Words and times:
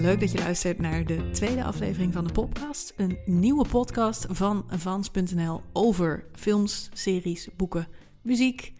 Leuk 0.00 0.20
dat 0.20 0.32
je 0.32 0.38
luistert 0.38 0.78
naar 0.78 1.04
de 1.04 1.30
tweede 1.30 1.64
aflevering 1.64 2.12
van 2.12 2.26
de 2.26 2.32
podcast. 2.32 2.92
Een 2.96 3.18
nieuwe 3.24 3.68
podcast 3.68 4.26
van 4.28 4.64
Vans.nl 4.68 5.62
over 5.72 6.24
films, 6.32 6.88
series, 6.92 7.48
boeken, 7.56 7.88
muziek 8.22 8.72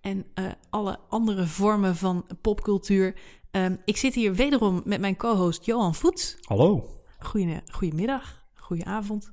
en 0.00 0.24
uh, 0.34 0.44
alle 0.70 0.98
andere 1.08 1.46
vormen 1.46 1.96
van 1.96 2.26
popcultuur. 2.40 3.14
Um, 3.50 3.78
ik 3.84 3.96
zit 3.96 4.14
hier 4.14 4.34
wederom 4.34 4.82
met 4.84 5.00
mijn 5.00 5.16
co-host 5.16 5.64
Johan 5.64 5.94
Voets. 5.94 6.36
Hallo. 6.40 6.88
Goeie, 7.18 7.60
goedemiddag, 7.72 8.44
goedenavond. 8.54 9.32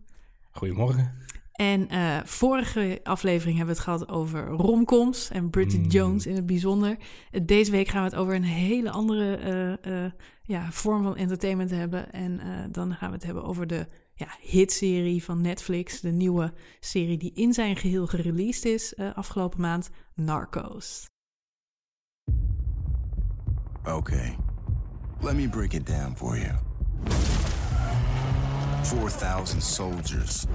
Goedemorgen. 0.51 1.13
En 1.59 1.87
uh, 1.91 2.17
vorige 2.23 2.99
aflevering 3.03 3.57
hebben 3.57 3.75
we 3.75 3.81
het 3.81 3.89
gehad 3.89 4.09
over 4.09 4.47
romcoms 4.47 5.29
en 5.29 5.49
Bridget 5.49 5.83
mm. 5.83 5.89
Jones 5.89 6.25
in 6.25 6.35
het 6.35 6.45
bijzonder. 6.45 6.97
Deze 7.43 7.71
week 7.71 7.87
gaan 7.87 8.03
we 8.03 8.09
het 8.09 8.19
over 8.19 8.35
een 8.35 8.43
hele 8.43 8.91
andere 8.91 9.39
uh, 9.85 9.93
uh, 9.93 10.11
ja, 10.41 10.71
vorm 10.71 11.03
van 11.03 11.15
entertainment 11.15 11.69
hebben. 11.69 12.11
En 12.11 12.39
dan 12.71 12.93
gaan 12.93 13.09
we 13.09 13.15
het 13.15 13.23
hebben 13.23 13.43
over 13.43 13.67
de 13.67 13.87
ja, 14.13 14.27
hitserie 14.41 15.23
van 15.23 15.41
Netflix. 15.41 16.01
De 16.01 16.11
nieuwe 16.11 16.53
serie 16.79 17.17
die 17.17 17.33
in 17.33 17.53
zijn 17.53 17.75
geheel 17.75 18.07
gereleased 18.07 18.65
is 18.65 18.95
afgelopen 19.13 19.61
maand, 19.61 19.89
Narcos. 20.15 21.07
Okay, 23.83 24.35
let 25.21 25.35
me 25.35 25.49
break 25.49 25.73
it 25.73 25.87
down 25.87 26.15
for 26.15 26.37
you. 26.37 26.53
4,000 28.85 29.61
soldiers, 29.61 30.47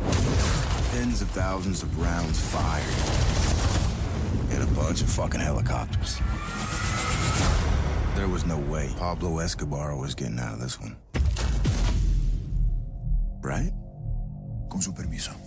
tens 0.91 1.23
of 1.23 1.29
thousands 1.31 1.83
of 1.83 1.99
rounds 1.99 2.41
fired, 2.41 2.85
and 4.53 4.63
a 4.63 4.75
bunch 4.75 5.03
of 5.03 5.11
fucking 5.11 5.41
helicopters. 5.41 6.19
There 8.17 8.29
was 8.29 8.45
no 8.47 8.59
way 8.59 8.91
Pablo 8.99 9.39
Escobar 9.39 9.97
was 9.97 10.15
getting 10.15 10.39
out 10.39 10.55
of 10.55 10.61
this 10.61 10.81
one. 10.81 10.97
Right? 13.43 13.73
Con 14.71 14.81
su 14.81 14.93
permiso. 14.93 15.44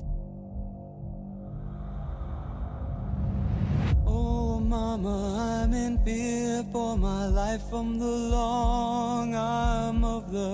Mama, 5.02 5.64
I'm 5.64 5.74
in 5.74 6.00
fear 6.04 6.64
for 6.72 6.98
my 6.98 7.28
life 7.28 7.62
from 7.70 8.00
the 8.00 8.06
long 8.06 9.36
arm 9.36 10.04
of 10.04 10.32
the 10.32 10.50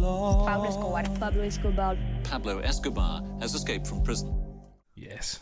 law. 0.00 0.44
Pablo 0.44 0.68
Escobar. 0.68 1.02
Pablo 1.18 1.42
Escobar. 1.42 1.96
Pablo 2.22 2.58
Escobar 2.58 3.22
has 3.40 3.54
escaped 3.54 3.86
from 3.86 4.02
prison. 4.02 4.32
Yes. 4.94 5.40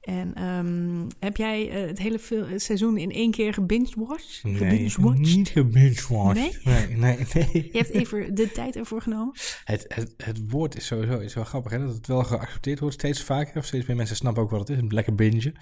En 0.00 0.44
um, 0.44 1.06
heb 1.18 1.36
jij 1.36 1.82
uh, 1.82 1.86
het 1.86 1.98
hele 1.98 2.18
seizoen 2.56 2.96
in 2.96 3.10
één 3.10 3.30
keer 3.30 3.54
gebingewatched? 3.54 4.44
Nee, 4.44 4.90
niet 5.14 5.48
gebingewatched. 5.48 6.64
Nee? 6.64 6.74
Nee, 6.74 6.96
nee, 6.96 7.26
nee. 7.34 7.48
Je 7.72 7.78
hebt 7.78 7.90
even 7.90 8.34
de 8.34 8.50
tijd 8.50 8.76
ervoor 8.76 9.02
genomen? 9.02 9.34
Het, 9.64 9.84
het, 9.88 10.14
het 10.16 10.50
woord 10.50 10.76
is 10.76 10.86
sowieso 10.86 11.18
is 11.18 11.34
wel 11.34 11.44
grappig, 11.44 11.72
hè? 11.72 11.78
dat 11.78 11.94
het 11.94 12.06
wel 12.06 12.24
geaccepteerd 12.24 12.80
wordt 12.80 12.94
steeds 12.94 13.22
vaker. 13.22 13.56
Of 13.56 13.64
steeds 13.64 13.86
meer 13.86 13.96
mensen 13.96 14.16
snappen 14.16 14.42
ook 14.42 14.50
wat 14.50 14.60
het 14.60 14.68
is, 14.68 14.78
een 14.78 14.88
lekker 14.88 15.14
binge. 15.14 15.52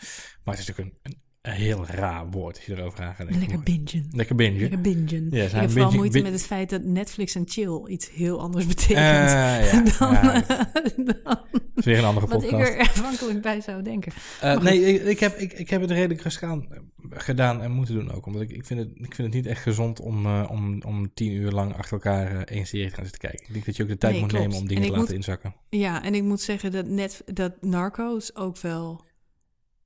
Maar 0.44 0.54
het 0.54 0.58
is 0.58 0.66
natuurlijk 0.66 0.96
een, 1.02 1.12
een 1.12 1.25
een 1.46 1.52
heel 1.52 1.86
raar 1.86 2.30
woord 2.30 2.56
als 2.56 2.64
je 2.64 2.72
erover 2.76 3.02
aan 3.04 3.14
gaat 3.14 3.30
Lekker 3.30 3.62
bingen. 3.62 4.08
Lekker 4.10 4.36
bingen. 4.36 4.60
Lekker 4.60 4.80
bingen. 4.80 5.26
Ja, 5.30 5.44
ik 5.44 5.50
heb 5.50 5.70
vooral 5.70 5.92
moeite 5.92 6.20
met 6.22 6.32
het 6.32 6.46
feit 6.46 6.70
dat 6.70 6.82
Netflix 6.84 7.34
en 7.34 7.42
chill 7.46 7.82
iets 7.86 8.10
heel 8.10 8.40
anders 8.40 8.66
betekent. 8.74 8.96
Uh, 9.30 9.72
ja, 9.72 9.82
dan, 9.98 10.12
ja, 10.12 10.44
dan 10.96 11.04
dat 11.24 11.38
is 11.74 11.84
weer 11.84 11.98
een 11.98 12.04
andere 12.04 12.26
wat 12.26 12.42
ik 12.42 12.50
podcast. 12.50 12.70
er 12.72 12.80
afhankelijk 12.80 13.42
bij 13.42 13.60
zou 13.60 13.82
denken. 13.82 14.12
Uh, 14.44 14.60
nee, 14.60 14.80
ik, 14.94 15.02
ik, 15.02 15.20
heb, 15.20 15.36
ik, 15.36 15.52
ik 15.52 15.70
heb 15.70 15.80
het 15.80 15.90
redelijk 15.90 16.20
gestaan, 16.20 16.68
gedaan 17.10 17.62
en 17.62 17.70
moeten 17.70 17.94
doen 17.94 18.10
ook. 18.12 18.26
Omdat 18.26 18.42
ik, 18.42 18.50
ik, 18.50 18.66
vind, 18.66 18.80
het, 18.80 18.88
ik 18.94 19.14
vind 19.14 19.16
het 19.28 19.32
niet 19.32 19.46
echt 19.46 19.62
gezond 19.62 20.00
om, 20.00 20.26
uh, 20.26 20.46
om, 20.50 20.82
om 20.82 21.14
tien 21.14 21.32
uur 21.32 21.50
lang 21.50 21.74
achter 21.76 21.92
elkaar 21.92 22.32
uh, 22.34 22.40
één 22.40 22.66
serie 22.66 22.88
te 22.88 22.94
gaan 22.94 23.04
zitten 23.04 23.20
kijken. 23.28 23.46
Ik 23.46 23.52
denk 23.52 23.64
dat 23.64 23.76
je 23.76 23.82
ook 23.82 23.88
de 23.88 23.98
tijd 23.98 24.12
Nee, 24.12 24.20
moet 24.22 24.30
klopt. 24.30 24.44
nemen 24.46 24.60
om 24.62 24.68
dingen 24.68 24.82
En 24.82 24.88
te 24.88 24.94
laten 24.96 25.14
moet- 25.14 25.16
inzakken. 25.26 25.54
Ja, 25.68 26.02
en 26.04 26.14
ik 26.14 26.22
moet 26.22 26.40
zeggen 26.40 26.72
dat, 26.72 26.86
net, 26.86 27.22
dat 27.26 27.62
Narcos 27.62 28.34
ook 28.36 28.58
wel 28.58 29.04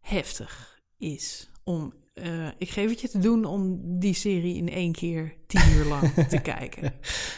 heftig 0.01 0.79
is. 0.99 1.50
Om, 1.65 1.93
eh, 2.15 2.47
ik 2.59 2.71
geef 2.71 2.91
het 2.91 3.01
je 3.01 3.09
te 3.09 3.19
doen 3.19 3.45
om 3.45 3.81
die 3.99 4.15
serie 4.15 4.57
in 4.57 4.69
één 4.69 4.93
keer 4.93 5.35
tien 5.47 5.73
uur 5.77 5.85
lang 5.85 6.13
te 6.29 6.41
kijken. 6.41 6.93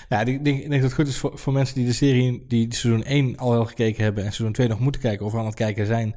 Ja, 0.09 0.21
ik 0.21 0.45
denk, 0.45 0.63
ik 0.63 0.71
denk 0.71 0.71
dat 0.73 0.83
het 0.83 0.93
goed 0.93 1.09
is 1.09 1.17
voor, 1.19 1.39
voor 1.39 1.53
mensen 1.53 1.75
die 1.75 1.87
de 1.87 1.93
serie, 1.93 2.45
die 2.49 2.75
seizoen 2.75 3.05
1 3.05 3.37
al 3.37 3.51
wel 3.51 3.65
gekeken 3.65 4.05
hebben 4.05 4.25
en 4.25 4.33
seizoen 4.33 4.53
2 4.55 4.69
nog 4.69 4.81
moeten 4.81 5.01
kijken 5.01 5.27
of 5.27 5.35
aan 5.35 5.47
het 5.47 5.55
kijken 5.55 5.87
zijn. 5.87 6.15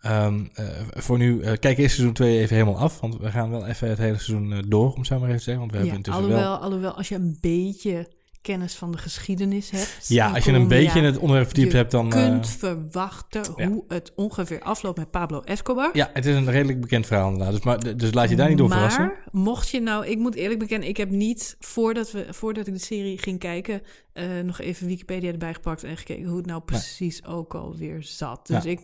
Ehm, 0.00 0.44
eh, 0.54 0.66
voor 0.90 1.18
nu, 1.18 1.40
eh, 1.40 1.52
kijk 1.58 1.78
eerst 1.78 1.94
seizoen 1.94 2.14
2 2.14 2.38
even 2.38 2.56
helemaal 2.56 2.78
af, 2.78 3.00
want 3.00 3.16
we 3.18 3.30
gaan 3.30 3.50
wel 3.50 3.66
even 3.66 3.88
het 3.88 3.98
hele 3.98 4.18
seizoen 4.18 4.64
door, 4.68 4.92
om 4.92 4.98
het 4.98 5.06
zo 5.06 5.18
maar 5.18 5.26
even 5.28 5.38
te 5.38 5.44
zeggen. 5.44 5.60
Want 5.62 5.70
we 5.72 5.78
Ja, 5.78 5.82
hebben 5.84 6.04
intussen 6.04 6.22
alhoewel, 6.22 6.50
wel... 6.50 6.60
alhoewel, 6.60 6.92
als 6.96 7.08
je 7.08 7.14
een 7.14 7.38
beetje 7.40 8.08
kennis 8.46 8.74
van 8.74 8.90
de 8.92 8.98
geschiedenis 8.98 9.70
hebt. 9.70 10.08
Ja, 10.08 10.26
als 10.30 10.44
je 10.44 10.50
een 10.50 10.54
Colombia, 10.54 10.78
beetje 10.78 10.98
in 10.98 11.04
het 11.04 11.18
onderwerp 11.18 11.46
verdiept 11.46 11.70
je 11.70 11.76
hebt, 11.76 11.90
dan... 11.90 12.12
eh, 12.12 12.22
kunt 12.22 12.48
verwachten 12.48 13.42
ja. 13.56 13.68
hoe 13.68 13.84
het 13.88 14.12
ongeveer 14.14 14.60
afloopt 14.60 14.98
met 14.98 15.10
Pablo 15.10 15.40
Escobar. 15.40 15.90
ja, 15.92 16.10
het 16.12 16.26
is 16.26 16.34
een 16.34 16.50
redelijk 16.50 16.80
bekend 16.80 17.06
verhaal 17.06 17.30
inderdaad. 17.30 17.54
Dus, 17.54 17.64
maar, 17.64 17.96
dus 17.96 18.12
laat 18.14 18.28
je 18.28 18.36
daar 18.36 18.48
niet 18.48 18.58
door 18.58 18.68
maar, 18.68 18.90
verrassen. 18.90 19.18
mocht 19.32 19.68
je 19.68 19.80
nou, 19.80 20.06
ik 20.06 20.18
moet 20.18 20.34
eerlijk 20.34 20.58
bekennen, 20.58 20.88
ik 20.88 20.96
heb 20.96 21.10
niet 21.10 21.56
voordat, 21.60 22.10
we, 22.10 22.26
voordat 22.30 22.66
ik 22.66 22.72
de 22.72 22.80
serie 22.80 23.18
ging 23.18 23.38
kijken, 23.38 23.82
eh, 24.12 24.24
nog 24.44 24.60
even 24.60 24.86
Wikipedia 24.86 25.30
erbij 25.32 25.54
gepakt 25.54 25.84
en 25.84 25.96
gekeken 25.96 26.24
hoe 26.26 26.36
het 26.36 26.46
nou 26.46 26.60
precies 26.62 27.24
ook 27.24 27.54
alweer 27.54 28.02
zat. 28.02 28.46
Dus 28.46 28.64
Ja. 28.64 28.70
ik, 28.70 28.80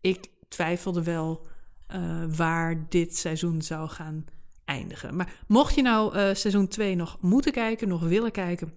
ik 0.00 0.26
twijfelde 0.48 1.02
wel 1.02 1.46
eh, 1.86 2.00
waar 2.36 2.86
dit 2.88 3.16
seizoen 3.16 3.62
zou 3.62 3.88
gaan 3.88 4.24
eindigen. 4.64 5.16
Maar 5.16 5.32
mocht 5.46 5.74
je 5.74 5.82
nou 5.82 6.14
eh, 6.16 6.34
seizoen 6.34 6.68
2 6.68 6.96
nog 6.96 7.16
moeten 7.20 7.52
kijken, 7.52 7.88
nog 7.88 8.02
willen 8.02 8.30
kijken, 8.30 8.72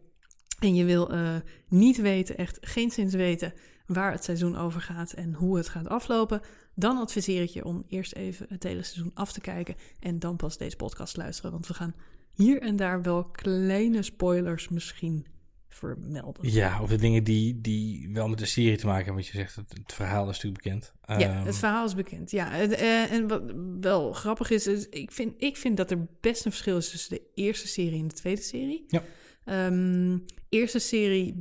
en 0.62 0.76
je 0.76 0.86
wil 0.86 1.12
eh, 1.12 1.36
niet 1.68 1.98
weten, 1.98 2.38
echt 2.38 2.58
geen 2.62 2.92
zins 2.92 3.14
weten, 3.14 3.54
waar 3.86 4.12
het 4.12 4.24
seizoen 4.24 4.58
over 4.58 4.82
gaat 4.82 5.12
en 5.12 5.34
hoe 5.34 5.58
het 5.58 5.70
gaat 5.70 5.88
aflopen, 5.88 6.42
dan 6.76 6.98
adviseer 6.98 7.42
ik 7.42 7.50
je 7.50 7.66
om 7.66 7.84
eerst 7.88 8.14
even 8.14 8.46
het 8.50 8.64
hele 8.64 8.84
seizoen 8.84 9.12
af 9.14 9.32
te 9.32 9.42
kijken 9.42 9.76
en 10.00 10.20
dan 10.20 10.36
pas 10.36 10.58
deze 10.58 10.76
podcast 10.76 11.18
luisteren. 11.18 11.52
Want 11.52 11.68
we 11.68 11.74
gaan 11.74 11.96
hier 12.34 12.62
en 12.62 12.76
daar 12.76 13.02
wel 13.02 13.24
kleine 13.24 14.02
spoilers 14.02 14.70
misschien 14.70 15.26
vermelden. 15.68 16.52
Ja, 16.52 16.82
of 16.82 16.90
de 16.90 16.98
dingen 16.98 17.24
die, 17.24 17.62
die 17.62 18.10
wel 18.14 18.28
met 18.28 18.40
de 18.40 18.46
serie 18.46 18.78
te 18.78 18.86
maken 18.86 19.06
hebben. 19.06 19.24
Wat 19.24 19.32
je 19.32 19.38
zegt, 19.38 19.56
het, 19.56 19.74
het 19.84 19.94
verhaal 19.94 20.30
is 20.30 20.36
natuurlijk 20.36 20.64
bekend. 20.64 20.94
Ja, 21.08 21.18
Ehm, 21.18 21.46
het 21.46 21.58
verhaal 21.58 21.86
is 21.86 21.96
bekend. 21.96 22.32
Ja, 22.32 22.60
eh, 22.60 23.12
en 23.12 23.28
wat 23.28 23.42
wel 23.82 24.14
grappig 24.14 24.50
is, 24.50 24.68
is 24.68 24.90
ik, 24.90 25.12
vind, 25.12 25.34
ik 25.38 25.58
vind 25.58 25.78
dat 25.78 25.92
er 25.92 26.08
best 26.22 26.46
een 26.46 26.52
verschil 26.52 26.78
is 26.78 26.90
tussen 26.90 27.16
de 27.16 27.22
eerste 27.34 27.68
serie 27.68 28.00
en 28.00 28.08
de 28.08 28.14
tweede 28.14 28.42
serie. 28.42 28.86
Ja. 28.88 29.04
Ehm, 29.46 30.18
eerste 30.52 30.80
serie 30.80 31.40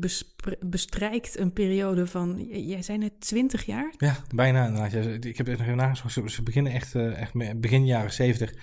bestrijkt 0.60 1.38
een 1.38 1.52
periode 1.52 2.06
van, 2.06 2.46
jij 2.50 2.82
zei 2.82 2.98
net 2.98 3.20
20 3.20 3.64
jaar? 3.66 3.94
Ja, 3.98 4.16
bijna 4.34 4.66
inderdaad. 4.66 5.24
Ik 5.24 5.36
heb 5.36 5.46
het 5.46 5.58
nog 5.58 5.66
even 5.66 5.78
nagezocht. 5.78 6.32
Ze, 6.32 6.42
beginnen 6.42 6.72
echt, 6.72 6.94
eh, 6.94 7.20
echt 7.20 7.60
begin 7.60 7.86
jaren 7.86 8.12
70. 8.12 8.54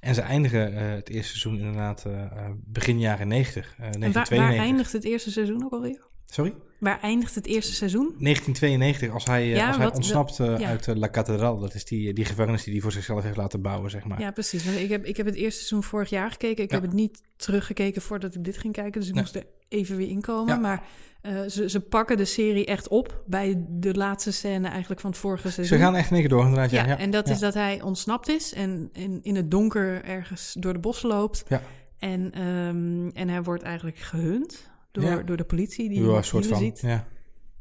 En 0.00 0.14
ze 0.14 0.20
eindigen 0.20 0.76
eh, 0.76 0.90
het 0.94 1.08
eerste 1.08 1.38
seizoen 1.38 1.58
inderdaad 1.66 2.04
eh, 2.04 2.50
begin 2.64 2.98
jaren 2.98 3.28
90. 3.28 3.74
eh, 3.78 3.84
En 3.84 3.90
waar, 3.90 4.00
1992. 4.00 4.38
waar 4.38 4.66
eindigt 4.66 4.92
het 4.92 5.04
eerste 5.04 5.30
seizoen 5.30 5.64
ook 5.64 5.72
alweer? 5.72 6.12
Sorry? 6.26 6.54
Waar 6.78 7.00
eindigt 7.00 7.34
het 7.34 7.46
eerste 7.46 7.74
seizoen? 7.74 8.14
1992, 8.18 9.10
als 9.10 9.24
hij, 9.24 9.42
eh, 9.42 9.56
Ja, 9.56 9.66
als 9.66 9.76
hij 9.76 9.84
wat- 9.84 9.94
ontsnapt 9.94 10.40
eh, 10.40 10.58
ja. 10.58 10.68
uit 10.68 10.88
eh, 10.88 10.94
La 10.96 11.08
Catedral. 11.10 11.58
Dat 11.58 11.74
is 11.74 11.84
die, 11.84 12.12
die 12.12 12.24
gevangenis 12.24 12.62
die 12.64 12.72
hij 12.72 12.82
voor 12.82 12.92
zichzelf 12.92 13.22
heeft 13.22 13.36
laten 13.36 13.62
bouwen, 13.62 13.90
zeg 13.90 14.04
maar. 14.04 14.20
Ja, 14.20 14.30
precies. 14.30 14.64
Want 14.64 14.76
ik 14.78 14.88
heb, 14.90 15.04
ik 15.04 15.16
heb 15.16 15.26
het 15.26 15.34
eerste 15.34 15.58
seizoen 15.64 15.82
vorig 15.82 16.10
jaar 16.10 16.30
gekeken. 16.30 16.64
Ik 16.64 16.70
Ja. 16.70 16.76
heb 16.76 16.84
het 16.84 16.94
niet 16.94 17.22
teruggekeken 17.36 18.02
voordat 18.02 18.34
ik 18.34 18.44
dit 18.44 18.58
ging 18.58 18.72
kijken. 18.72 19.00
Dus 19.00 19.08
ik 19.08 19.14
moest 19.14 19.34
er 19.34 19.46
even 19.68 19.96
weer 19.96 20.08
inkomen. 20.08 20.60
Maar 20.60 20.82
eh, 21.20 21.40
ze, 21.48 21.68
ze 21.70 21.80
pakken 21.80 22.16
de 22.16 22.24
serie 22.24 22.66
echt 22.66 22.88
op 22.88 23.22
bij 23.26 23.64
de 23.68 23.94
laatste 23.94 24.32
scène 24.32 24.68
eigenlijk 24.68 25.00
van 25.00 25.10
het 25.10 25.18
vorige 25.18 25.50
seizoen. 25.50 25.78
Ze 25.78 25.84
gaan 25.84 25.96
echt 25.96 26.10
niks 26.10 26.28
door, 26.28 26.42
inderdaad. 26.44 26.70
Ja, 26.70 26.98
en 26.98 27.10
dat 27.10 27.28
is 27.28 27.38
dat 27.38 27.54
hij 27.54 27.82
ontsnapt 27.82 28.28
is 28.28 28.52
en 28.52 28.88
in, 28.92 29.18
in 29.22 29.36
het 29.36 29.50
donker 29.50 30.04
ergens 30.04 30.56
door 30.58 30.72
de 30.72 30.78
bossen 30.78 31.08
loopt. 31.08 31.44
Ja. 31.48 31.62
En, 31.98 32.32
ehm, 32.32 33.08
en 33.08 33.28
hij 33.28 33.42
wordt 33.42 33.62
eigenlijk 33.62 33.98
gehunt 33.98 34.70
door, 34.94 35.04
Ja. 35.04 35.22
door 35.22 35.36
de 35.36 35.44
politie 35.44 35.88
die 35.88 36.00
Ja, 36.00 36.06
hem 36.06 36.14
een 36.16 36.24
soort 36.24 36.46
van. 36.46 36.58
ziet. 36.58 36.80
Ja. 36.80 37.06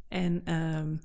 En 0.07 0.41
ehm, 0.45 0.95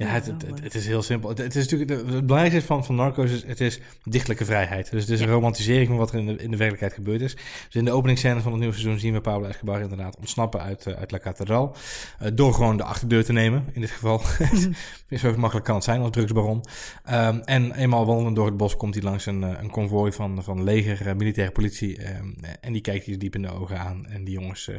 Ja, 0.00 0.06
het, 0.06 0.26
het, 0.26 0.62
het, 0.62 0.74
is 0.74 0.86
heel 0.86 1.02
simpel. 1.02 1.28
Het, 1.28 1.38
het 1.38 1.56
is 1.56 1.68
natuurlijk, 1.68 1.90
het 1.90 2.26
belangrijkste 2.26 2.56
is 2.56 2.64
van, 2.64 2.84
van 2.84 2.94
Narcos 2.94 3.30
is, 3.30 3.44
het 3.44 3.60
is 3.60 3.80
dichtelijke 4.04 4.44
vrijheid. 4.44 4.90
Dus 4.90 5.00
het 5.02 5.10
is 5.10 5.20
een 5.20 5.28
romantisering 5.28 5.86
van 5.88 5.96
wat 5.96 6.12
er 6.12 6.18
in 6.18 6.26
de, 6.26 6.32
in 6.32 6.50
de 6.50 6.56
werkelijkheid 6.56 6.92
gebeurd 6.92 7.20
is. 7.20 7.34
Dus 7.34 7.74
in 7.74 7.84
de 7.84 7.90
openingsscène 7.90 8.40
van 8.40 8.50
het 8.50 8.60
nieuwe 8.60 8.74
seizoen 8.74 8.98
zien 8.98 9.12
we 9.12 9.20
Pablo 9.20 9.48
Escobar 9.48 9.80
inderdaad 9.80 10.16
ontsnappen 10.16 10.60
uit, 10.60 10.86
eh, 10.86 10.94
uit 10.94 11.10
La 11.10 11.18
Catedral. 11.18 11.76
Eh, 12.18 12.30
door 12.34 12.54
gewoon 12.54 12.76
de 12.76 12.82
achterdeur 12.82 13.24
te 13.24 13.32
nemen, 13.32 13.64
in 13.72 13.80
dit 13.80 13.90
geval. 13.90 14.20
Zo 15.20 15.36
makkelijk 15.36 15.66
kan 15.66 15.74
het 15.74 15.84
zijn 15.84 16.00
als 16.00 16.10
drugsbaron. 16.10 16.64
Ehm, 17.04 17.38
en 17.44 17.74
eenmaal 17.74 18.06
wandelend 18.06 18.36
door 18.36 18.46
het 18.46 18.56
bos 18.56 18.76
komt 18.76 18.94
hij 18.94 19.02
langs 19.02 19.26
een, 19.26 19.44
eh, 19.44 19.62
een 19.62 19.70
konvooi 19.70 20.12
van, 20.12 20.42
van 20.44 20.62
leger, 20.62 21.16
militaire 21.16 21.52
politie. 21.52 22.02
ehm, 22.02 22.28
en 22.60 22.72
die 22.72 22.82
kijkt 22.82 23.06
hij 23.06 23.16
diep 23.16 23.34
in 23.34 23.42
de 23.42 23.52
ogen 23.52 23.78
aan. 23.78 24.06
En 24.06 24.24
die 24.24 24.34
jongens 24.34 24.70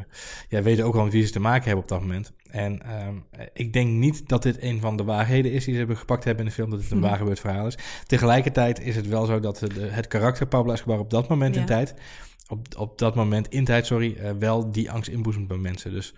ja, 0.49 0.61
weten 0.61 0.85
ook 0.85 0.93
wel 0.93 1.03
met 1.03 1.13
wie 1.13 1.25
ze 1.25 1.31
te 1.31 1.39
maken 1.39 1.63
hebben 1.63 1.83
op 1.83 1.89
dat 1.89 2.01
moment. 2.01 2.33
En 2.49 2.81
ehm, 2.81 3.15
ik 3.53 3.73
denk 3.73 3.89
niet 3.89 4.27
dat 4.27 4.43
dit 4.43 4.61
een 4.61 4.79
van 4.79 4.97
de 4.97 5.03
waarheden 5.03 5.51
is 5.51 5.63
die 5.63 5.73
ze 5.73 5.79
hebben 5.79 5.97
gepakt 5.97 6.23
hebben 6.23 6.43
in 6.43 6.49
de 6.49 6.55
film, 6.55 6.69
dat 6.69 6.79
het 6.81 6.91
een 6.91 6.97
Mhm. 6.97 7.07
waar 7.07 7.17
gebeurd 7.17 7.39
verhaal 7.39 7.67
is. 7.67 7.77
Tegelijkertijd 8.05 8.79
is 8.79 8.95
het 8.95 9.07
wel 9.07 9.25
zo 9.25 9.39
dat 9.39 9.57
de, 9.59 9.81
het 9.81 10.07
karakter 10.07 10.47
Pablo 10.47 10.73
Escobar 10.73 10.99
op 10.99 11.09
dat 11.09 11.27
moment 11.27 11.55
Ja. 11.55 11.61
in 11.61 11.67
tijd 11.67 11.93
op, 12.47 12.67
op 12.77 12.97
dat 12.97 13.15
moment, 13.15 13.47
in 13.49 13.65
tijd, 13.65 13.85
sorry, 13.85 14.15
eh, 14.15 14.31
wel 14.39 14.71
die 14.71 14.91
angst 14.91 15.09
inboezemt 15.09 15.47
bij 15.47 15.57
mensen. 15.57 15.91
Dus 15.91 16.13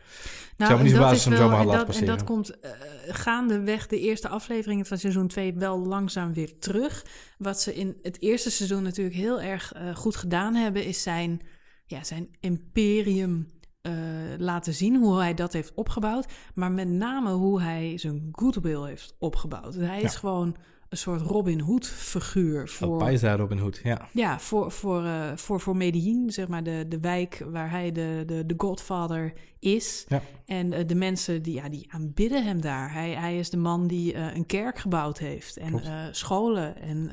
Nou, 0.57 0.71
zou 0.71 0.77
me 0.77 0.83
niet 0.83 0.93
dat 0.93 1.01
verbazen 1.01 1.31
hem 1.31 1.39
zomaar 1.41 1.59
en 1.59 1.65
had 1.67 1.77
dat, 1.77 1.87
laten 1.87 2.01
en 2.01 2.05
dat 2.15 2.25
passeren. 2.25 2.35
komt 2.35 2.59
eh, 2.59 2.71
gaandeweg 3.15 3.87
de 3.87 3.99
eerste 3.99 4.27
afleveringen 4.27 4.85
van 4.85 4.97
seizoen 4.97 5.27
2 5.27 5.53
wel 5.53 5.79
langzaam 5.79 6.33
weer 6.33 6.57
terug. 6.59 7.05
Wat 7.37 7.61
ze 7.61 7.75
in 7.75 7.97
het 8.01 8.21
eerste 8.21 8.51
seizoen 8.51 8.83
natuurlijk 8.83 9.15
heel 9.15 9.41
erg 9.41 9.73
eh, 9.73 9.95
goed 9.95 10.15
gedaan 10.15 10.55
hebben, 10.55 10.85
is 10.85 11.01
zijn, 11.01 11.41
ja, 11.85 12.03
zijn 12.03 12.27
imperium 12.39 13.47
eh, 13.81 13.93
laten 14.37 14.73
zien, 14.73 14.95
hoe 14.95 15.19
hij 15.19 15.33
dat 15.33 15.53
heeft 15.53 15.73
opgebouwd. 15.73 16.25
Maar 16.53 16.71
met 16.71 16.87
name 16.87 17.31
hoe 17.31 17.61
hij 17.61 17.97
zijn 17.97 18.29
goodwill 18.31 18.83
heeft 18.83 19.15
opgebouwd. 19.19 19.75
Hij 19.75 20.01
is 20.01 20.15
gewoon 20.15 20.55
een 20.89 20.97
soort 20.97 21.21
Robin 21.21 21.59
Hood 21.59 21.87
figuur 21.87 22.67
voor... 22.67 22.97
Paisa 22.97 23.35
Robin 23.35 23.57
Hood, 23.57 23.79
ja. 23.83 24.07
Ja, 24.11 24.39
voor, 24.39 24.71
voor, 24.71 25.05
eh, 25.05 25.31
voor, 25.35 25.59
voor 25.59 25.77
Medellin, 25.77 26.29
zeg 26.29 26.47
maar, 26.47 26.63
de, 26.63 26.85
de 26.87 26.99
wijk 26.99 27.45
waar 27.51 27.69
hij 27.69 27.91
de, 27.91 28.23
de, 28.25 28.45
de 28.45 28.53
godfather 28.57 29.33
is. 29.59 30.05
Ja. 30.07 30.21
En 30.45 30.73
eh, 30.73 30.87
de 30.87 30.95
mensen 30.95 31.41
die, 31.41 31.53
ja, 31.53 31.69
die 31.69 31.87
aanbidden 31.91 32.43
hem 32.43 32.61
daar. 32.61 32.93
Hij, 32.93 33.11
hij 33.11 33.37
is 33.37 33.49
de 33.49 33.57
man 33.57 33.87
die 33.87 34.15
een 34.15 34.45
kerk 34.45 34.77
gebouwd 34.77 35.17
heeft. 35.17 35.57
En 35.57 35.81
scholen 36.11 36.81
en 36.81 37.11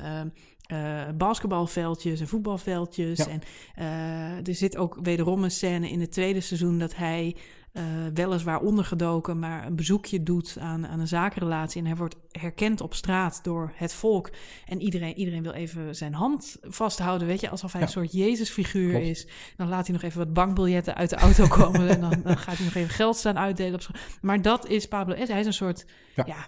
eh, 0.69 1.01
basketbalveldjes 1.17 2.19
en 2.19 2.27
voetbalveldjes. 2.27 3.17
Ja. 3.17 3.27
En 3.27 3.41
eh, 3.75 4.47
er 4.47 4.55
zit 4.55 4.77
ook 4.77 4.97
wederom 5.01 5.43
een 5.43 5.51
scène 5.51 5.89
in 5.89 5.99
het 5.99 6.11
tweede 6.11 6.41
seizoen 6.41 6.79
dat 6.79 6.95
hij... 6.95 7.35
eh, 7.73 7.83
weliswaar 8.13 8.59
ondergedoken, 8.61 9.39
maar 9.39 9.65
een 9.65 9.75
bezoekje 9.75 10.23
doet 10.23 10.57
aan, 10.59 10.87
aan 10.87 10.99
een 10.99 11.07
zakenrelatie. 11.07 11.81
En 11.81 11.87
hij 11.87 11.95
wordt 11.95 12.15
herkend 12.31 12.81
op 12.81 12.93
straat 12.93 13.39
door 13.43 13.71
het 13.75 13.93
volk. 13.93 14.29
En 14.65 14.81
iedereen, 14.81 15.17
iedereen 15.17 15.43
wil 15.43 15.51
even 15.51 15.95
zijn 15.95 16.13
hand 16.13 16.57
vasthouden, 16.61 17.27
weet 17.27 17.39
je, 17.41 17.49
alsof 17.49 17.71
hij 17.71 17.81
Ja. 17.81 17.87
een 17.87 17.93
soort 17.93 18.11
Jezusfiguur 18.11 18.89
Klopt. 18.91 19.05
is. 19.05 19.27
Dan 19.57 19.67
laat 19.67 19.85
hij 19.87 19.95
nog 19.95 20.03
even 20.03 20.17
wat 20.17 20.33
bankbiljetten 20.33 20.95
uit 20.95 21.09
de 21.09 21.15
auto 21.15 21.47
komen 21.57 21.89
en 21.89 22.01
dan, 22.01 22.21
dan 22.23 22.37
gaat 22.37 22.55
hij 22.57 22.65
nog 22.65 22.75
even 22.75 22.89
geld 22.89 23.15
staan 23.15 23.37
uitdelen 23.37 23.73
op. 23.73 23.87
Maar 24.21 24.41
dat 24.41 24.67
is 24.67 24.87
Pablo 24.87 25.15
S. 25.25 25.27
Hij 25.27 25.39
is 25.39 25.45
een 25.45 25.53
soort 25.53 25.85
ja. 26.15 26.23
Ja. 26.27 26.47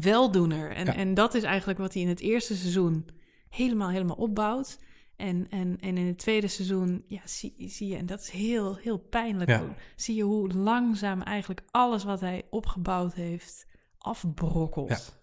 weldoener. 0.00 0.70
En, 0.72 0.86
en 0.86 1.14
dat 1.14 1.34
is 1.34 1.42
eigenlijk 1.42 1.78
wat 1.78 1.92
hij 1.92 2.02
in 2.02 2.08
het 2.08 2.20
eerste 2.20 2.56
seizoen 2.56 3.06
helemaal, 3.50 3.88
helemaal 3.88 4.16
opbouwt. 4.16 4.78
En, 5.16 5.46
en, 5.50 5.78
en 5.80 5.96
in 5.96 6.06
het 6.06 6.18
tweede 6.18 6.48
seizoen 6.48 7.04
ja, 7.06 7.20
zie, 7.24 7.54
zie 7.68 7.88
je, 7.88 7.96
en 7.96 8.06
dat 8.06 8.20
is 8.20 8.30
heel, 8.30 8.76
heel 8.76 8.98
pijnlijk, 8.98 9.50
Ja. 9.50 9.74
zie 9.96 10.14
je 10.16 10.22
hoe 10.22 10.52
langzaam 10.52 11.22
eigenlijk 11.22 11.62
alles 11.70 12.04
wat 12.04 12.20
hij 12.20 12.46
opgebouwd 12.50 13.14
heeft 13.14 13.66
afbrokkelt. 13.98 15.19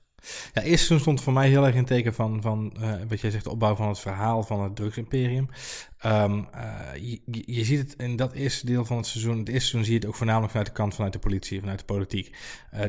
Ja. 0.53 0.61
Ja, 0.61 0.67
eerst 0.67 0.85
seizoen 0.85 0.99
stond 0.99 1.21
voor 1.21 1.33
mij 1.33 1.49
heel 1.49 1.65
erg 1.65 1.75
in 1.75 1.85
teken 1.85 2.13
van, 2.13 2.41
van 2.41 2.73
eh, 2.81 2.93
wat 3.07 3.21
jij 3.21 3.31
zegt, 3.31 3.43
de 3.43 3.49
opbouw 3.49 3.75
van 3.75 3.87
het 3.87 3.99
verhaal 3.99 4.43
van 4.43 4.63
het 4.63 4.75
drugsimperium. 4.75 5.49
Ehm, 5.97 6.43
eh, 6.53 7.17
je, 7.45 7.63
ziet 7.63 7.79
het 7.79 7.93
in 7.97 8.15
dat 8.15 8.33
eerste 8.33 8.65
deel 8.65 8.85
van 8.85 8.97
het 8.97 9.05
seizoen. 9.05 9.37
Het 9.37 9.49
eerste 9.49 9.69
seizoen 9.69 9.83
zie 9.83 9.93
je 9.93 9.99
het 9.99 10.07
ook 10.07 10.15
voornamelijk 10.15 10.51
vanuit 10.51 10.69
de 10.69 10.75
kant 10.75 10.95
vanuit 10.95 11.13
de 11.13 11.19
politie, 11.19 11.59
vanuit 11.59 11.79
de 11.79 11.85
politiek. 11.85 12.35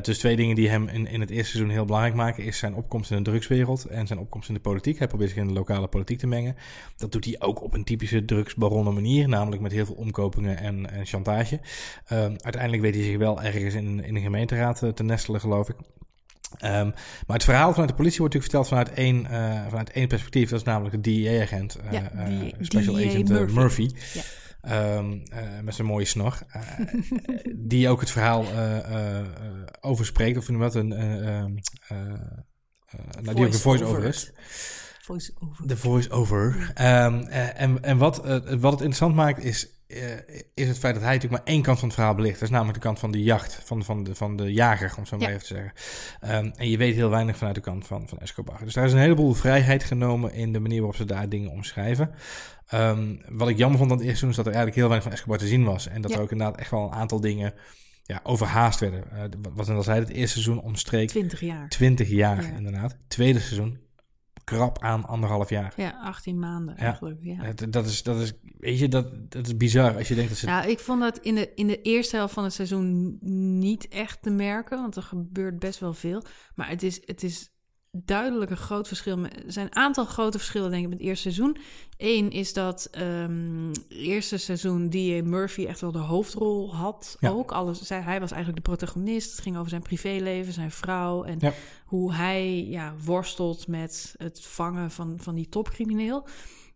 Dus 0.01 0.17
twee 0.17 0.35
dingen 0.35 0.55
die 0.55 0.69
hem 0.69 0.87
in, 0.87 1.07
in 1.07 1.19
het 1.19 1.29
eerste 1.29 1.51
seizoen 1.51 1.73
heel 1.73 1.85
belangrijk 1.85 2.15
maken, 2.15 2.43
is 2.43 2.57
zijn 2.57 2.75
opkomst 2.75 3.11
in 3.11 3.17
de 3.17 3.29
drugswereld 3.29 3.85
en 3.85 4.07
zijn 4.07 4.19
opkomst 4.19 4.47
in 4.47 4.53
de 4.53 4.59
politiek. 4.59 4.97
Hij 4.97 5.07
probeert 5.07 5.29
zich 5.29 5.39
in 5.39 5.47
de 5.47 5.53
lokale 5.53 5.87
politiek 5.87 6.19
te 6.19 6.27
mengen. 6.27 6.55
Dat 6.97 7.11
doet 7.11 7.25
hij 7.25 7.35
ook 7.39 7.63
op 7.63 7.73
een 7.73 7.83
typische 7.83 8.25
drugsbaronnen 8.25 8.93
manier, 8.93 9.27
namelijk 9.27 9.61
met 9.61 9.71
heel 9.71 9.85
veel 9.85 9.95
omkopingen 9.95 10.57
en, 10.57 10.89
en 10.91 11.05
chantage. 11.05 11.59
Ehm, 12.05 12.35
uiteindelijk 12.37 12.81
weet 12.81 12.95
hij 12.95 13.03
zich 13.03 13.17
wel 13.17 13.41
ergens 13.41 13.73
in, 13.73 14.03
in 14.03 14.13
de 14.13 14.21
gemeenteraad 14.21 14.83
te 14.95 15.03
nestelen, 15.03 15.39
geloof 15.39 15.69
ik. 15.69 15.75
Ehm, 16.57 16.85
maar 17.27 17.35
het 17.35 17.43
verhaal 17.43 17.71
vanuit 17.71 17.89
de 17.89 17.95
politie 17.95 18.19
wordt 18.19 18.33
natuurlijk 18.33 18.67
verteld 18.67 18.67
vanuit 18.67 18.97
één, 19.05 19.25
eh, 19.25 19.67
vanuit 19.67 19.91
één 19.91 20.07
perspectief. 20.07 20.49
Dat 20.49 20.59
is 20.59 20.65
namelijk 20.65 21.03
de 21.03 21.11
DEA-agent, 21.11 21.75
eh, 21.75 21.91
Ja, 21.91 22.11
eh, 22.11 22.53
Special 22.59 22.95
DEA 22.95 23.09
Agent 23.09 23.29
eh, 23.29 23.35
Murphy. 23.35 23.53
Murphy. 23.55 23.89
Ja. 24.13 24.21
Ehm, 24.61 25.11
eh, 25.29 25.59
met 25.63 25.75
zijn 25.75 25.87
mooie 25.87 26.05
snor. 26.05 26.37
Die 27.55 27.89
ook 27.89 27.99
het 27.99 28.11
verhaal 28.11 28.43
eh, 28.43 29.19
overspreekt. 29.81 30.37
Of 30.37 30.49
noem 30.49 30.61
dat? 30.61 30.75
Een, 30.75 30.93
eh, 30.93 31.37
ehm, 31.37 31.57
eh, 31.87 31.97
eh, 31.97 32.99
nou, 33.21 33.35
die 33.35 33.45
ook 33.45 33.51
de 33.51 33.59
voice-over 33.59 34.03
is. 34.03 34.31
Voice-over. 35.01 35.67
De 35.67 35.77
voice-over. 35.77 36.71
En 36.73 37.31
en 37.83 37.97
wat, 37.97 38.17
wat 38.25 38.71
het 38.71 38.81
interessant 38.81 39.15
maakt 39.15 39.43
is, 39.43 39.78
eh, 39.89 40.39
is 40.53 40.67
het 40.67 40.77
feit 40.79 40.93
dat 40.93 41.03
hij 41.03 41.13
natuurlijk 41.13 41.43
maar 41.43 41.53
één 41.53 41.61
kant 41.61 41.79
van 41.79 41.87
het 41.87 41.97
verhaal 41.97 42.15
belicht. 42.15 42.33
Dat 42.33 42.43
is 42.43 42.49
namelijk 42.49 42.77
de 42.77 42.83
kant 42.83 42.99
van 42.99 43.11
de 43.11 43.23
jacht, 43.23 43.61
van, 43.63 43.83
van, 43.83 44.03
de, 44.03 44.15
van 44.15 44.35
de 44.35 44.53
jager, 44.53 44.93
om 44.97 45.05
zo 45.05 45.17
maar 45.17 45.27
Ja. 45.29 45.33
even 45.35 45.47
te 45.47 45.53
zeggen. 45.53 45.73
Ehm, 46.19 46.51
en 46.55 46.69
je 46.69 46.77
weet 46.77 46.95
heel 46.95 47.09
weinig 47.09 47.37
vanuit 47.37 47.55
de 47.55 47.61
kant 47.61 47.87
van, 47.87 48.07
van 48.07 48.19
Escobar. 48.19 48.59
Dus 48.63 48.73
daar 48.73 48.85
is 48.85 48.93
een 48.93 48.99
heleboel 48.99 49.33
vrijheid 49.33 49.83
genomen 49.83 50.33
in 50.33 50.53
de 50.53 50.59
manier 50.59 50.77
waarop 50.77 50.95
ze 50.95 51.05
daar 51.05 51.29
dingen 51.29 51.49
omschrijven. 51.51 52.11
Ehm, 52.67 53.15
wat 53.29 53.47
ik 53.49 53.57
jammer 53.57 53.77
vond 53.77 53.91
aan 53.91 53.97
het 53.97 54.05
eerste 54.07 54.19
seizoen 54.25 54.29
is 54.29 54.35
dat 54.35 54.45
er 54.45 54.51
eigenlijk 54.53 54.75
heel 54.81 54.87
weinig 54.89 55.03
van 55.07 55.17
Escobar 55.17 55.37
te 55.37 55.47
zien 55.47 55.63
was. 55.63 55.87
En 55.87 56.01
dat 56.01 56.11
Ja. 56.11 56.17
er 56.17 56.23
ook 56.23 56.31
inderdaad 56.31 56.57
echt 56.59 56.71
wel 56.71 56.83
een 56.85 56.91
aantal 56.93 57.19
dingen 57.21 57.53
ja, 58.03 58.19
overhaast 58.23 58.79
werden. 58.79 59.03
Eh, 59.11 59.21
wat 59.53 59.67
ik 59.69 59.75
al 59.75 59.83
zei, 59.83 59.99
het 59.99 60.09
eerste 60.09 60.41
seizoen 60.41 60.61
omstreek 60.63 61.07
20 61.09 61.39
jaar. 61.41 61.69
20 61.69 62.09
jaar 62.09 62.41
Ja. 62.43 62.57
inderdaad. 62.57 62.97
Tweede 63.07 63.39
seizoen 63.39 63.79
krap 64.57 64.79
aan 64.83 65.05
anderhalf 65.07 65.49
jaar. 65.49 65.73
Ja, 65.75 65.99
18 66.03 66.39
maanden 66.39 66.75
Ja. 66.77 66.81
eigenlijk. 66.81 67.17
Ja. 67.21 67.35
Het- 67.43 67.73
Dat 67.73 67.85
is, 67.85 68.03
dat 68.03 68.19
is, 68.19 68.33
weet 68.57 68.79
je, 68.79 68.87
dat, 68.87 69.31
dat 69.31 69.47
is 69.47 69.57
bizar 69.57 69.95
als 69.97 70.07
je 70.07 70.15
denkt 70.15 70.29
dat 70.29 70.39
ze... 70.39 70.45
Nou, 70.45 70.69
ik 70.69 70.79
vond 70.79 71.01
dat 71.01 71.17
in 71.17 71.35
de, 71.35 71.51
in 71.55 71.67
de 71.67 71.81
eerste 71.81 72.15
helft 72.15 72.33
van 72.33 72.43
het 72.43 72.53
seizoen 72.53 73.17
niet 73.59 73.87
echt 73.87 74.21
te 74.21 74.29
merken, 74.29 74.81
want 74.81 74.95
er 74.95 75.03
gebeurt 75.03 75.59
best 75.59 75.79
wel 75.79 75.93
veel. 75.93 76.23
Maar 76.55 76.69
het 76.69 76.83
is, 76.83 77.01
het 77.05 77.23
is 77.23 77.51
duidelijk 77.91 78.51
een 78.51 78.57
groot 78.57 78.87
verschil. 78.87 79.23
Er 79.23 79.31
zijn 79.47 79.65
een 79.65 79.75
aantal 79.75 80.05
grote 80.05 80.37
verschillen, 80.37 80.71
denk 80.71 80.83
ik, 80.83 80.89
met 80.89 80.97
het 80.97 81.07
eerste 81.07 81.31
seizoen. 81.31 81.57
Eén 81.97 82.29
is 82.31 82.53
dat 82.53 82.87
ehm 82.91 83.67
het 83.67 83.85
eerste 83.89 84.37
seizoen 84.37 84.89
D.A. 84.89 85.23
Murphy 85.23 85.65
echt 85.65 85.81
wel 85.81 85.91
de 85.91 85.97
hoofdrol 85.97 86.75
had 86.75 87.17
Ja. 87.19 87.29
ook. 87.29 87.51
Alles, 87.51 87.81
zij, 87.81 88.01
hij 88.01 88.19
was 88.19 88.31
eigenlijk 88.31 88.65
de 88.65 88.71
protagonist. 88.71 89.31
Het 89.31 89.41
ging 89.41 89.57
over 89.57 89.69
zijn 89.69 89.81
privéleven, 89.81 90.53
zijn 90.53 90.71
vrouw 90.71 91.23
en 91.23 91.37
Ja. 91.39 91.53
hoe 91.85 92.13
hij 92.13 92.65
ja, 92.65 92.95
worstelt 93.03 93.67
met 93.67 94.13
het 94.17 94.45
vangen 94.45 94.91
van, 94.91 95.17
van 95.21 95.35
die 95.35 95.49
topcrimineel. 95.49 96.27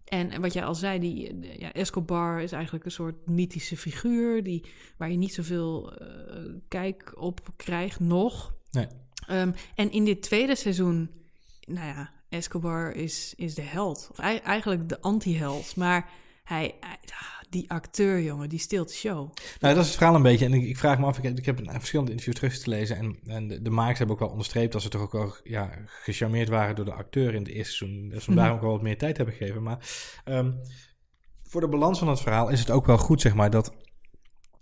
En 0.03 0.41
wat 0.41 0.53
jij 0.53 0.65
al 0.65 0.75
zei, 0.75 0.99
die, 0.99 1.39
ja, 1.59 1.73
Escobar 1.73 2.41
is 2.41 2.51
eigenlijk 2.51 2.85
een 2.85 2.91
soort 2.91 3.27
mythische 3.27 3.77
figuur... 3.77 4.43
Die, 4.43 4.65
waar 4.97 5.11
je 5.11 5.17
niet 5.17 5.33
zoveel 5.33 5.93
eh, 5.93 6.07
kijk 6.67 7.13
op 7.15 7.39
krijgt, 7.55 7.99
nog. 7.99 8.53
Nee. 8.71 8.87
Ehm, 9.27 9.51
en 9.75 9.91
in 9.91 10.05
dit 10.05 10.21
tweede 10.21 10.55
seizoen, 10.55 11.09
nou 11.65 11.87
ja, 11.87 12.11
Escobar 12.29 12.91
is, 12.95 13.33
is 13.35 13.55
de 13.55 13.61
held. 13.61 14.07
Of 14.11 14.19
ei- 14.19 14.37
eigenlijk 14.37 14.89
de 14.89 15.01
anti-held. 15.01 15.75
Maar 15.75 16.09
hij, 16.43 16.75
hij- 16.79 16.97
ah, 17.11 17.41
die 17.49 17.71
acteur, 17.71 18.21
jongen, 18.21 18.49
die 18.49 18.59
steelt 18.59 18.87
de 18.87 18.93
show. 18.93 19.15
Nou, 19.59 19.73
dat 19.73 19.77
is 19.77 19.87
het 19.87 19.95
verhaal 19.97 20.15
een 20.15 20.21
beetje. 20.21 20.45
En 20.45 20.53
ik, 20.53 20.63
ik 20.63 20.77
vraag 20.77 20.99
me 20.99 21.05
af, 21.05 21.17
ik 21.17 21.23
heb, 21.23 21.37
ik 21.37 21.45
heb 21.45 21.59
een, 21.59 21.71
verschillende 21.71 22.11
interviews 22.11 22.37
terug 22.39 22.57
te 22.57 22.69
lezen. 22.69 22.97
En, 22.97 23.19
en 23.25 23.47
de, 23.47 23.61
de 23.61 23.69
makers 23.69 23.97
hebben 23.97 24.15
ook 24.15 24.21
wel 24.21 24.31
onderstreept 24.31 24.71
dat 24.73 24.81
ze 24.81 24.89
toch 24.89 25.01
ook 25.01 25.11
wel 25.11 25.35
ja, 25.43 25.69
gecharmeerd 25.85 26.49
waren 26.49 26.75
door 26.75 26.85
de 26.85 26.93
acteur 26.93 27.33
in 27.33 27.41
het 27.41 27.51
eerste 27.51 27.73
seizoen. 27.75 28.09
Dus 28.09 28.23
vandaar 28.23 28.45
Mhm. 28.45 28.55
ook 28.55 28.61
wel 28.61 28.71
wat 28.71 28.81
meer 28.81 28.97
tijd 28.97 29.17
hebben 29.17 29.35
gegeven. 29.35 29.63
Maar 29.63 29.77
ehm, 30.23 30.51
voor 31.43 31.61
de 31.61 31.67
balans 31.69 31.99
van 31.99 32.07
het 32.07 32.21
verhaal 32.21 32.49
is 32.49 32.59
het 32.59 32.71
ook 32.71 32.85
wel 32.85 32.97
goed, 32.97 33.21
zeg 33.21 33.33
maar, 33.33 33.49
dat, 33.49 33.73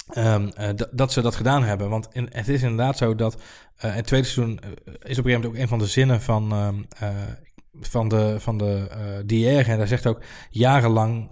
ehm, 0.08 0.48
eh, 0.48 0.70
dat, 0.92 1.12
ze 1.12 1.22
dat 1.22 1.36
gedaan 1.36 1.64
hebben. 1.64 1.90
Want 1.90 2.08
het 2.14 2.48
is 2.48 2.62
inderdaad 2.62 2.98
zo 2.98 3.16
dat 3.16 3.38
eh, 3.82 3.96
het 3.96 4.08
tweede 4.08 4.28
seizoen 4.28 4.60
eh, 4.60 4.70
is 4.70 4.76
op 4.78 4.86
een 4.96 5.06
gegeven 5.08 5.32
moment 5.32 5.46
ook 5.46 5.56
een 5.56 5.68
van 5.68 5.80
de 5.80 5.88
zinnen 5.88 6.22
van, 6.22 6.52
ehm, 6.52 6.82
eh, 6.98 7.10
van 7.80 8.08
de, 8.08 8.36
van 8.40 8.58
de 8.58 8.88
DR. 9.26 9.70
En 9.70 9.78
daar 9.78 9.88
zegt 9.88 10.08
ook, 10.08 10.22
jarenlang 10.50 11.30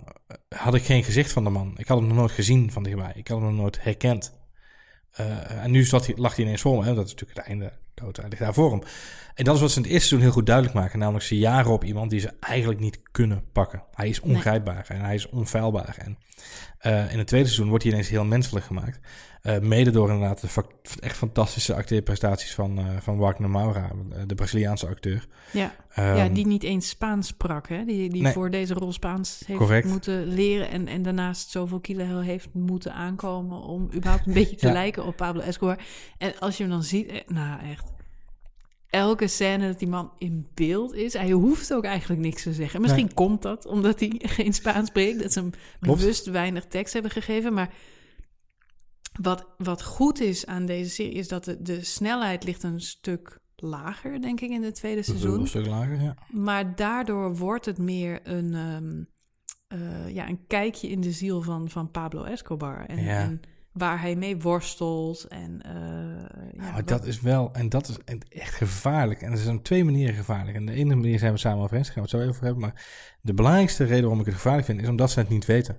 had 0.55 0.73
ik 0.73 0.83
geen 0.83 1.03
gezicht 1.03 1.31
van 1.31 1.43
de 1.43 1.49
man. 1.49 1.73
Ik 1.77 1.87
had 1.87 1.97
hem 1.97 2.07
nog 2.07 2.17
nooit 2.17 2.31
gezien 2.31 2.71
van 2.71 2.83
dichtbij. 2.83 3.11
Ik 3.15 3.27
had 3.27 3.37
hem 3.37 3.47
nog 3.47 3.57
nooit 3.59 3.83
herkend. 3.83 4.37
En 5.47 5.71
nu 5.71 5.83
zat 5.83 6.05
hij, 6.05 6.15
lag 6.17 6.35
hij 6.35 6.45
ineens 6.45 6.61
voor 6.61 6.77
me. 6.77 6.85
Hè? 6.85 6.93
Dat 6.93 7.05
is 7.05 7.11
natuurlijk 7.11 7.39
het 7.39 7.47
einde. 7.47 7.73
Hij 7.99 8.29
ligt 8.29 8.41
daar 8.41 8.53
voor 8.53 8.71
hem. 8.71 8.81
En 9.35 9.45
dat 9.45 9.55
is 9.55 9.61
wat 9.61 9.71
ze 9.71 9.77
in 9.77 9.83
het 9.83 9.91
eerste 9.91 10.07
seizoen 10.07 10.27
heel 10.27 10.37
goed 10.37 10.45
duidelijk 10.45 10.75
maken. 10.75 10.99
Namelijk 10.99 11.25
ze 11.25 11.37
jaren 11.37 11.71
op 11.71 11.83
iemand 11.83 12.09
die 12.09 12.19
ze 12.19 12.33
eigenlijk 12.39 12.79
niet 12.79 12.99
kunnen 13.11 13.43
pakken. 13.51 13.83
Hij 13.93 14.09
is 14.09 14.19
ongrijpbaar 14.19 14.85
en 14.87 15.01
hij 15.01 15.15
is 15.15 15.29
onfeilbaar. 15.29 15.95
En 15.97 16.17
eh, 16.77 17.11
in 17.11 17.17
het 17.17 17.27
tweede 17.27 17.47
seizoen 17.47 17.69
wordt 17.69 17.83
hij 17.83 17.93
ineens 17.93 18.09
heel 18.09 18.25
menselijk 18.25 18.65
gemaakt. 18.65 18.99
Eh, 19.41 19.59
mede 19.59 19.91
door 19.91 20.09
inderdaad 20.09 20.41
de 20.41 20.47
echt 20.99 21.17
fantastische 21.17 21.75
acteerprestaties 21.75 22.53
van, 22.53 22.77
eh 22.77 22.85
van 22.99 23.17
Wagner 23.17 23.49
Maura, 23.49 23.91
eh, 24.11 24.19
de 24.27 24.35
Braziliaanse 24.35 24.87
acteur. 24.87 25.27
Ja, 25.51 25.75
Ehm, 25.93 26.15
ja 26.15 26.27
die 26.29 26.47
niet 26.47 26.63
eens 26.63 26.89
Spaans 26.89 27.27
sprak, 27.27 27.67
hè? 27.69 27.85
Die, 27.85 28.09
die 28.09 28.21
Nee. 28.21 28.33
voor 28.33 28.49
deze 28.49 28.73
rol 28.73 28.91
Spaans 28.91 29.43
heeft 29.45 29.59
Correct. 29.59 29.87
moeten 29.87 30.25
leren... 30.27 30.69
En, 30.69 30.87
en 30.87 31.01
daarnaast 31.01 31.49
zoveel 31.49 31.79
kilo 31.79 32.19
heeft 32.19 32.47
moeten 32.53 32.93
aankomen... 32.93 33.61
om 33.61 33.89
überhaupt 33.95 34.27
een 34.27 34.33
beetje 34.43 34.55
te 34.55 34.67
Ja. 34.67 34.73
lijken 34.73 35.05
op 35.05 35.15
Pablo 35.15 35.41
Escobar. 35.41 35.79
En 36.17 36.33
als 36.39 36.57
je 36.57 36.63
hem 36.63 36.71
dan 36.71 36.83
ziet, 36.83 37.23
nou 37.27 37.61
echt... 37.71 37.91
Elke 38.89 39.27
scène 39.27 39.67
dat 39.67 39.79
die 39.79 39.87
man 39.87 40.11
in 40.17 40.47
beeld 40.53 40.93
is, 40.93 41.13
hij 41.13 41.31
hoeft 41.31 41.73
ook 41.73 41.83
eigenlijk 41.83 42.21
niks 42.21 42.43
te 42.43 42.53
zeggen. 42.53 42.81
Misschien 42.81 43.05
Nee. 43.05 43.13
komt 43.13 43.41
dat 43.41 43.65
omdat 43.65 43.99
hij 43.99 44.11
geen 44.37 44.53
Spaans 44.53 44.87
spreekt, 44.87 45.21
dat 45.21 45.33
ze 45.33 45.39
hem 45.39 45.49
Klopt. 45.79 45.99
bewust 45.99 46.25
weinig 46.25 46.65
tekst 46.65 46.93
hebben 46.93 47.11
gegeven. 47.11 47.53
Maar 47.53 47.69
wat, 49.21 49.47
wat 49.57 49.83
goed 49.83 50.19
is 50.19 50.45
aan 50.45 50.65
deze 50.65 50.89
serie 50.89 51.13
is 51.13 51.27
dat 51.27 51.43
de, 51.43 51.61
de 51.61 51.83
snelheid 51.83 52.43
ligt 52.43 52.63
een 52.63 52.81
stuk 52.81 53.39
lager, 53.55 54.21
denk 54.21 54.41
ik, 54.41 54.49
in 54.49 54.63
het 54.63 54.75
tweede 54.75 54.99
is 54.99 55.05
seizoen. 55.05 55.39
Een 55.39 55.47
stuk 55.47 55.65
lager, 55.65 56.01
ja. 56.01 56.15
Maar 56.31 56.75
daardoor 56.75 57.35
wordt 57.37 57.65
het 57.65 57.77
meer 57.77 58.19
een, 58.23 58.53
ehm, 58.53 59.03
eh, 59.67 60.13
ja, 60.13 60.27
een 60.27 60.45
kijkje 60.47 60.87
in 60.89 61.01
de 61.01 61.11
ziel 61.11 61.41
van, 61.41 61.69
van 61.69 61.91
Pablo 61.91 62.23
Escobar. 62.23 62.85
En, 62.85 63.03
Ja. 63.03 63.19
en 63.19 63.39
waar 63.71 64.01
hij 64.01 64.15
mee 64.15 64.37
worstelt. 64.37 65.23
En, 65.27 65.61
eh, 65.61 65.71
ja, 66.53 66.61
maar 66.61 66.73
wat- 66.73 66.87
dat 66.87 67.05
is 67.05 67.21
wel, 67.21 67.53
en 67.53 67.69
dat 67.69 67.87
is 67.89 67.97
echt 68.29 68.53
gevaarlijk. 68.55 69.21
En 69.21 69.31
er 69.31 69.37
zijn 69.37 69.57
op 69.57 69.63
twee 69.63 69.83
manieren 69.85 70.15
gevaarlijk. 70.15 70.57
En 70.57 70.65
de 70.65 70.73
ene 70.73 70.95
manier 70.95 71.19
zijn 71.19 71.31
we 71.33 71.37
samen 71.39 71.63
over 71.63 71.77
eens, 71.77 71.87
gaan 71.89 71.95
we 71.95 72.01
het 72.01 72.09
zo 72.09 72.17
even 72.17 72.29
over 72.31 72.43
hebben. 72.43 72.61
Maar 72.61 72.85
de 73.21 73.33
belangrijkste 73.33 73.83
reden 73.83 74.01
waarom 74.01 74.19
ik 74.19 74.25
het 74.25 74.35
gevaarlijk 74.35 74.65
vind, 74.65 74.81
is 74.81 74.87
omdat 74.87 75.11
ze 75.11 75.19
het 75.19 75.29
niet 75.29 75.45
weten. 75.45 75.77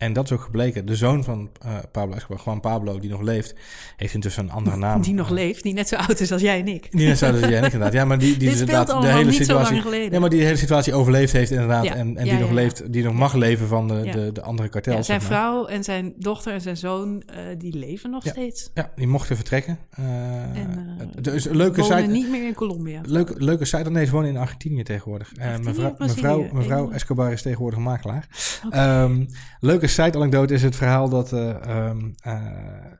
En 0.00 0.12
dat 0.12 0.24
is 0.24 0.32
ook 0.32 0.40
gebleken. 0.40 0.86
De 0.86 0.96
zoon 0.96 1.24
van 1.24 1.50
eh, 1.62 1.74
Pablo 1.92 2.14
Escobar, 2.14 2.38
gewoon 2.38 2.60
Pablo, 2.60 2.98
die 2.98 3.10
nog 3.10 3.20
leeft, 3.20 3.54
heeft 3.96 4.14
intussen 4.14 4.42
een 4.44 4.50
andere 4.50 4.76
naam. 4.76 5.02
die 5.02 5.14
nog 5.14 5.30
leeft, 5.30 5.62
die 5.62 5.72
net 5.72 5.88
zo 5.88 5.96
oud 5.96 6.20
is 6.20 6.32
als 6.32 6.42
jij 6.42 6.60
en 6.60 6.68
ik. 6.68 6.90
Die 6.90 7.06
net 7.06 7.18
zouden 7.18 7.50
jij 7.50 7.62
inderdaad. 7.62 7.92
Ja, 7.92 8.04
maar 8.04 8.18
die, 8.18 8.36
die 8.36 8.50
dus 8.50 8.60
inderdaad 8.60 9.02
de 9.02 9.08
hele 9.08 9.32
zo 9.32 9.42
situatie. 9.42 10.10
Ja, 10.10 10.20
maar 10.20 10.30
die 10.30 10.42
hele 10.42 10.56
situatie 10.56 10.94
overleefd 10.94 11.32
heeft 11.32 11.50
inderdaad. 11.50 11.84
Ja. 11.84 11.94
En, 11.94 12.16
en 12.16 12.24
Ja, 12.24 12.32
die 12.32 12.40
nog 12.40 12.50
leeft, 12.50 12.92
die 12.92 13.04
nog 13.04 13.14
mag 13.14 13.34
leven 13.34 13.66
van 13.66 13.88
de, 13.88 14.10
de, 14.12 14.32
de 14.32 14.42
andere 14.42 14.68
kartels. 14.68 15.06
Zijn 15.06 15.20
zeg 15.20 15.30
maar. 15.30 15.38
vrouw 15.38 15.66
en 15.66 15.84
zijn 15.84 16.12
dochter 16.16 16.52
en 16.52 16.60
zijn 16.60 16.76
zoon, 16.76 17.22
eh, 17.26 17.36
die 17.58 17.76
leven 17.76 18.10
nog 18.10 18.26
steeds. 18.26 18.70
Ja, 18.74 18.92
die 18.96 19.06
mochten 19.06 19.36
vertrekken. 19.36 19.78
Eh 19.90 20.04
En, 20.04 20.98
is 21.32 21.44
een 21.44 21.56
leuke 21.56 21.82
site. 21.82 21.94
niet 21.94 22.30
meer 22.30 22.46
in 22.46 22.54
Colombia. 22.54 23.00
Leuke, 23.04 23.34
leuke 23.36 23.64
site. 23.64 23.90
Nee, 23.90 24.04
ze 24.04 24.12
wonen 24.12 24.28
in 24.28 24.36
Argentinië 24.36 24.82
tegenwoordig. 24.82 25.32
Argentinië 25.40 25.68
mevrouw, 25.68 25.94
mevrouw, 25.98 26.46
mevrouw 26.52 26.90
Escobar 26.90 27.32
is 27.32 27.42
tegenwoordig 27.42 27.78
makelaar. 27.78 28.28
Oké. 28.66 28.76
Ehm, 28.76 29.24
leuke 29.60 29.88
side-anekdote 29.90 30.54
is 30.54 30.62
het 30.62 30.76
verhaal 30.76 31.08
dat 31.08 31.32
eh, 31.32 31.50
ehm, 31.64 32.10
eh, 32.22 32.46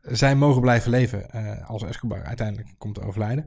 zij 0.03 0.35
mogen 0.37 0.61
blijven 0.61 0.91
leven 0.91 1.31
eh, 1.31 1.69
als 1.71 1.83
Escobar 1.83 2.25
uiteindelijk 2.25 2.69
komt 2.79 2.95
te 2.95 3.03
overlijden. 3.03 3.47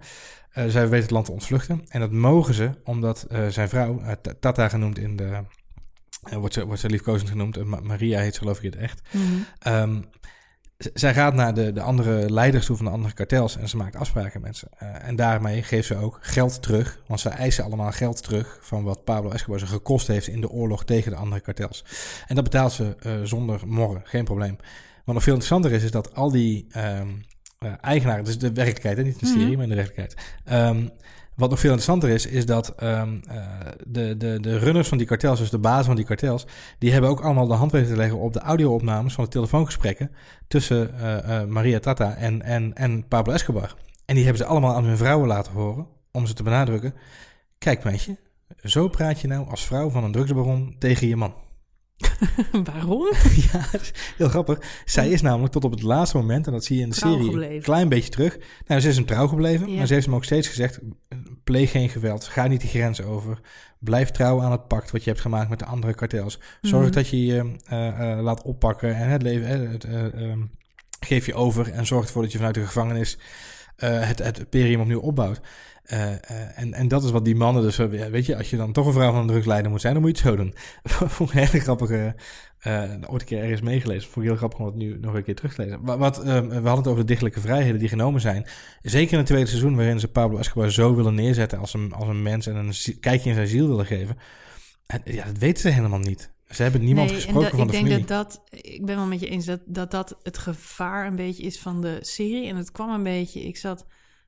Zij 0.53 0.81
weten 0.81 1.01
het 1.01 1.11
land 1.11 1.25
te 1.25 1.31
ontvluchten. 1.31 1.81
En 1.87 1.99
dat 1.99 2.11
mogen 2.11 2.53
ze 2.53 2.69
omdat 2.83 3.25
zijn 3.49 3.69
vrouw, 3.69 4.01
Ta- 4.21 4.33
Tata 4.39 4.69
genoemd 4.69 4.97
in 4.97 5.15
de... 5.15 5.41
wordt, 6.31 6.53
ze, 6.53 6.65
wordt 6.65 6.81
ze 6.81 6.89
liefkozend 6.89 7.29
genoemd. 7.29 7.63
Ma- 7.63 7.79
Maria 7.79 8.19
heet 8.19 8.33
ze 8.33 8.39
geloof 8.39 8.57
ik 8.57 8.63
het 8.63 8.75
echt. 8.75 9.01
Mhm. 9.11 9.23
Ehm, 9.59 10.01
zij 10.93 11.13
gaat 11.13 11.33
naar 11.33 11.53
de, 11.53 11.73
de 11.73 11.81
andere 11.81 12.31
leiders 12.31 12.65
toe 12.65 12.75
van 12.75 12.85
de 12.85 12.91
andere 12.91 13.13
kartels 13.13 13.57
en 13.57 13.69
ze 13.69 13.77
maakt 13.77 13.95
afspraken 13.95 14.41
met 14.41 14.57
ze. 14.57 14.67
Eh, 14.77 15.07
en 15.07 15.15
daarmee 15.15 15.63
geeft 15.63 15.87
ze 15.87 15.97
ook 15.97 16.17
geld 16.21 16.61
terug, 16.61 16.99
want 17.07 17.19
ze 17.19 17.29
eisen 17.29 17.63
allemaal 17.63 17.91
geld 17.91 18.23
terug 18.23 18.57
van 18.61 18.83
wat 18.83 19.03
Pablo 19.03 19.29
Escobar 19.29 19.59
ze 19.59 19.65
gekost 19.65 20.07
heeft 20.07 20.27
in 20.27 20.41
de 20.41 20.49
oorlog 20.49 20.85
tegen 20.85 21.11
de 21.11 21.17
andere 21.17 21.41
kartels. 21.41 21.85
En 22.27 22.35
dat 22.35 22.43
betaalt 22.43 22.71
ze 22.71 22.95
eh, 22.99 23.13
zonder 23.23 23.61
morren, 23.67 24.01
geen 24.03 24.23
probleem. 24.23 24.57
Wat 25.05 25.15
nog 25.15 25.23
veel 25.23 25.33
interessanter 25.33 25.71
is, 25.71 25.83
is 25.83 25.91
dat 25.91 26.15
al 26.15 26.31
die 26.31 26.67
ehm, 26.71 27.07
eh, 27.59 27.71
eigenaren, 27.81 28.23
dus 28.23 28.37
de 28.37 28.53
werkelijkheid, 28.53 28.97
hè, 28.97 29.03
niet 29.03 29.19
de 29.19 29.25
serie, 29.25 29.45
Mhm. 29.45 29.53
maar 29.53 29.63
in 29.63 29.69
de 29.69 29.75
werkelijkheid. 29.75 30.15
Ehm, 30.45 30.87
wat 31.35 31.49
nog 31.49 31.59
veel 31.59 31.69
interessanter 31.69 32.09
is, 32.09 32.25
is 32.25 32.45
dat 32.45 32.75
ehm, 32.75 33.17
eh, 33.27 33.43
de, 33.87 34.17
de, 34.17 34.39
de 34.39 34.57
runners 34.57 34.87
van 34.87 34.97
die 34.97 35.07
kartels, 35.07 35.39
dus 35.39 35.49
de 35.49 35.57
bazen 35.57 35.85
van 35.85 35.95
die 35.95 36.05
kartels, 36.05 36.45
die 36.79 36.91
hebben 36.91 37.09
ook 37.09 37.21
allemaal 37.21 37.47
de 37.47 37.53
hand 37.53 37.71
weten 37.71 37.89
te 37.89 37.95
leggen 37.95 38.19
op 38.19 38.33
de 38.33 38.39
audio-opnames 38.39 39.13
van 39.13 39.23
de 39.23 39.29
telefoongesprekken 39.29 40.11
tussen 40.47 40.99
eh, 40.99 41.41
eh, 41.41 41.47
Maria 41.47 41.79
Tata 41.79 42.15
en, 42.15 42.41
en, 42.41 42.73
en 42.73 43.07
Pablo 43.07 43.33
Escobar. 43.33 43.75
En 44.05 44.15
die 44.15 44.23
hebben 44.23 44.43
ze 44.43 44.49
allemaal 44.49 44.75
aan 44.75 44.85
hun 44.85 44.97
vrouwen 44.97 45.27
laten 45.27 45.53
horen, 45.53 45.87
om 46.11 46.25
ze 46.25 46.33
te 46.33 46.43
benadrukken. 46.43 46.93
Kijk 47.57 47.83
meisje, 47.83 48.17
zo 48.63 48.87
praat 48.87 49.19
je 49.19 49.27
nou 49.27 49.49
als 49.49 49.65
vrouw 49.65 49.89
van 49.89 50.03
een 50.03 50.11
drugsbaron 50.11 50.75
tegen 50.79 51.07
je 51.07 51.15
man. 51.15 51.33
Waarom? 52.71 53.07
ja, 53.51 53.65
heel 54.17 54.29
grappig. 54.29 54.81
Zij 54.85 55.09
is 55.09 55.21
namelijk 55.21 55.53
tot 55.53 55.63
op 55.63 55.71
het 55.71 55.81
laatste 55.81 56.17
moment, 56.17 56.45
en 56.47 56.51
dat 56.53 56.63
zie 56.63 56.75
je 56.77 56.81
in 56.83 56.89
de 56.89 56.95
Trouw 56.95 57.11
serie 57.11 57.25
gebleven. 57.29 57.55
een 57.55 57.61
klein 57.61 57.89
beetje 57.89 58.09
terug. 58.09 58.37
Nou, 58.67 58.81
ze 58.81 58.87
is 58.89 58.95
hem 58.95 59.05
trouw 59.05 59.27
gebleven, 59.27 59.69
Ja. 59.71 59.77
maar 59.77 59.87
ze 59.87 59.93
heeft 59.93 60.05
hem 60.05 60.15
ook 60.15 60.23
steeds 60.23 60.47
gezegd: 60.47 60.79
pleeg 61.43 61.71
geen 61.71 61.89
geweld, 61.89 62.23
ga 62.23 62.47
niet 62.47 62.61
die 62.61 62.69
grens 62.69 63.01
over. 63.01 63.39
Blijf 63.79 64.11
trouw 64.11 64.41
aan 64.41 64.51
het 64.51 64.67
pact 64.67 64.91
wat 64.91 65.03
je 65.03 65.09
hebt 65.09 65.21
gemaakt 65.21 65.49
met 65.49 65.59
de 65.59 65.65
andere 65.65 65.93
kartels. 65.93 66.39
Zorg 66.61 66.83
Mhm. 66.85 66.93
dat 66.93 67.07
je 67.07 67.25
je 67.25 67.55
eh, 67.67 68.11
eh, 68.11 68.19
laat 68.23 68.41
oppakken 68.41 68.95
en 68.95 69.09
het 69.09 69.21
leven, 69.21 69.79
ehm, 69.81 70.39
geef 70.99 71.25
je 71.25 71.33
over 71.33 71.71
en 71.71 71.85
zorg 71.85 72.05
ervoor 72.05 72.21
dat 72.21 72.31
je 72.31 72.37
vanuit 72.37 72.55
de 72.55 72.65
gevangenis 72.65 73.17
het, 73.75 74.19
het 74.19 74.39
imperium 74.39 74.81
opnieuw 74.81 74.99
opbouwt. 74.99 75.41
Eh, 75.83 76.11
eh, 76.11 76.59
en, 76.59 76.73
en 76.73 76.87
dat 76.87 77.03
is 77.03 77.11
wat 77.11 77.25
die 77.25 77.35
mannen 77.35 77.63
dus, 77.63 77.79
eh, 77.79 77.93
ja, 77.93 78.09
weet 78.09 78.25
je, 78.25 78.37
als 78.37 78.49
je 78.49 78.57
dan 78.57 78.71
toch 78.71 78.85
een 78.85 78.93
vrouw 78.93 79.11
van 79.11 79.21
een 79.21 79.27
drugsleider 79.27 79.71
moet 79.71 79.81
zijn, 79.81 79.93
dan 79.93 80.01
moet 80.01 80.17
je 80.17 80.23
het 80.23 80.31
zo 80.31 80.43
doen. 80.43 80.53
Vond 81.15 81.29
ik 81.29 81.35
een 81.35 81.47
hele 81.47 81.59
grappige, 81.59 82.15
eh 82.59 82.91
ooit 83.07 83.21
een 83.21 83.27
keer 83.27 83.41
ergens 83.41 83.61
meegelezen. 83.61 84.09
Vond 84.09 84.25
ik 84.25 84.31
heel 84.31 84.35
grappig 84.35 84.59
om 84.59 84.65
het 84.65 84.75
nu 84.75 84.97
nog 84.99 85.13
een 85.13 85.23
keer 85.23 85.35
terug 85.35 85.53
te 85.53 85.61
lezen. 85.61 85.83
Wat, 85.83 85.97
wat, 85.97 86.23
we 86.23 86.31
hadden 86.33 86.75
het 86.75 86.87
over 86.87 86.99
de 86.99 87.05
dichtelijke 87.07 87.39
vrijheden 87.39 87.79
die 87.79 87.87
genomen 87.87 88.21
zijn. 88.21 88.45
Zeker 88.81 89.11
in 89.11 89.17
het 89.17 89.27
tweede 89.27 89.47
seizoen, 89.47 89.75
waarin 89.75 89.99
ze 89.99 90.07
Pablo 90.07 90.37
Escobar 90.37 90.71
zo 90.71 90.95
willen 90.95 91.15
neerzetten 91.15 91.59
als 91.59 91.73
een, 91.73 91.93
als 91.93 92.07
een 92.07 92.21
mens 92.21 92.47
en 92.47 92.55
een 92.55 92.73
kijkje 92.99 93.29
in 93.29 93.35
zijn 93.35 93.47
ziel 93.47 93.67
willen 93.67 93.85
geven. 93.85 94.17
En, 94.85 95.01
ja, 95.05 95.25
dat 95.25 95.37
weten 95.37 95.61
ze 95.61 95.69
helemaal 95.69 95.99
niet. 95.99 96.31
Ze 96.49 96.63
hebben 96.63 96.83
niemand 96.83 97.07
nee, 97.07 97.15
gesproken 97.15 97.49
dat, 97.49 97.59
van 97.59 97.67
ik 97.67 97.83
de 97.83 97.89
denk 97.89 98.07
dat 98.07 98.07
dat, 98.07 98.41
ik 98.49 98.85
ben 98.85 98.95
wel 98.95 99.05
met 99.05 99.19
je 99.19 99.29
eens 99.29 99.45
dat, 99.45 99.59
dat 99.65 99.91
dat 99.91 100.17
het 100.23 100.37
gevaar 100.37 101.07
een 101.07 101.15
beetje 101.15 101.43
is 101.43 101.59
van 101.59 101.81
de 101.81 101.97
serie. 102.01 102.47
En 102.47 102.55
het 102.55 102.71
kwam 102.71 102.89
een 102.89 103.03
beetje, 103.03 103.43
ik 103.43 103.57
zat 103.57 103.85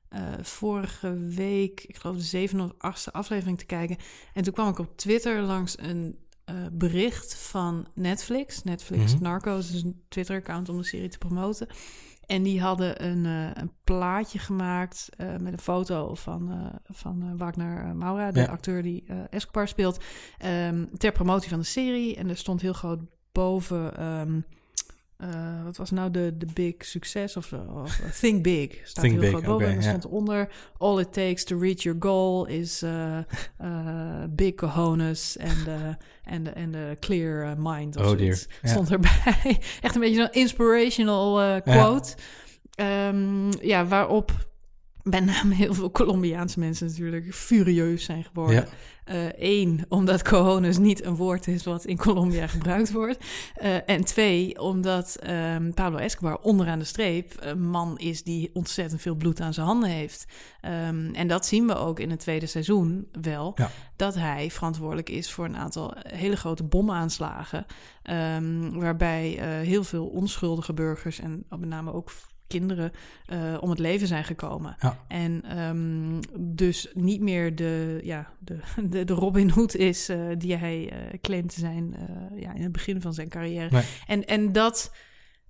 eh, 0.08 0.20
vorige 0.42 1.18
week, 1.18 1.80
ik 1.86 1.96
geloof 1.96 2.16
de 2.16 2.22
zevende 2.22 2.64
of 2.64 2.72
achtste 2.78 3.12
aflevering 3.12 3.58
te 3.58 3.66
kijken. 3.66 3.96
En 4.32 4.42
toen 4.42 4.52
kwam 4.52 4.68
ik 4.68 4.78
op 4.78 4.96
Twitter 4.96 5.40
langs 5.42 5.78
een 5.78 6.18
eh, 6.44 6.54
bericht 6.72 7.36
van 7.38 7.86
Netflix. 7.94 8.62
Netflix 8.62 9.14
Mhm. 9.14 9.22
Narcos 9.22 9.72
is 9.72 9.82
een 9.82 10.02
Twitter-account 10.08 10.68
om 10.68 10.76
de 10.76 10.84
serie 10.84 11.08
te 11.08 11.18
promoten. 11.18 11.66
En 12.26 12.42
die 12.42 12.60
hadden 12.60 13.04
een, 13.04 13.26
eh, 13.26 13.62
een 13.62 13.72
plaatje 13.84 14.38
gemaakt 14.38 15.08
met 15.40 15.52
een 15.52 15.58
foto 15.58 16.14
van, 16.14 16.70
van 16.84 17.36
Wagner 17.36 17.96
Maura, 17.96 18.30
de 18.32 18.40
Ja. 18.40 18.46
acteur 18.46 18.82
die 18.82 19.04
Escobar 19.30 19.68
speelt, 19.68 20.04
ehm, 20.38 20.84
ter 20.96 21.12
promotie 21.12 21.48
van 21.50 21.58
de 21.58 21.64
serie. 21.64 22.16
En 22.16 22.28
er 22.28 22.36
stond 22.36 22.60
heel 22.60 22.72
groot 22.72 23.00
boven, 23.32 23.96
ehm, 23.96 24.40
eh, 25.16 25.64
wat 25.64 25.76
was 25.76 25.90
nou 25.90 26.10
de, 26.10 26.36
de 26.36 26.46
big 26.54 26.74
succes 26.78 27.36
of, 27.36 27.52
of 27.52 28.00
eh, 28.00 28.10
Think 28.10 28.42
Big. 28.42 28.80
Staat 28.84 29.04
Think 29.04 29.20
heel 29.20 29.30
big, 29.30 29.30
groot 29.30 29.44
boven. 29.44 29.68
en 29.68 29.76
er 29.76 29.82
stond 29.82 30.04
eronder, 30.04 30.48
all 30.78 30.98
it 30.98 31.12
takes 31.12 31.44
to 31.44 31.58
reach 31.58 31.82
your 31.82 31.98
goal 32.00 32.46
is 32.46 32.82
eh, 32.82 33.18
big 34.30 34.56
cojones 34.56 35.38
and, 35.38 35.96
and, 36.24 36.54
and 36.54 36.76
a 36.76 36.96
clear 37.00 37.54
mind. 37.58 37.96
Of 37.96 38.06
Oh 38.06 38.16
dear. 38.16 38.46
Stond 38.62 38.90
erbij. 38.90 39.58
Echt 39.82 39.94
een 39.94 40.00
beetje 40.00 40.16
zo'n 40.20 40.32
inspirational 40.32 41.60
quote. 41.62 42.14
Ehm, 42.74 43.50
ja, 43.60 43.86
waarop 43.86 44.32
met 45.10 45.24
name 45.24 45.54
heel 45.54 45.74
veel 45.74 45.90
Colombiaanse 45.90 46.58
mensen 46.58 46.86
natuurlijk 46.86 47.34
furieus 47.34 48.04
zijn 48.04 48.24
geworden. 48.24 48.54
Ja. 48.54 48.66
Eén, 49.38 49.84
omdat 49.88 50.22
cojones 50.22 50.78
niet 50.78 51.04
een 51.04 51.16
woord 51.16 51.46
is 51.46 51.64
wat 51.64 51.84
in 51.84 51.96
Colombia 51.96 52.46
gebruikt 52.46 52.92
wordt. 52.92 53.24
Eh, 53.54 53.88
en 53.88 54.04
twee, 54.04 54.60
omdat 54.60 55.16
ehm, 55.16 55.70
Pablo 55.70 55.98
Escobar 55.98 56.38
onderaan 56.38 56.78
de 56.78 56.84
streep 56.84 57.32
een 57.38 57.68
man 57.68 57.98
is 57.98 58.22
die 58.22 58.50
ontzettend 58.52 59.00
veel 59.00 59.14
bloed 59.14 59.40
aan 59.40 59.54
zijn 59.54 59.66
handen 59.66 59.88
heeft. 59.88 60.26
Ehm, 60.60 61.14
en 61.14 61.28
dat 61.28 61.46
zien 61.46 61.66
we 61.66 61.76
ook 61.76 62.00
in 62.00 62.10
het 62.10 62.20
tweede 62.20 62.46
seizoen 62.46 63.08
wel. 63.20 63.52
Ja. 63.54 63.70
Dat 63.96 64.14
hij 64.14 64.50
verantwoordelijk 64.50 65.08
is 65.10 65.32
voor 65.32 65.44
een 65.44 65.56
aantal 65.56 65.94
hele 66.08 66.36
grote 66.36 66.64
bomaanslagen. 66.64 67.66
ehm, 68.02 68.70
waarbij 68.70 69.38
eh, 69.38 69.66
heel 69.66 69.84
veel 69.84 70.06
onschuldige 70.06 70.72
burgers 70.72 71.20
en 71.20 71.44
met 71.48 71.68
name 71.68 71.92
ook 71.92 72.10
kinderen 72.46 72.92
eh, 73.26 73.56
om 73.60 73.70
het 73.70 73.78
leven 73.78 74.06
zijn 74.06 74.24
gekomen. 74.24 74.76
Ja. 74.80 75.04
En 75.08 75.42
ehm, 75.42 76.20
dus 76.38 76.90
niet 76.94 77.20
meer 77.20 77.54
de, 77.54 78.00
ja, 78.02 78.32
de, 78.38 78.58
de, 78.90 79.04
de 79.04 79.12
Robin 79.12 79.50
Hood 79.50 79.74
is 79.74 80.08
eh, 80.08 80.18
die 80.38 80.56
hij 80.56 80.90
eh, 80.90 81.18
claimt 81.20 81.54
te 81.54 81.60
zijn 81.60 81.96
ja, 82.36 82.54
in 82.54 82.62
het 82.62 82.72
begin 82.72 83.00
van 83.00 83.14
zijn 83.14 83.28
carrière. 83.28 83.70
Nee. 83.70 83.84
En, 84.06 84.24
en 84.24 84.52
dat 84.52 84.92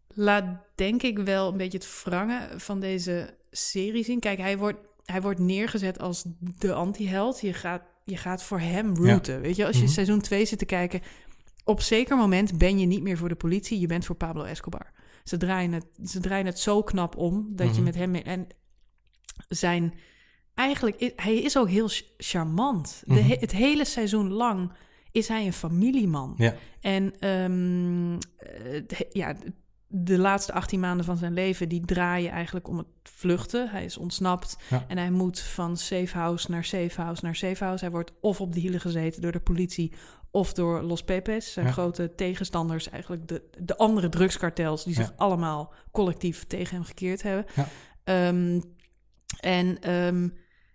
laat 0.08 0.44
denk 0.74 1.02
ik 1.02 1.18
wel 1.18 1.50
een 1.50 1.56
beetje 1.56 1.78
het 1.78 2.02
wrangen 2.04 2.60
van 2.60 2.80
deze 2.80 3.34
serie 3.50 4.04
zien. 4.04 4.20
Kijk, 4.20 4.38
hij 4.38 4.58
wordt, 4.58 4.78
hij 5.04 5.22
wordt 5.22 5.40
neergezet 5.40 6.00
als 6.00 6.24
de 6.58 6.72
anti-held. 6.72 7.40
Je 7.40 7.52
gaat, 7.52 7.82
je 8.04 8.16
gaat 8.16 8.42
voor 8.42 8.60
hem 8.60 8.96
rooten. 8.96 9.40
Weet 9.40 9.56
je, 9.56 9.66
als 9.66 9.76
je 9.76 9.82
Mhm. 9.82 9.92
seizoen 9.92 10.20
2 10.20 10.44
zit 10.44 10.58
te 10.58 10.64
kijken... 10.64 11.00
op 11.64 11.80
zeker 11.80 12.16
moment 12.16 12.58
ben 12.58 12.78
je 12.78 12.86
niet 12.86 13.02
meer 13.02 13.16
voor 13.16 13.28
de 13.28 13.34
politie. 13.34 13.80
Je 13.80 13.86
bent 13.86 14.04
voor 14.04 14.16
Pablo 14.16 14.42
Escobar. 14.44 14.92
Ze 15.28 15.36
draaien 15.36 15.72
het, 15.72 15.86
ze 16.04 16.20
draaien 16.20 16.46
het 16.46 16.58
zo 16.58 16.82
knap 16.82 17.16
om 17.16 17.46
dat 17.56 17.66
je 17.66 17.72
Mhm. 17.74 17.82
met 17.84 17.94
hem... 17.94 18.14
En 18.14 18.46
zijn... 19.48 19.94
Eigenlijk, 20.54 21.12
hij 21.16 21.36
is 21.36 21.56
ook 21.58 21.68
heel 21.68 21.88
ch- 21.88 22.02
charmant. 22.16 23.02
De, 23.06 23.12
Mhm. 23.14 23.22
he- 23.28 23.36
het 23.40 23.52
hele 23.52 23.84
seizoen 23.84 24.30
lang 24.32 24.72
is 25.12 25.28
hij 25.28 25.46
een 25.46 25.52
familieman. 25.52 26.34
Ja. 26.36 26.54
En 26.80 27.14
ehm, 27.18 28.12
eh, 28.36 28.82
de- 28.86 29.06
ja, 29.12 29.34
de 29.88 30.18
laatste 30.18 30.52
18 30.52 30.80
maanden 30.80 31.06
van 31.06 31.16
zijn 31.16 31.32
leven... 31.32 31.68
die 31.68 31.84
draaien 31.84 32.30
eigenlijk 32.30 32.68
om 32.68 32.78
het 32.78 32.86
vluchten. 33.02 33.70
Hij 33.70 33.84
is 33.84 33.96
ontsnapt 33.96 34.56
Ja. 34.70 34.84
en 34.88 34.98
hij 34.98 35.10
moet 35.10 35.40
van 35.40 35.76
safe 35.76 36.18
house 36.18 36.50
naar 36.50 36.64
safe 36.64 37.00
house 37.00 37.24
naar 37.24 37.36
safe 37.36 37.64
house. 37.64 37.84
Hij 37.84 37.92
wordt 37.92 38.12
of 38.20 38.40
op 38.40 38.52
de 38.52 38.60
hielen 38.60 38.80
gezeten 38.80 39.22
door 39.22 39.32
de 39.32 39.40
politie... 39.40 39.92
of 40.36 40.52
door 40.52 40.82
Los 40.82 41.02
Pepes, 41.02 41.52
zijn 41.52 41.66
Ja. 41.66 41.72
grote 41.72 42.14
tegenstanders. 42.14 42.88
Eigenlijk 42.90 43.28
de, 43.28 43.42
de 43.58 43.76
andere 43.76 44.08
drugskartels... 44.08 44.84
die 44.84 44.94
zich 44.94 45.12
allemaal 45.16 45.72
collectief 45.92 46.44
tegen 46.44 46.76
hem 46.76 46.84
gekeerd 46.84 47.22
hebben. 47.22 47.46
Ja. 47.54 47.68
Ehm, 48.04 48.60
en 49.40 49.80
ehm, 49.80 50.28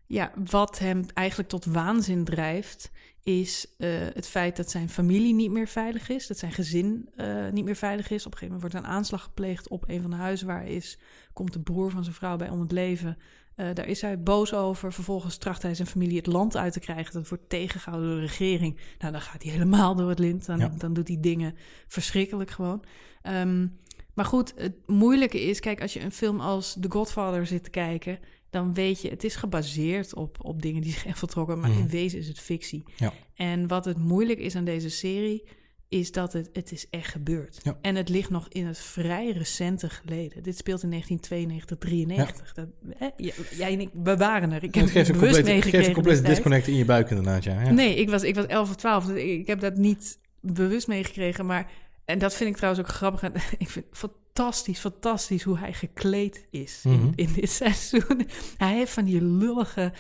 ja, 0.06 0.32
wat 0.50 0.80
hem 0.80 1.06
eigenlijk 1.13 1.50
tot 1.50 1.65
waanzin 1.65 2.24
drijft, 2.24 2.91
is 3.24 3.75
eh, 3.77 3.89
het 4.13 4.27
feit 4.27 4.56
dat 4.56 4.70
zijn 4.70 4.89
familie 4.89 5.34
niet 5.34 5.51
meer 5.51 5.68
veilig 5.68 6.10
is, 6.10 6.27
dat 6.27 6.38
zijn 6.38 6.51
gezin 6.51 7.10
eh, 7.15 7.50
niet 7.50 7.65
meer 7.65 7.75
veilig 7.75 8.10
is. 8.10 8.25
Op 8.25 8.32
een 8.32 8.38
gegeven 8.38 8.56
moment 8.56 8.74
wordt 8.74 8.88
een 8.88 8.94
aanslag 8.94 9.24
gepleegd 9.24 9.68
op 9.68 9.84
een 9.88 10.01
van 10.01 10.12
de 10.12 10.18
huizen 10.18 10.48
waar 10.48 10.62
hij 10.62 10.74
is. 10.74 11.00
Komt 11.34 11.53
de 11.53 11.62
broer 11.62 11.91
van 11.91 12.03
zijn 12.03 12.15
vrouw 12.15 12.36
bij 12.36 12.50
om 12.50 12.60
het 12.60 12.72
leven. 12.72 13.18
Eh, 13.62 13.74
daar 13.74 13.88
is 13.88 14.01
hij 14.01 14.20
boos 14.22 14.53
over. 14.53 14.94
Vervolgens 14.94 15.38
tracht 15.38 15.62
hij 15.62 15.75
zijn 15.75 15.88
familie 15.88 16.18
het 16.18 16.25
land 16.25 16.58
uit 16.58 16.74
te 16.74 16.80
krijgen. 16.80 17.13
Dat 17.13 17.27
wordt 17.30 17.50
tegengehouden 17.50 18.10
door 18.10 18.20
de 18.20 18.25
regering. 18.25 18.80
Nou, 19.00 19.12
dan 19.12 19.22
gaat 19.22 19.44
hij 19.44 19.51
helemaal 19.51 19.96
door 19.96 20.10
het 20.10 20.20
lint. 20.20 20.46
Dan, 20.46 20.60
Ja. 20.60 20.74
dan 20.77 20.94
doet 20.94 21.08
hij 21.08 21.18
dingen 21.20 21.56
verschrikkelijk 21.88 22.50
gewoon. 22.50 22.84
Ehm, 23.22 23.68
maar 24.13 24.25
goed, 24.25 24.53
het 24.56 24.74
moeilijke 24.88 25.41
is, 25.41 25.60
kijk, 25.60 25.82
als 25.82 25.94
je 25.94 26.01
een 26.01 26.12
film 26.12 26.39
als 26.39 26.77
The 26.80 26.91
Godfather 26.91 27.48
zit 27.48 27.63
te 27.63 27.70
kijken, 27.70 28.20
dan 28.50 28.74
weet 28.74 29.01
je, 29.01 29.10
het 29.10 29.24
is 29.24 29.36
gebaseerd 29.36 30.15
op, 30.15 30.38
op 30.46 30.62
dingen 30.62 30.82
die 30.82 30.91
zich 30.91 31.06
echt 31.06 31.20
voltrokken, 31.20 31.60
maar 31.60 31.70
Mhm. 31.70 31.80
in 31.80 31.89
wezen 31.89 32.20
is 32.20 32.27
het 32.27 32.39
fictie. 32.39 32.84
Ja. 32.98 33.13
En 33.36 33.68
wat 33.68 33.86
het 33.86 33.98
moeilijk 33.98 34.39
is 34.39 34.56
aan 34.56 34.63
deze 34.65 34.89
serie, 34.89 35.44
is 35.91 36.12
dat 36.12 36.33
het, 36.33 36.50
het 36.53 36.71
is 36.71 36.88
echt 36.89 37.07
gebeurd. 37.12 37.60
Ja. 37.63 37.77
En 37.81 37.95
het 37.95 38.10
ligt 38.10 38.29
nog 38.29 38.48
in 38.50 38.65
het 38.65 38.77
vrij 38.79 39.31
recente 39.31 39.89
geleden. 39.89 40.43
Dit 40.43 40.57
speelt 40.57 40.83
in 40.83 40.89
1992, 40.89 41.77
93. 41.77 42.53
Dat, 42.53 42.67
hè, 42.98 43.07
j- 43.17 43.57
jij 43.57 43.74
en 43.74 43.79
ik, 43.79 43.89
we 44.03 44.17
waren 44.17 44.51
er. 44.51 44.63
Ik 44.63 44.75
heb 44.75 44.83
Het 44.83 44.93
geeft 44.93 45.10
een 45.10 45.15
bewust 45.15 45.36
geeft 45.36 45.48
meegekregen 45.48 45.88
een 45.88 45.93
complete 45.93 46.21
disconnect 46.21 46.67
in 46.67 46.75
je 46.75 46.86
buik 46.86 47.10
inderdaad, 47.10 47.43
ja. 47.43 47.62
ja. 47.62 47.71
Nee, 47.71 47.95
ik 47.95 48.10
was, 48.10 48.24
ik 48.24 48.36
was 48.36 48.45
11 48.45 48.69
of 48.69 48.75
12. 48.75 49.05
dus 49.05 49.17
Ik, 49.17 49.39
ik 49.39 49.48
heb 49.48 49.60
dat 49.60 49.75
niet 49.77 50.19
bewust 50.41 50.88
meegekregen. 50.88 51.45
Maar, 51.45 51.71
en 52.05 52.19
dat 52.19 52.33
vind 52.36 52.50
ik 52.50 52.55
trouwens 52.55 52.86
ook 52.86 52.91
grappig. 52.93 53.24
En 53.24 53.33
Ik 53.57 53.69
vind 53.69 53.86
het 53.89 54.12
fantastisch, 54.41 54.79
fantastisch 54.79 55.43
hoe 55.43 55.57
hij 55.57 55.74
gekleed 55.74 56.45
is 56.50 56.81
Mhm. 56.83 56.93
in, 56.93 57.13
in 57.15 57.33
dit 57.33 57.50
seizoen. 57.50 58.27
Hij 58.57 58.74
heeft 58.74 58.91
van 58.93 59.03
die 59.05 59.21
lullige 59.21 59.93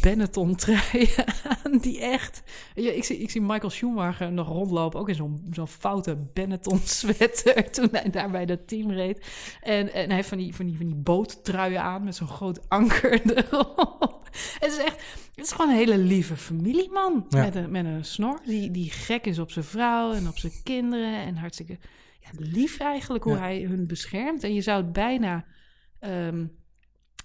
Benetton 0.00 0.54
truien 0.56 1.08
aan. 1.64 1.78
Die 1.78 2.00
echt... 2.00 2.42
Ja, 2.74 2.90
ik, 2.90 3.04
zie, 3.04 3.18
ik 3.18 3.30
zie 3.30 3.40
Michael 3.40 3.70
Schumacher 3.70 4.32
nog 4.32 4.48
rondlopen. 4.48 5.00
Ook 5.00 5.08
in 5.08 5.14
zo'n 5.14 5.46
zo'n 5.50 5.68
foute 5.68 6.16
Benetton 6.32 6.78
sweater. 6.84 7.70
Toen 7.70 7.88
hij 7.92 8.10
daar 8.10 8.30
bij 8.30 8.46
dat 8.46 8.68
team 8.68 8.90
reed. 8.90 9.26
En, 9.62 9.92
en 9.92 10.06
hij 10.06 10.14
heeft 10.14 10.28
van 10.28 10.38
die, 10.38 10.54
van 10.54 10.66
die, 10.66 10.76
van 10.76 10.86
die 10.86 10.94
boottruien 10.96 11.82
aan. 11.82 12.04
Met 12.04 12.14
zo'n 12.16 12.28
groot 12.28 12.68
anker 12.68 13.20
erop. 13.36 14.28
Het 14.60 14.72
is 14.72 14.76
echt... 14.78 15.02
Het 15.34 15.46
is 15.46 15.52
gewoon 15.52 15.70
een 15.70 15.76
hele 15.76 15.98
lieve 15.98 16.36
familieman. 16.36 17.26
Ja. 17.28 17.40
Met, 17.44 17.54
een, 17.54 17.70
met 17.70 17.84
een 17.84 18.04
snor. 18.04 18.40
Die, 18.44 18.70
die 18.70 18.90
gek 18.90 19.26
is 19.26 19.38
op 19.38 19.50
zijn 19.50 19.64
vrouw 19.64 20.12
en 20.12 20.28
op 20.28 20.38
zijn 20.38 20.52
kinderen. 20.62 21.14
En 21.22 21.36
hartstikke 21.36 21.78
lief 22.36 22.78
eigenlijk 22.78 23.24
hoe 23.24 23.32
Ja. 23.34 23.38
hij 23.40 23.60
hun 23.60 23.86
beschermt. 23.86 24.42
En 24.44 24.54
je 24.54 24.60
zou 24.60 24.82
het 24.82 24.92
bijna 24.92 25.44
ehm, 25.98 26.44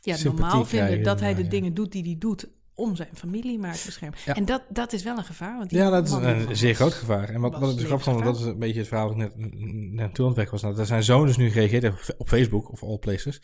ja, 0.02 0.18
normaal 0.24 0.66
vinden 0.66 0.88
krijgen, 0.88 1.04
dat 1.04 1.20
hij 1.20 1.36
de 1.36 1.44
ja. 1.44 1.50
dingen 1.50 1.74
doet 1.74 1.92
die 1.92 2.04
hij 2.04 2.16
doet 2.20 2.48
om 2.76 2.96
zijn 2.96 3.10
familie 3.14 3.60
maar 3.60 3.74
te 3.78 3.86
beschermen. 3.86 4.20
Ja. 4.26 4.36
En 4.36 4.46
dat, 4.46 4.62
dat 4.70 4.94
is 4.94 5.04
wel 5.04 5.18
een 5.18 5.24
gevaar. 5.24 5.58
Want 5.58 5.72
Ja, 5.72 5.90
dat 5.90 6.08
is 6.08 6.12
een 6.14 6.46
was- 6.46 6.60
zeer 6.60 6.76
groot 6.76 6.94
gevaar. 6.94 7.30
En 7.30 7.42
wat, 7.42 7.60
wat 7.60 7.70
ik 7.72 7.76
dus 7.78 7.86
grappig 7.86 8.06
vond, 8.06 8.24
dat 8.24 8.40
is 8.40 8.46
een 8.46 8.60
beetje 8.60 8.80
het 8.80 8.88
verhaal 8.88 9.08
dat 9.08 9.18
ik 9.18 9.36
net, 9.36 9.36
net 9.38 9.64
naartoe 9.94 10.24
aan 10.26 10.32
het 10.32 10.40
weg 10.40 10.52
was. 10.52 10.62
Nou, 10.62 10.76
dat 10.76 10.88
zijn 10.88 11.04
zoon 11.04 11.26
dus 11.26 11.38
nu 11.38 11.50
gereageerd 11.50 11.84
heeft 11.84 12.18
op 12.18 12.28
Facebook, 12.28 12.72
of 12.72 12.84
all 12.84 12.98
places. 12.98 13.42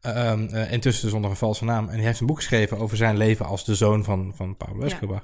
Ehm, 0.00 0.46
eh, 0.46 0.72
intussen 0.72 1.10
zonder 1.10 1.30
een 1.30 1.36
valse 1.36 1.64
naam. 1.64 1.88
En 1.88 1.96
die 1.96 2.06
heeft 2.06 2.20
een 2.20 2.26
boek 2.26 2.36
geschreven 2.36 2.78
over 2.78 2.96
zijn 2.96 3.16
leven 3.16 3.46
als 3.46 3.64
de 3.64 3.74
zoon 3.74 4.04
van, 4.04 4.32
van 4.34 4.56
Pablo. 4.56 4.82
Escobar. 4.84 5.22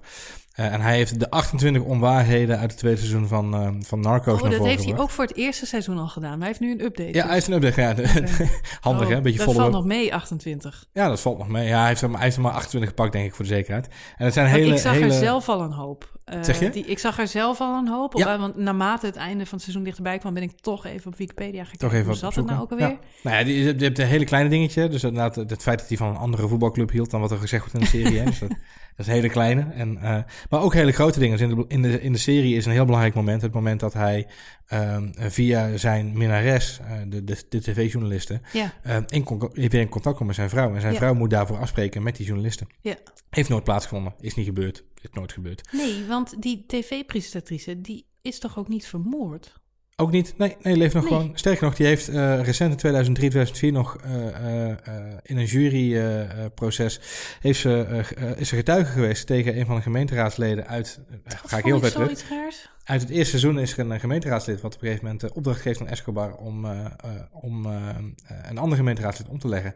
En 0.52 0.80
hij 0.80 0.96
heeft 0.96 1.20
de 1.20 1.30
28 1.30 1.82
onwaarheden 1.82 2.58
uit 2.58 2.70
het 2.70 2.78
tweede 2.78 2.98
seizoen 2.98 3.28
van, 3.28 3.54
ehm, 3.54 3.82
van 3.82 4.00
Narcos 4.00 4.42
Oh, 4.42 4.50
dat 4.50 4.64
heeft 4.64 4.84
hij 4.84 4.98
ook 4.98 5.10
voor 5.10 5.24
het 5.24 5.36
eerste 5.36 5.66
seizoen 5.66 5.98
al 5.98 6.08
gedaan. 6.08 6.30
Maar 6.30 6.38
hij 6.38 6.46
heeft 6.46 6.60
nu 6.60 6.70
een 6.72 6.84
update. 6.84 7.08
Ja, 7.08 7.12
dus- 7.12 7.22
hij 7.22 7.32
heeft 7.34 7.46
een 7.46 7.52
update. 7.54 8.02
Ja, 8.02 8.08
handig 8.80 9.02
Oh, 9.02 9.08
hè, 9.08 9.16
een 9.16 9.22
beetje 9.22 9.44
Dat 9.44 9.54
valt 9.54 9.72
nog 9.72 9.84
mee, 9.84 10.14
28. 10.14 10.86
Ja, 10.92 11.08
dat 11.08 11.20
valt 11.20 11.38
nog 11.38 11.48
mee. 11.48 11.66
Ja, 11.66 11.78
hij 11.78 11.88
heeft, 11.88 12.02
er, 12.02 12.08
maar- 12.08 12.16
hij 12.16 12.24
heeft 12.24 12.36
er 12.36 12.42
maar 12.42 12.52
28 12.52 12.90
gepakt, 12.90 13.12
denk 13.12 13.26
ik, 13.26 13.34
voor 13.34 13.44
de 13.44 13.50
zekerheid. 13.50 13.88
En 14.16 14.24
het 14.24 14.34
zijn 14.34 14.46
Want 14.46 14.58
hele... 14.58 14.74
ik 14.74 14.80
zag 14.80 14.92
hele... 14.92 15.04
er 15.06 15.12
zelf 15.12 15.48
al 15.48 15.60
een 15.60 15.72
hoop. 15.72 16.20
Eh, 16.32 16.42
Zeg 16.42 16.60
je? 16.60 16.70
Die, 16.70 16.84
ik 16.84 16.98
zag 16.98 17.18
er 17.18 17.26
zelf 17.28 17.60
al 17.60 17.78
een 17.78 17.88
hoop. 17.88 18.16
Ja. 18.16 18.34
Op, 18.34 18.40
want 18.40 18.56
naarmate 18.56 19.06
het 19.06 19.16
einde 19.16 19.44
van 19.44 19.52
het 19.52 19.62
seizoen 19.62 19.84
dichterbij 19.84 20.18
kwam... 20.18 20.34
ben 20.34 20.42
ik 20.42 20.50
toch 20.60 20.86
even 20.86 21.06
op 21.06 21.16
Wikipedia 21.16 21.62
gekeken. 21.62 21.78
Toch 21.78 21.92
even 21.92 22.06
Hoe 22.06 22.14
zat 22.14 22.34
het 22.34 22.46
nou 22.46 22.60
ook 22.60 22.70
alweer? 22.70 22.88
Ja. 22.88 22.98
Nou 23.22 23.36
ja, 23.36 23.44
die 23.44 23.86
hebt 23.86 23.98
een 23.98 24.06
hele 24.06 24.24
kleine 24.24 24.48
dingetje. 24.50 24.88
Dus 24.88 25.04
inderdaad, 25.04 25.34
het 25.34 25.62
feit 25.62 25.78
dat 25.78 25.88
hij 25.88 25.96
van 25.96 26.08
een 26.08 26.16
andere 26.16 26.48
voetbalclub 26.48 26.90
hield 26.90 27.10
dan 27.10 27.20
wat 27.20 27.30
er 27.30 27.38
gezegd 27.38 27.62
wordt 27.62 27.78
in 27.78 27.80
de 27.80 28.04
serie. 28.04 28.18
hè. 28.18 28.24
Dus 28.32 28.38
dat, 28.38 28.48
dat 28.48 29.06
is 29.06 29.06
een 29.06 29.12
hele 29.12 29.28
kleine. 29.28 29.66
En, 29.74 29.96
eh, 30.02 30.18
maar 30.50 30.60
ook 30.60 30.74
hele 30.74 30.92
grote 30.92 31.18
dingen. 31.18 31.38
Dus 31.38 31.48
in 31.48 31.56
de, 31.56 31.64
in, 31.68 31.82
de, 31.82 32.00
in 32.00 32.12
de 32.12 32.18
serie 32.18 32.56
is 32.56 32.66
een 32.66 32.72
heel 32.72 32.84
belangrijk 32.84 33.14
moment. 33.14 33.42
Het 33.42 33.52
moment 33.52 33.80
dat 33.80 33.92
hij 33.92 34.26
ehm, 34.66 35.08
via 35.16 35.76
zijn 35.76 36.18
minnares, 36.18 36.80
eh, 36.80 36.96
de, 37.08 37.24
de, 37.24 37.36
de 37.48 37.60
tv-journalisten, 37.60 38.42
Ja, 38.52 38.72
in, 39.08 39.24
weer 39.52 39.74
in 39.74 39.88
contact 39.88 40.16
komt 40.16 40.26
met 40.26 40.36
zijn 40.36 40.48
vrouw. 40.48 40.74
En 40.74 40.80
zijn 40.80 40.94
vrouw 40.94 41.14
moet 41.14 41.30
daarvoor 41.30 41.58
afspreken 41.58 42.02
met 42.02 42.16
die 42.16 42.26
journalisten. 42.26 42.66
ja. 42.80 42.94
Heeft 43.30 43.48
nooit 43.48 43.64
plaatsgevonden. 43.64 44.14
Is 44.20 44.34
niet 44.34 44.46
gebeurd. 44.46 44.84
Is 45.02 45.08
nooit 45.12 45.32
gebeurd. 45.32 45.72
Nee, 45.72 46.04
want 46.06 46.42
die 46.42 46.64
tv-presentatrice... 46.66 47.80
die 47.80 48.06
is 48.22 48.38
toch 48.38 48.58
ook 48.58 48.68
niet 48.68 48.86
vermoord? 48.86 49.60
Ook 49.96 50.10
niet. 50.10 50.34
Nee, 50.36 50.56
nee 50.62 50.76
leeft 50.76 50.94
nog 50.94 51.02
Nee. 51.04 51.12
gewoon. 51.12 51.32
Sterker 51.34 51.64
nog, 51.64 51.74
die 51.74 51.86
heeft 51.86 52.08
eh, 52.08 52.44
recent 52.44 52.70
in 52.70 52.76
2003, 52.76 53.30
2004 53.30 53.72
nog 53.72 53.96
eh, 53.96 54.70
eh, 54.70 54.76
in 55.22 55.36
een 55.36 55.44
juryproces 55.44 57.00
heeft 57.40 57.60
ze, 57.60 58.04
is 58.36 58.48
ze 58.48 58.56
getuige 58.56 58.92
geweest 58.92 59.26
tegen 59.26 59.58
een 59.58 59.66
van 59.66 59.76
de 59.76 59.82
gemeenteraadsleden 59.82 60.66
uit, 60.66 61.00
ga 61.24 61.58
ik 61.58 61.64
heel 61.64 61.78
ver 61.78 61.92
terug. 61.92 62.70
Uit 62.84 63.00
het 63.00 63.10
eerste 63.10 63.38
seizoen 63.38 63.58
is 63.58 63.72
er 63.72 63.90
een 63.90 64.00
gemeenteraadslid 64.00 64.60
wat 64.60 64.74
op 64.74 64.80
een 64.80 64.86
gegeven 64.86 65.04
moment 65.04 65.22
de 65.22 65.34
opdracht 65.34 65.60
geeft 65.60 65.80
aan 65.80 65.88
Escobar 65.88 66.34
om, 66.34 66.64
eh, 66.64 66.84
eh, 66.84 66.90
om 67.30 67.66
eh, 67.66 67.88
eh, 67.88 68.04
een 68.48 68.58
andere 68.58 68.76
gemeenteraadslid 68.76 69.28
om 69.28 69.38
te 69.38 69.48
leggen. 69.48 69.74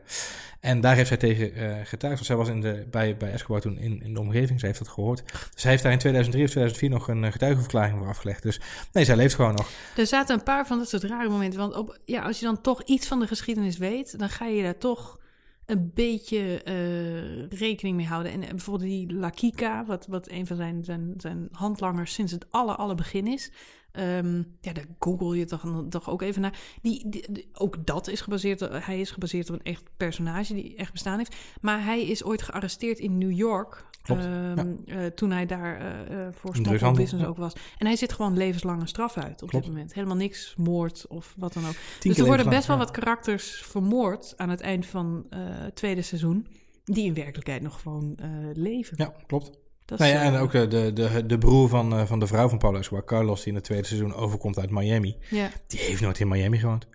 En 0.66 0.80
daar 0.80 0.94
heeft 0.94 1.08
zij 1.08 1.16
tegen 1.16 1.54
eh, 1.54 1.86
getuigd. 1.86 2.14
Want 2.14 2.26
zij 2.26 2.36
was 2.36 2.48
in 2.48 2.60
de, 2.60 2.86
bij, 2.90 3.16
bij 3.16 3.32
Escobar 3.32 3.60
toen 3.60 3.78
in, 3.78 4.02
in 4.02 4.14
de 4.14 4.20
omgeving. 4.20 4.60
Zij 4.60 4.68
heeft 4.68 4.80
dat 4.80 4.92
gehoord. 4.92 5.22
Dus 5.26 5.62
zij 5.62 5.70
heeft 5.70 5.82
daar 5.82 5.92
in 5.92 5.98
2003 5.98 6.44
of 6.44 6.50
2004 6.50 6.90
nog 6.90 7.08
een 7.08 7.24
eh, 7.24 7.32
getuigenverklaring 7.32 7.98
voor 7.98 8.08
afgelegd. 8.08 8.42
Dus 8.42 8.60
nee, 8.92 9.04
zij 9.04 9.16
leeft 9.16 9.34
gewoon 9.34 9.54
nog. 9.54 9.68
Er 9.96 10.06
zaten 10.06 10.36
een 10.36 10.42
paar 10.42 10.66
van 10.66 10.78
dat 10.78 10.88
soort 10.88 11.02
rare 11.02 11.28
momenten. 11.28 11.58
Want 11.58 11.74
op, 11.74 11.98
ja, 12.04 12.22
als 12.22 12.38
je 12.38 12.44
dan 12.44 12.60
toch 12.60 12.82
iets 12.82 13.06
van 13.06 13.20
de 13.20 13.26
geschiedenis 13.26 13.78
weet, 13.78 14.18
dan 14.18 14.28
ga 14.28 14.46
je 14.46 14.62
daar 14.62 14.78
toch 14.78 15.18
een 15.66 15.90
beetje 15.94 16.62
eh, 16.62 17.48
rekening 17.58 17.96
mee 17.96 18.06
houden. 18.06 18.32
En 18.32 18.42
eh, 18.42 18.48
bijvoorbeeld 18.48 18.90
die 18.90 19.14
La 19.14 19.30
Kika, 19.30 19.84
wat, 19.84 20.06
wat 20.06 20.30
een 20.30 20.46
van 20.46 20.56
zijn, 20.56 20.84
zijn, 20.84 21.14
zijn 21.16 21.48
handlangers 21.52 22.12
sinds 22.12 22.32
het 22.32 22.46
aller, 22.50 22.76
aller 22.76 22.96
begin 22.96 23.26
is. 23.26 23.50
Ehm, 23.96 24.36
ja, 24.60 24.72
daar 24.72 24.86
google 24.98 25.38
je 25.38 25.44
toch, 25.44 25.84
toch 25.88 26.10
ook 26.10 26.22
even 26.22 26.42
naar. 26.42 26.58
Die, 26.82 27.08
die- 27.08 27.32
die- 27.32 27.48
ook 27.52 27.86
dat 27.86 28.08
is 28.08 28.20
gebaseerd, 28.20 28.60
hij 28.60 29.00
is 29.00 29.10
gebaseerd 29.10 29.50
op 29.50 29.54
een 29.54 29.62
echt 29.72 29.82
personage 29.96 30.54
die 30.54 30.76
echt 30.76 30.92
bestaan 30.92 31.18
heeft. 31.18 31.36
Maar 31.60 31.84
hij 31.84 32.06
is 32.06 32.24
ooit 32.24 32.42
gearresteerd 32.42 32.98
in 32.98 33.18
New 33.18 33.32
York. 33.32 33.84
Klopt, 34.02 34.24
ehm, 34.24 34.74
eh, 34.86 35.06
toen 35.06 35.30
hij 35.30 35.46
daar 35.46 35.80
eh, 35.80 36.26
eh, 36.26 36.32
voor 36.32 36.54
smokkelbusiness 36.54 37.24
ja. 37.24 37.26
ook 37.26 37.36
was. 37.36 37.52
En 37.78 37.86
hij 37.86 37.96
zit 37.96 38.12
gewoon 38.12 38.36
levenslange 38.36 38.86
straf 38.86 39.16
uit 39.16 39.42
op 39.42 39.48
Klopt. 39.48 39.64
dit 39.64 39.74
moment. 39.74 39.94
Helemaal 39.94 40.16
niks 40.16 40.54
moord 40.56 41.06
of 41.08 41.34
wat 41.36 41.52
dan 41.52 41.66
ook. 41.66 41.74
Tien 42.00 42.10
dus 42.10 42.20
er 42.20 42.26
worden 42.26 42.48
best 42.48 42.66
wel 42.66 42.76
ja. 42.76 42.82
wat 42.82 42.90
karakters 42.92 43.62
vermoord 43.64 44.34
aan 44.36 44.48
het 44.48 44.60
eind 44.60 44.86
van 44.86 45.26
eh, 45.30 45.38
het 45.42 45.76
tweede 45.76 46.02
seizoen. 46.02 46.46
Die 46.84 47.04
in 47.04 47.14
werkelijkheid 47.14 47.62
nog 47.62 47.80
gewoon 47.80 48.14
eh, 48.16 48.28
leven. 48.52 48.96
Ja, 49.00 49.14
klopt. 49.26 49.58
Dat 49.86 49.98
Nou 49.98 50.10
is, 50.10 50.16
ja, 50.18 50.24
en 50.24 50.34
eh, 50.34 50.42
ook 50.42 50.52
de, 50.52 50.68
de, 50.68 50.92
de, 50.92 51.26
de 51.26 51.38
broer 51.38 51.68
van, 51.68 51.98
eh, 51.98 52.06
van 52.06 52.18
de 52.18 52.26
vrouw 52.26 52.48
van 52.48 52.58
Pablo 52.58 52.78
Escobar, 52.78 53.04
Carlos, 53.04 53.38
die 53.38 53.48
in 53.48 53.54
het 53.54 53.64
tweede 53.64 53.86
seizoen 53.86 54.14
overkomt 54.14 54.58
uit 54.58 54.70
Miami. 54.70 55.16
ja. 55.30 55.48
Die 55.66 55.80
heeft 55.80 56.00
nooit 56.00 56.20
in 56.20 56.28
Miami 56.28 56.58
gewoond. 56.58 56.86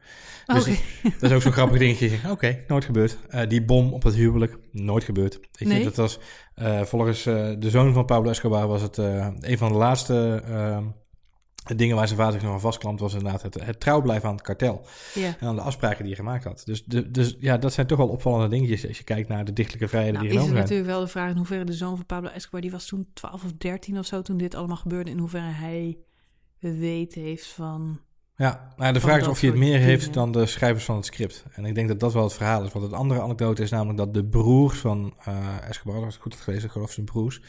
Dus 0.45 0.67
Oké. 0.67 0.75
dat 1.19 1.29
is 1.29 1.35
ook 1.35 1.41
zo'n 1.41 1.51
grappig 1.51 1.79
dingetje. 1.79 2.09
Oké, 2.29 2.63
nooit 2.67 2.85
gebeurd. 2.85 3.17
Eh, 3.29 3.49
die 3.49 3.63
bom 3.65 3.93
op 3.93 4.03
het 4.03 4.15
huwelijk, 4.15 4.57
nooit 4.71 5.03
gebeurd. 5.03 5.33
Weet 5.39 5.49
je, 5.57 5.65
Nee? 5.65 5.83
dat 5.83 5.95
was 5.95 6.19
eh, 6.55 6.81
volgens 6.81 7.25
eh, 7.25 7.49
de 7.59 7.69
zoon 7.69 7.93
van 7.93 8.05
Pablo 8.05 8.29
Escobar 8.29 8.67
was 8.67 8.81
het 8.81 8.97
eh, 8.97 9.27
een 9.39 9.57
van 9.57 9.71
de 9.71 9.77
laatste 9.77 10.43
ehm, 11.63 11.77
dingen 11.77 11.95
waar 11.95 12.07
zijn 12.07 12.19
vader 12.19 12.33
zich 12.33 12.43
nog 12.43 12.53
aan 12.53 12.59
vastklampt, 12.59 13.01
was 13.01 13.13
inderdaad 13.13 13.41
het, 13.41 13.65
het 13.65 13.79
trouw 13.79 14.01
blijven 14.01 14.29
aan 14.29 14.35
het 14.35 14.43
kartel. 14.43 14.85
ja. 15.13 15.35
En 15.39 15.47
aan 15.47 15.55
de 15.55 15.61
afspraken 15.61 15.97
die 15.97 16.13
hij 16.15 16.23
gemaakt 16.23 16.43
had. 16.43 16.61
Dus, 16.65 16.83
de, 16.85 17.11
dus 17.11 17.35
ja, 17.39 17.57
dat 17.57 17.73
zijn 17.73 17.87
toch 17.87 17.97
wel 17.97 18.07
opvallende 18.07 18.47
dingetjes 18.47 18.87
als 18.87 18.97
je 18.97 19.03
kijkt 19.03 19.29
naar 19.29 19.45
de 19.45 19.53
dichtelijke 19.53 19.87
vrijheden 19.87 20.15
Nou, 20.15 20.27
die 20.27 20.37
is 20.37 20.41
het 20.41 20.49
genomen 20.49 20.67
zijn. 20.67 20.79
natuurlijk 20.79 20.97
wel 20.97 21.07
de 21.07 21.19
vraag 21.19 21.31
in 21.31 21.37
hoeverre 21.37 21.63
de 21.63 21.73
zoon 21.73 21.95
van 21.95 22.05
Pablo 22.05 22.29
Escobar, 22.29 22.61
die 22.61 22.71
was 22.71 22.85
toen 22.85 23.07
12 23.13 23.43
of 23.43 23.51
13 23.57 23.97
of 23.97 24.05
zo 24.05 24.21
toen 24.21 24.37
dit 24.37 24.55
allemaal 24.55 24.77
gebeurde, 24.77 25.11
in 25.11 25.17
hoeverre 25.17 25.51
hij 25.51 25.97
weet 26.59 27.13
heeft 27.13 27.47
van. 27.47 27.99
Ja, 28.35 28.73
maar 28.77 28.93
de 28.93 28.99
vraag 28.99 29.21
is 29.21 29.27
of 29.27 29.39
hij 29.39 29.49
het 29.49 29.59
meer 29.59 29.79
heeft 29.79 30.13
dan 30.13 30.31
de 30.31 30.45
schrijvers 30.45 30.85
van 30.85 30.95
het 30.95 31.05
script. 31.05 31.45
En 31.51 31.65
ik 31.65 31.75
denk 31.75 31.87
dat 31.87 31.99
dat 31.99 32.13
wel 32.13 32.23
het 32.23 32.33
verhaal 32.33 32.63
is. 32.63 32.71
Want 32.71 32.85
het 32.85 32.93
andere 32.93 33.21
anekdote 33.21 33.61
is 33.61 33.69
namelijk 33.69 33.97
dat 33.97 34.13
de 34.13 34.25
broers 34.25 34.79
van 34.79 35.13
eh 35.23 35.67
Escobar, 35.69 36.05
als 36.05 36.15
ik 36.15 36.21
goed 36.21 36.33
heb 36.33 36.41
gelezen, 36.41 36.65
ik 36.65 36.71
geloof 36.71 36.91
zijn 36.91 37.05
broers, 37.05 37.41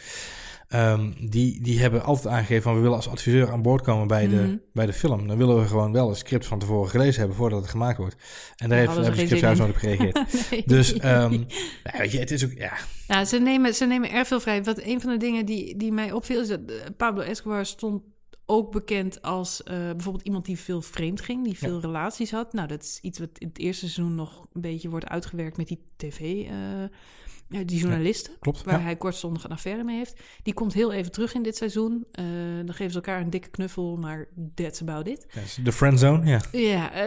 ehm, 0.72 1.12
die, 1.28 1.60
die 1.62 1.80
hebben 1.80 2.02
altijd 2.02 2.34
aangegeven 2.34 2.62
van 2.62 2.74
we 2.74 2.80
willen 2.80 2.96
als 2.96 3.08
adviseur 3.08 3.50
aan 3.50 3.62
boord 3.62 3.82
komen 3.82 4.06
bij, 4.06 4.26
Mhm. 4.26 4.36
de, 4.36 4.58
bij 4.72 4.86
de 4.86 4.92
film. 4.92 5.26
Dan 5.28 5.36
willen 5.36 5.60
we 5.60 5.66
gewoon 5.66 5.92
wel 5.92 6.08
het 6.08 6.18
script 6.18 6.46
van 6.46 6.58
tevoren 6.58 6.90
gelezen 6.90 7.18
hebben 7.18 7.36
voordat 7.36 7.60
het 7.60 7.70
gemaakt 7.70 7.98
wordt. 7.98 8.16
En 8.56 8.68
daar 8.68 8.78
heeft, 8.78 8.94
hebben 8.94 9.12
scriptschrijvers 9.14 9.56
zin 9.56 9.66
nooit 9.66 9.76
op 9.76 9.80
gereageerd. 9.80 10.20
Nee. 10.50 10.62
Dus 10.66 10.92
ehm, 10.92 11.30
weet 11.98 12.12
je, 12.12 12.18
het 12.18 12.30
is 12.30 12.44
ook, 12.44 12.52
ja, 12.52 12.72
Ja, 13.08 13.24
ze 13.24 13.38
nemen, 13.38 13.74
ze 13.74 13.84
nemen 13.86 14.10
erg 14.12 14.26
veel 14.26 14.40
vrij. 14.40 14.64
Wat 14.64 14.82
een 14.82 15.00
van 15.00 15.10
de 15.10 15.16
dingen 15.16 15.46
die, 15.46 15.76
die 15.76 15.92
mij 15.92 16.12
opviel 16.12 16.40
is 16.40 16.48
dat 16.48 16.60
eh, 16.66 16.74
Pablo 16.96 17.22
Escobar 17.22 17.66
stond 17.66 18.02
ook 18.46 18.72
bekend 18.72 19.22
als 19.22 19.62
eh, 19.62 19.76
bijvoorbeeld 19.76 20.24
iemand 20.24 20.44
die 20.44 20.58
veel 20.58 20.82
vreemd 20.82 21.20
ging, 21.20 21.44
die 21.44 21.58
veel 21.58 21.80
relaties 21.80 22.30
had. 22.30 22.52
Nou, 22.52 22.68
dat 22.68 22.82
is 22.82 22.98
iets 23.02 23.18
wat 23.18 23.28
in 23.38 23.48
het 23.48 23.58
eerste 23.58 23.88
seizoen 23.88 24.14
nog 24.14 24.46
een 24.52 24.60
beetje 24.60 24.88
wordt 24.88 25.08
uitgewerkt 25.08 25.56
met 25.56 25.68
die 25.68 25.82
tv. 25.96 26.20
eh, 26.48 26.52
Die 27.52 27.78
journaliste, 27.78 28.30
klopt, 28.40 28.64
waar 28.64 28.78
ja. 28.78 28.84
hij 28.84 28.96
kortstondig 28.96 29.44
een 29.44 29.50
affaire 29.50 29.84
mee 29.84 29.96
heeft. 29.96 30.20
Die 30.42 30.54
komt 30.54 30.72
heel 30.72 30.92
even 30.92 31.12
terug 31.12 31.34
in 31.34 31.42
dit 31.42 31.56
seizoen. 31.56 32.06
Eh, 32.12 32.24
dan 32.64 32.74
geven 32.74 32.90
ze 32.90 32.96
elkaar 32.96 33.20
een 33.20 33.30
dikke 33.30 33.48
knuffel, 33.48 33.96
maar 33.96 34.28
that's 34.54 34.80
about 34.80 35.06
it. 35.06 35.26
De 35.62 35.72
friendzone, 35.72 36.26
ja. 36.26 36.40
Ja, 36.52 36.92
eh, 36.92 37.06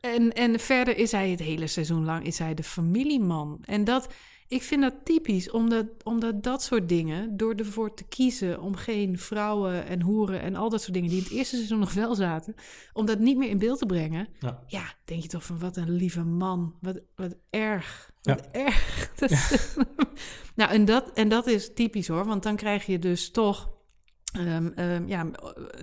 en, 0.00 0.32
en 0.32 0.60
verder 0.60 0.96
is 0.96 1.12
hij 1.12 1.30
het 1.30 1.40
hele 1.40 1.66
seizoen 1.66 2.04
lang 2.04 2.24
is 2.24 2.38
hij 2.38 2.54
de 2.54 2.62
familieman. 2.62 3.58
En 3.64 3.84
dat, 3.84 4.08
ik 4.50 4.62
vind 4.62 4.82
dat 4.82 4.94
typisch, 5.04 5.50
omdat, 5.50 5.86
omdat 6.04 6.42
dat 6.42 6.62
soort 6.62 6.88
dingen, 6.88 7.36
door 7.36 7.54
ervoor 7.54 7.94
te 7.94 8.04
kiezen 8.04 8.60
om 8.60 8.74
geen 8.76 9.18
vrouwen 9.18 9.86
en 9.86 10.02
hoeren 10.02 10.40
en 10.40 10.54
al 10.56 10.68
dat 10.70 10.80
soort 10.82 10.92
dingen 10.94 11.08
die 11.08 11.18
in 11.18 11.24
het 11.24 11.32
eerste 11.32 11.56
seizoen 11.56 11.78
nog 11.78 11.92
wel 11.92 12.14
zaten, 12.14 12.54
om 12.92 13.06
dat 13.06 13.18
niet 13.18 13.36
meer 13.36 13.48
in 13.48 13.58
beeld 13.58 13.78
te 13.78 13.86
brengen. 13.86 14.28
Ja. 14.38 14.62
Ja, 14.66 14.82
denk 15.04 15.22
je 15.22 15.28
toch 15.28 15.44
van 15.44 15.58
wat 15.58 15.76
een 15.76 15.90
lieve 15.90 16.22
man, 16.24 16.74
wat, 16.80 17.00
wat 17.16 17.36
erg. 17.50 18.10
Wat 18.22 18.48
Ja. 18.52 18.60
erg. 18.60 19.10
Dat 19.20 19.30
is- 19.30 19.74
nou, 20.56 20.70
en 20.70 20.84
dat, 20.84 21.10
en 21.12 21.28
dat 21.28 21.46
is 21.46 21.74
typisch 21.74 22.08
hoor, 22.08 22.24
want 22.24 22.42
dan 22.42 22.56
krijg 22.56 22.86
je 22.86 22.98
dus 22.98 23.30
toch 23.30 23.78
Ehm, 24.32 24.66
ehm, 24.66 25.08
ja, 25.08 25.30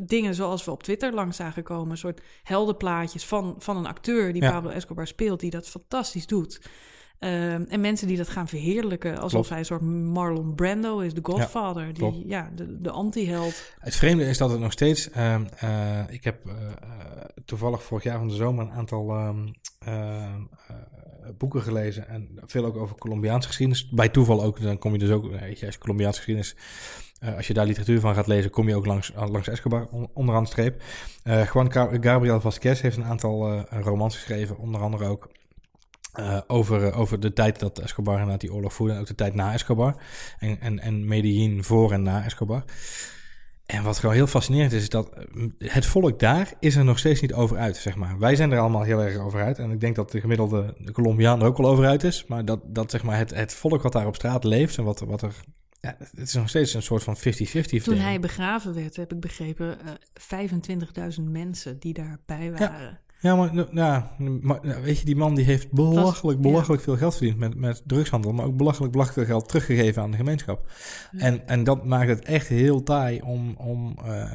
dingen 0.03 0.35
zoals 0.35 0.65
we 0.65 0.71
op 0.71 0.83
Twitter 0.83 1.13
langs 1.13 1.37
zagen 1.37 1.63
komen. 1.63 1.91
Een 1.91 1.97
soort 1.97 2.21
heldenplaatjes 2.43 3.25
van, 3.25 3.55
van 3.57 3.77
een 3.77 3.85
acteur 3.85 4.33
die 4.33 4.41
Ja. 4.41 4.51
Pablo 4.51 4.69
Escobar 4.69 5.07
speelt, 5.07 5.39
die 5.39 5.49
dat 5.49 5.67
fantastisch 5.69 6.27
doet. 6.27 6.61
Ehm, 7.19 7.63
en 7.69 7.81
mensen 7.81 8.07
die 8.07 8.17
dat 8.17 8.27
gaan 8.29 8.47
verheerlijken, 8.47 9.13
alsof 9.15 9.31
Klopt. 9.31 9.49
hij 9.49 9.57
een 9.59 9.65
soort 9.65 9.81
Marlon 9.81 10.55
Brando 10.55 10.99
is, 10.99 11.13
de 11.13 11.19
Godfather, 11.23 11.93
die, 11.93 12.23
ja, 12.27 12.51
de, 12.55 12.81
de 12.81 12.91
anti-held. 12.91 13.73
Het 13.79 13.95
vreemde 13.95 14.25
is 14.25 14.37
dat 14.37 14.49
het 14.51 14.59
nog 14.59 14.71
steeds. 14.71 15.09
ehm, 15.09 15.43
eh, 15.57 15.99
ik 16.09 16.23
heb 16.23 16.45
eh, 16.45 16.53
toevallig 17.45 17.83
vorig 17.83 18.03
jaar 18.03 18.17
van 18.17 18.27
de 18.27 18.33
zomer 18.35 18.65
een 18.65 18.71
aantal 18.71 19.09
ehm, 19.09 19.47
eh, 19.79 20.33
boeken 21.37 21.61
gelezen. 21.61 22.07
En 22.07 22.29
veel 22.45 22.65
ook 22.65 22.77
over 22.77 22.95
Colombiaanse 22.97 23.47
geschiedenis. 23.47 23.89
Bij 23.89 24.09
toeval 24.09 24.43
ook, 24.43 24.61
dan 24.61 24.77
kom 24.77 24.91
je 24.91 24.99
dus 24.99 25.09
ook, 25.09 25.31
weet 25.31 25.59
je, 25.59 25.65
als 25.65 25.75
je 25.75 25.81
Colombiaanse 25.81 26.17
geschiedenis. 26.17 26.55
als 27.35 27.47
je 27.47 27.53
daar 27.53 27.65
literatuur 27.65 27.99
van 27.99 28.13
gaat 28.15 28.27
lezen, 28.27 28.51
kom 28.51 28.67
je 28.67 28.75
ook 28.75 28.85
langs, 28.85 29.11
langs 29.15 29.47
Escobar 29.47 29.87
on- 29.91 30.09
onderaan 30.13 30.43
de 30.43 30.49
streep. 30.49 30.81
Juan 31.23 31.71
Gabriel 32.01 32.41
Vasquez 32.41 32.81
heeft 32.81 32.97
een 32.97 33.03
aantal 33.05 33.59
romans 33.69 34.15
geschreven, 34.15 34.57
onder 34.57 34.81
andere 34.81 35.05
ook 35.05 35.29
eh, 36.17 36.37
over, 36.47 36.87
eh, 36.87 36.99
over 36.99 37.19
de 37.19 37.33
tijd 37.33 37.59
dat 37.59 37.79
Escobar 37.79 38.13
inderdaad 38.13 38.41
die 38.41 38.53
oorlog 38.53 38.73
voerde. 38.73 38.93
En 38.93 38.99
ook 38.99 39.07
de 39.07 39.15
tijd 39.15 39.33
na 39.33 39.53
Escobar. 39.53 39.95
En, 40.39 40.61
en, 40.61 40.79
en 40.79 41.05
Medellin 41.05 41.63
voor 41.63 41.91
en 41.91 42.01
na 42.01 42.23
Escobar. 42.23 42.63
En 43.65 43.83
wat 43.83 43.99
gewoon 43.99 44.15
heel 44.15 44.27
fascinerend 44.27 44.71
is, 44.71 44.81
is 44.81 44.89
dat 44.89 45.09
eh, 45.09 45.47
het 45.57 45.85
volk 45.85 46.19
daar 46.19 46.53
is 46.59 46.75
er 46.75 46.83
nog 46.83 46.99
steeds 46.99 47.21
niet 47.21 47.33
over 47.33 47.57
uit, 47.57 47.77
zeg 47.77 47.95
maar. 47.95 48.19
Wij 48.19 48.35
zijn 48.35 48.51
er 48.51 48.59
allemaal 48.59 48.81
heel 48.81 49.01
erg 49.01 49.17
over 49.17 49.43
uit. 49.43 49.59
En 49.59 49.71
ik 49.71 49.79
denk 49.79 49.95
dat 49.95 50.11
de 50.11 50.19
gemiddelde 50.19 50.75
de 50.77 50.91
Colombiaan 50.91 51.41
er 51.41 51.47
ook 51.47 51.57
wel 51.57 51.69
over 51.69 51.85
uit 51.85 52.03
is. 52.03 52.25
Maar 52.25 52.45
dat, 52.45 52.59
dat 52.63 52.91
zeg 52.91 53.03
maar, 53.03 53.17
het, 53.17 53.33
het 53.33 53.53
volk 53.53 53.81
wat 53.81 53.91
daar 53.91 54.07
op 54.07 54.15
straat 54.15 54.43
leeft 54.43 54.77
en 54.77 54.83
wat, 54.83 54.99
wat 54.99 55.21
er... 55.21 55.35
Ja, 55.79 55.95
het 55.99 56.27
is 56.27 56.33
nog 56.33 56.49
steeds 56.49 56.73
een 56.73 56.81
soort 56.81 57.03
van 57.03 57.17
50-50 57.17 57.19
Toen 57.83 57.97
hij 57.97 58.19
begraven 58.19 58.73
werd, 58.73 58.95
heb 58.95 59.13
ik 59.13 59.19
begrepen, 59.19 59.77
eh 59.79 61.17
25.000 61.17 61.23
mensen 61.23 61.79
die 61.79 61.93
daarbij 61.93 62.51
waren. 62.51 62.81
Ja, 62.81 62.99
maar, 63.21 63.53
nou, 63.53 63.67
ja, 63.71 64.11
maar 64.41 64.59
nou, 64.61 64.81
weet 64.81 64.99
je, 64.99 65.05
die 65.05 65.15
man 65.15 65.35
die 65.35 65.45
heeft 65.45 65.71
belachelijk, 65.71 66.43
ja. 66.43 66.49
belachelijk 66.49 66.81
veel 66.81 66.97
geld 66.97 67.15
verdiend 67.15 67.37
met, 67.37 67.55
met 67.55 67.81
drugshandel, 67.85 68.31
maar 68.31 68.45
ook 68.45 68.57
belachelijk, 68.57 68.91
belachelijk 68.91 69.27
veel 69.27 69.37
geld 69.37 69.47
teruggegeven 69.47 70.01
aan 70.01 70.11
de 70.11 70.17
gemeenschap. 70.17 70.71
En, 71.11 71.47
en 71.47 71.63
dat 71.63 71.85
maakt 71.85 72.09
het 72.09 72.25
echt 72.25 72.47
heel 72.47 72.83
taai 72.83 73.21
om, 73.21 73.55
om 73.57 73.97
eh, 74.05 74.31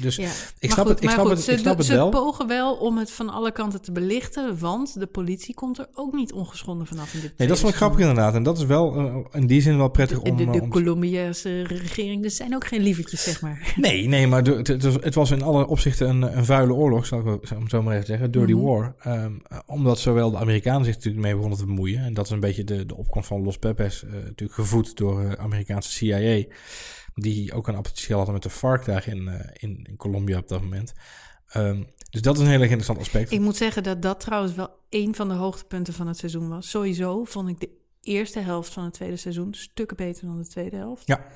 dus 0.00 0.16
Ja. 0.16 0.22
ik 0.24 0.30
Maar 0.30 0.70
snap 0.70 0.86
goed, 0.86 0.88
het, 0.94 1.02
ik 1.04 1.10
snap 1.10 1.20
goed, 1.26 1.30
het, 1.34 1.40
ze, 1.44 1.52
ik 1.52 1.58
snap 1.58 1.66
doen- 1.72 1.76
het 1.76 1.86
ze 1.86 1.94
wel. 1.94 2.08
pogen 2.10 2.46
wel 2.46 2.74
om 2.74 2.98
het 2.98 3.10
van 3.10 3.28
alle 3.28 3.52
kanten 3.52 3.82
te 3.82 3.92
belichten, 3.92 4.58
want 4.58 4.98
de 5.00 5.06
politie 5.06 5.54
komt 5.54 5.78
er 5.78 5.88
ook 5.94 6.12
niet 6.14 6.32
ongeschonden 6.32 6.86
vanaf 6.86 7.14
in 7.14 7.20
dit 7.20 7.32
Nee, 7.36 7.48
dat 7.48 7.56
is 7.56 7.62
wel 7.62 7.72
grappig 7.72 8.00
inderdaad. 8.00 8.34
En 8.34 8.42
dat 8.42 8.58
is 8.58 8.64
wel 8.64 8.94
eh, 8.96 9.16
in 9.40 9.46
die 9.46 9.60
zin 9.60 9.76
wel 9.76 9.88
prettig 9.88 10.16
seizoen. 10.22 10.38
om... 10.40 10.46
De, 10.46 10.52
de, 10.52 10.58
eh, 10.58 10.62
om- 10.64 10.70
Colombiaanse 10.70 11.62
regering, 11.62 12.24
er 12.24 12.30
zijn 12.30 12.54
ook 12.54 12.66
geen 12.66 12.80
lievertjes, 12.82 13.22
zeg 13.22 13.40
maar. 13.40 13.72
Nee, 13.76 14.08
nee, 14.08 14.26
maar 14.26 14.42
de- 14.42 14.54
het, 14.54 14.68
het 15.04 15.14
was- 15.14 15.30
in 15.30 15.42
alle 15.42 15.66
opzichten 15.66 16.08
een, 16.08 16.36
een 16.36 16.44
vuile 16.44 16.72
oorlog, 16.72 17.06
zal 17.06 17.18
ik 17.18 17.24
wel- 17.24 17.40
om 17.56 17.68
zo 17.68 17.82
maar 17.82 17.94
even 17.94 18.06
zeggen. 18.06 18.30
Dirty 18.30 18.52
Mhm. 18.52 18.62
war. 18.64 18.94
Ehm, 19.00 19.32
omdat 19.66 19.98
zowel 19.98 20.30
de 20.30 20.36
Amerikanen 20.38 20.84
zich 20.84 20.94
natuurlijk 20.94 21.24
mee 21.24 21.34
begonnen 21.34 21.58
te 21.58 21.66
bemoeien. 21.66 22.04
En 22.04 22.14
dat 22.14 22.24
is 22.24 22.30
een 22.30 22.40
beetje 22.40 22.64
de, 22.64 22.86
de 22.86 22.96
opkomst 22.96 23.28
van 23.28 23.42
Los 23.42 23.58
Pepes. 23.58 24.04
eh, 24.04 24.10
natuurlijk 24.12 24.52
gevoed 24.52 24.96
door 24.96 25.28
de 25.28 25.38
Amerikaanse 25.38 25.90
CIA. 25.90 26.44
Die 27.20 27.52
ook 27.52 27.68
een 27.68 27.74
appetitje 27.74 28.14
hadden 28.14 28.34
met 28.34 28.42
de 28.42 28.50
FARC 28.50 28.84
daar 28.84 29.08
in, 29.08 29.28
eh, 29.28 29.50
in, 29.52 29.86
in 29.88 29.96
Colombia 29.96 30.38
op 30.38 30.48
dat 30.48 30.62
moment. 30.62 30.92
Ehm, 31.46 31.82
dus 32.10 32.22
dat 32.22 32.36
is 32.36 32.42
een 32.42 32.48
heel 32.48 32.60
erg 32.60 32.70
interessant 32.70 32.98
aspect. 32.98 33.32
Ik 33.32 33.40
moet 33.40 33.56
zeggen 33.56 33.82
dat 33.82 34.02
dat 34.02 34.20
trouwens 34.20 34.54
wel 34.54 34.70
een 34.88 35.14
van 35.14 35.28
de 35.28 35.34
hoogtepunten 35.34 35.94
van 35.94 36.06
het 36.06 36.16
seizoen 36.16 36.48
was. 36.48 36.70
Sowieso 36.70 37.24
vond 37.24 37.48
ik 37.48 37.60
de 37.60 37.70
eerste 38.00 38.40
helft 38.40 38.72
van 38.72 38.84
het 38.84 38.92
tweede 38.92 39.16
seizoen 39.16 39.54
stukken 39.54 39.96
beter 39.96 40.26
dan 40.26 40.38
de 40.38 40.48
tweede 40.48 40.76
helft. 40.76 41.06
Ja. 41.06 41.26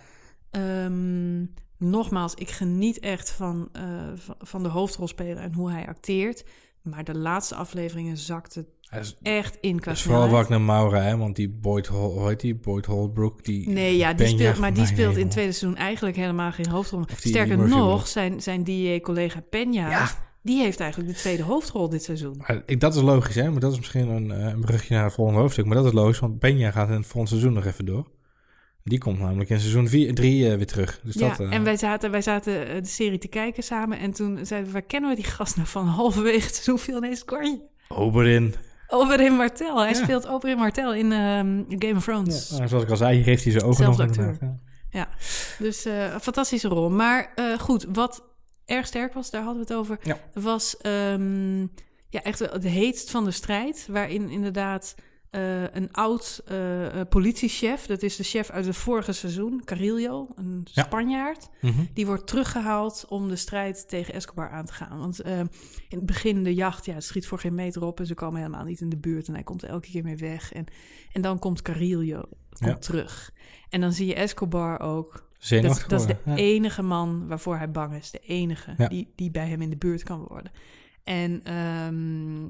Ehm, 0.51 1.45
nogmaals, 1.79 2.35
ik 2.35 2.51
geniet 2.51 2.99
echt 2.99 3.31
van, 3.31 3.69
eh, 3.73 4.13
van, 4.15 4.35
van 4.39 4.63
de 4.63 4.69
hoofdrolspeler 4.69 5.43
en 5.43 5.53
hoe 5.53 5.71
hij 5.71 5.87
acteert. 5.87 6.45
Maar 6.83 7.05
de 7.05 7.19
laatste 7.19 7.55
afleveringen 7.55 8.17
zakte 8.17 8.67
Hij 8.95 9.03
is- 9.03 9.17
echt 9.23 9.59
in 9.61 9.81
qua 9.81 9.95
vooral 9.95 10.21
snelheid. 10.23 10.31
Wagner 10.49 10.61
Maura, 10.61 11.01
hè, 11.03 11.17
want 11.17 11.37
die 11.37 11.49
Boyd, 11.49 11.87
hoe 11.87 12.29
heet 12.29 12.41
die? 12.41 12.55
Boyd 12.55 12.87
Holbrook, 12.87 13.45
die... 13.45 13.69
Nee, 13.69 13.97
ja, 13.97 14.13
die 14.15 14.27
speelt, 14.27 14.59
maar 14.59 14.75
die 14.75 14.87
speelt 14.87 15.17
in 15.17 15.23
het 15.23 15.31
tweede 15.31 15.53
seizoen 15.53 15.79
eigenlijk 15.79 16.17
helemaal 16.17 16.53
geen 16.53 16.69
hoofdrol. 16.69 17.01
Of 17.01 17.21
die 17.21 17.31
Sterker 17.33 17.69
nog, 17.69 18.09
zijn, 18.09 18.43
zijn 18.43 18.65
DJ-collega 18.65 19.41
Peña, 19.43 19.71
Ja. 19.71 20.09
die 20.43 20.63
heeft 20.63 20.81
eigenlijk 20.81 21.13
de 21.13 21.19
tweede 21.19 21.43
hoofdrol 21.43 21.89
dit 21.89 22.03
seizoen. 22.03 22.43
Ik, 22.67 22.81
dat 22.81 22.95
is 22.95 23.03
logisch, 23.03 23.35
hè? 23.35 23.51
Maar 23.51 23.61
dat 23.61 23.73
is 23.73 23.79
misschien 23.79 24.09
een, 24.09 24.31
eh, 24.33 24.47
een 24.47 24.61
brugje 24.61 24.95
naar 24.95 25.05
het 25.05 25.15
volgende 25.15 25.41
hoofdstuk. 25.41 25.65
Maar 25.67 25.77
dat 25.77 25.87
is 25.87 25.93
logisch, 25.93 26.19
want 26.19 26.35
Peña 26.37 26.73
gaat 26.73 26.89
in 26.89 26.95
het 26.95 27.07
volgende 27.07 27.29
seizoen 27.29 27.53
nog 27.53 27.65
even 27.67 27.85
door. 27.85 28.07
Die 28.87 28.99
komt 28.99 29.19
namelijk 29.19 29.51
in 29.51 29.61
seizoen 29.61 30.15
3 30.15 30.57
weer 30.57 30.67
terug. 30.67 31.01
Dus 31.05 31.15
Ja, 31.15 31.29
dat, 31.29 31.41
eh, 31.41 31.53
en 31.53 31.65
wij 31.65 31.77
zaten, 31.77 32.11
wij 32.11 32.23
zaten 32.23 32.69
eh, 32.69 32.75
de 32.83 32.89
serie 32.89 33.19
te 33.19 33.29
kijken 33.29 33.63
samen 33.63 33.99
en 33.99 34.11
toen 34.11 34.39
zeiden 34.47 34.67
we, 34.69 34.73
waar 34.73 34.87
kennen 34.87 35.11
we 35.11 35.17
die 35.17 35.25
gast 35.25 35.57
nou 35.57 35.69
van? 35.69 35.87
Halverwege 35.99 36.45
het 36.45 36.55
seizoen 36.55 36.79
viel 36.79 36.97
ineens 36.97 37.25
Corrie. 37.25 37.63
Oberyn. 37.89 38.55
Oberyn 38.89 39.33
Martel. 39.33 39.79
Hij 39.79 39.89
Ja. 39.89 39.95
speelt 39.95 40.29
Oberyn 40.29 40.57
Martel 40.59 40.95
in 40.95 41.13
ehm, 41.13 41.63
Game 41.69 41.95
of 41.97 42.05
Thrones. 42.05 42.51
Nou, 42.51 42.69
zoals 42.69 42.85
ik 42.85 42.91
al 42.91 42.97
zei, 42.97 43.23
heeft 43.23 43.43
hij 43.43 43.53
zijn 43.53 43.65
ogen 43.65 43.85
Zelfde 43.85 44.03
nog 44.03 44.11
acteur. 44.11 44.25
inderdaad, 44.33 44.59
ja. 44.91 45.09
Dus 45.59 45.85
eh, 45.85 46.13
een 46.13 46.21
fantastische 46.21 46.69
rol. 46.69 46.91
Maar 46.91 47.33
eh, 47.35 47.59
goed, 47.59 47.87
wat 47.93 48.23
erg 48.65 48.87
sterk 48.87 49.15
was, 49.15 49.31
daar 49.31 49.43
hadden 49.43 49.67
we 49.67 49.69
het 49.73 49.79
over, 49.79 49.99
Ja. 50.03 50.19
was 50.35 50.77
ehm, 50.77 51.61
ja, 52.09 52.23
echt 52.23 52.39
het 52.39 52.65
heetst 52.65 53.11
van 53.11 53.25
de 53.25 53.31
strijd. 53.31 53.87
Waarin 53.91 54.29
inderdaad 54.31 54.95
eh, 55.35 55.63
een 55.73 55.93
oud 55.93 56.43
eh, 56.47 57.01
eh, 57.01 57.09
politiechef, 57.09 57.87
dat 57.87 58.03
is 58.03 58.17
de 58.17 58.23
chef 58.23 58.51
uit 58.51 58.67
het 58.67 58.77
vorige 58.77 59.13
seizoen, 59.13 59.63
Carillo, 59.65 60.29
een 60.35 60.67
Ja. 60.73 60.83
Spanjaard. 60.83 61.49
Mhm. 61.61 61.85
Die 61.95 62.07
wordt 62.07 62.27
teruggehaald 62.27 63.05
om 63.09 63.29
de 63.29 63.37
strijd 63.37 63.89
tegen 63.89 64.15
Escobar 64.15 64.51
aan 64.51 64.65
te 64.65 64.73
gaan. 64.73 64.99
Want 64.99 65.21
in 65.21 65.49
het 65.89 66.07
begin 66.07 66.43
de 66.43 66.55
jacht, 66.55 66.85
ja, 66.85 66.95
het 66.95 67.05
schiet 67.05 67.27
voor 67.27 67.39
geen 67.39 67.55
meter 67.55 67.85
op 67.85 68.01
en 68.01 68.07
ze 68.07 68.15
komen 68.15 68.41
helemaal 68.41 68.65
niet 68.65 68.81
in 68.81 68.89
de 68.89 68.97
buurt. 68.97 69.29
En 69.29 69.35
hij 69.35 69.43
komt 69.43 69.63
elke 69.63 69.91
keer 69.91 70.03
mee 70.05 70.17
weg. 70.17 70.53
En, 70.53 70.65
en 71.13 71.23
dan 71.23 71.39
komt 71.39 71.63
Carillo 71.63 72.23
komt 72.49 72.71
Ja. 72.71 72.79
terug. 72.79 73.33
En 73.69 73.81
dan 73.81 73.93
zie 73.93 74.07
je 74.07 74.15
Escobar 74.15 74.81
ook. 74.81 75.33
Dat, 75.49 75.85
dat 75.89 76.01
is 76.01 76.07
de 76.07 76.17
ja. 76.25 76.35
enige 76.35 76.83
man 76.83 77.27
waarvoor 77.27 77.57
hij 77.57 77.71
bang 77.71 77.95
is. 77.95 78.11
De 78.11 78.19
enige 78.19 78.75
die, 78.89 79.13
die 79.15 79.31
bij 79.31 79.49
hem 79.49 79.63
in 79.63 79.71
de 79.71 79.77
buurt 79.77 80.03
kan 80.03 80.25
worden. 80.29 80.53
En 81.05 81.41
ehm, 81.45 82.47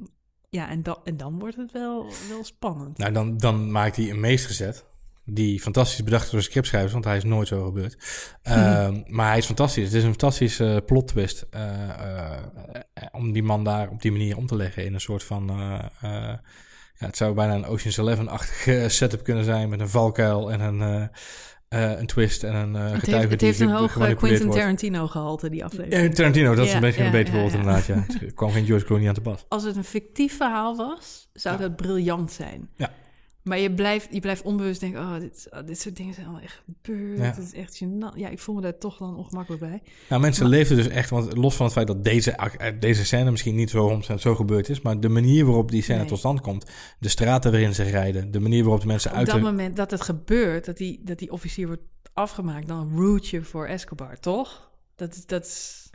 ja, 0.55 0.69
en, 0.69 0.83
dan 0.83 0.99
en 1.05 1.17
dan 1.17 1.39
wordt 1.39 1.57
het 1.57 1.73
wel, 1.73 2.07
wel 2.29 2.45
spannend. 2.45 2.99
Nou, 2.99 3.13
dan, 3.13 3.37
dan 3.39 3.71
maakt 3.71 3.97
hij 3.97 4.11
een 4.11 4.21
meestergezet. 4.21 4.85
Die 5.27 5.61
fantastisch 5.61 6.05
bedacht 6.05 6.31
door 6.31 6.41
de 6.41 6.47
scriptschrijvers, 6.47 6.93
want 6.93 7.05
hij 7.05 7.17
is 7.17 7.25
nooit 7.25 7.49
zo 7.49 7.65
gebeurd. 7.65 7.97
Ehm, 8.43 9.03
maar 9.07 9.29
hij 9.29 9.39
is 9.39 9.47
fantastisch. 9.47 9.85
Het 9.85 9.93
is 9.95 10.03
een 10.03 10.09
fantastische 10.11 10.83
plot 10.87 11.09
twist. 11.09 11.47
eh, 11.51 11.89
eh, 11.89 12.39
eh, 12.95 13.05
om 13.13 13.33
die 13.33 13.43
man 13.43 13.65
daar 13.65 13.89
op 13.89 14.03
die 14.03 14.13
manier 14.13 14.37
om 14.37 14.47
te 14.47 14.57
leggen 14.57 14.85
in 14.85 14.95
een 14.95 15.01
soort 15.01 15.25
van. 15.25 15.51
eh, 15.51 15.85
eh, 16.03 16.39
ja, 16.99 17.07
het 17.07 17.17
zou 17.17 17.35
bijna 17.35 17.55
een 17.55 17.67
Ocean's 17.67 17.97
Eleven-achtige 17.97 18.85
setup 18.99 19.25
kunnen 19.25 19.45
zijn. 19.45 19.69
Met 19.69 19.81
een 19.81 19.89
valkuil 19.89 20.53
en 20.53 20.61
een, 20.61 21.11
eh, 21.69 21.99
een 21.99 22.07
twist 22.07 22.43
en 22.43 22.55
een 22.55 22.77
eh 22.77 22.93
Het 22.93 23.07
heeft, 23.07 23.31
het 23.31 23.39
die 23.39 23.49
heeft 23.49 23.61
een 23.61 23.71
hoog 23.71 23.99
eh, 23.99 24.17
Quentin. 24.17 24.51
Tarantino 24.51 25.07
gehalte, 25.07 25.51
die 25.51 25.65
aflevering. 25.65 26.09
Ja, 26.09 26.15
Tarantino, 26.15 26.55
dat 26.55 26.67
is 26.67 26.73
een 26.73 26.81
beetje 26.81 27.01
ja, 27.01 27.07
een 27.07 27.13
beter 27.13 27.35
woord 27.35 27.53
inderdaad. 27.53 27.87
Ja. 27.87 27.95
Er 28.21 28.33
kwam 28.35 28.51
geen 28.51 28.67
George 28.67 28.85
Clooney 28.85 29.09
aan 29.09 29.15
te 29.15 29.21
pas. 29.21 29.45
als 29.49 29.65
het 29.65 29.77
een 29.77 29.85
fictief 29.85 30.37
verhaal 30.37 30.77
was, 30.77 31.29
zou 31.33 31.59
dat 31.59 31.77
briljant 31.77 32.33
zijn. 32.33 32.69
Ja. 32.77 32.91
Maar 33.45 33.59
je 33.59 33.75
blijft, 33.75 34.09
je 34.11 34.21
blijft 34.21 34.43
onbewust 34.43 34.81
denken, 34.81 35.01
oh 35.01 35.19
dit, 35.19 35.47
oh, 35.51 35.67
dit 35.67 35.81
soort 35.81 35.97
dingen 35.97 36.15
zijn 36.15 36.27
al 36.27 36.41
echt 36.41 36.63
gebeurd. 36.65 37.19
Ja. 37.19 37.25
Het 37.25 37.39
is 37.39 37.53
echt 37.53 37.83
gênant. 37.85 38.17
Ja, 38.17 38.29
ik 38.29 38.39
voel 38.39 38.55
me 38.55 38.61
daar 38.61 38.79
toch 38.79 38.97
dan 38.97 39.17
ongemakkelijk 39.17 39.63
bij. 39.63 39.83
Nou, 40.09 40.21
mensen 40.21 40.47
leefden 40.47 40.77
dus 40.77 40.89
echt, 40.89 41.11
want 41.11 41.37
los 41.37 41.57
van 41.57 41.65
het 41.65 41.75
feit 41.75 41.87
dat 41.87 42.05
deze, 42.05 42.31
eh, 42.33 42.73
deze 42.81 43.05
scène 43.05 43.31
misschien 43.31 43.55
niet 43.55 43.71
zo, 43.71 44.01
zo 44.19 44.35
gebeurd 44.35 44.69
is, 44.69 44.81
maar 44.81 45.01
de 45.01 45.09
manier 45.09 45.45
waarop 45.45 45.71
die 45.71 45.83
scène 45.83 45.99
Nee. 45.99 46.09
tot 46.09 46.19
stand 46.19 46.41
komt, 46.41 46.71
de 46.99 47.09
straten 47.09 47.51
waarin 47.51 47.75
ze 47.75 47.83
rijden, 47.83 48.31
de 48.31 48.41
manier 48.41 48.63
waarop 48.63 48.81
de 48.81 48.87
mensen 48.87 49.11
Op 49.11 49.17
uit 49.17 49.27
dat 49.27 49.37
de... 49.37 49.43
moment 49.43 49.77
dat 49.77 49.91
het 49.91 50.01
gebeurt, 50.01 50.65
dat 50.65 50.77
die, 50.77 51.01
dat 51.05 51.19
die 51.19 51.33
officier 51.33 51.67
wordt 51.67 51.83
afgemaakt, 52.13 52.69
dan 52.69 52.93
root 52.97 53.29
je 53.29 53.43
voor 53.43 53.67
Escobar, 53.67 54.21
toch? 54.21 54.71
Dat 54.97 55.23
dat 55.27 55.45
is... 55.45 55.91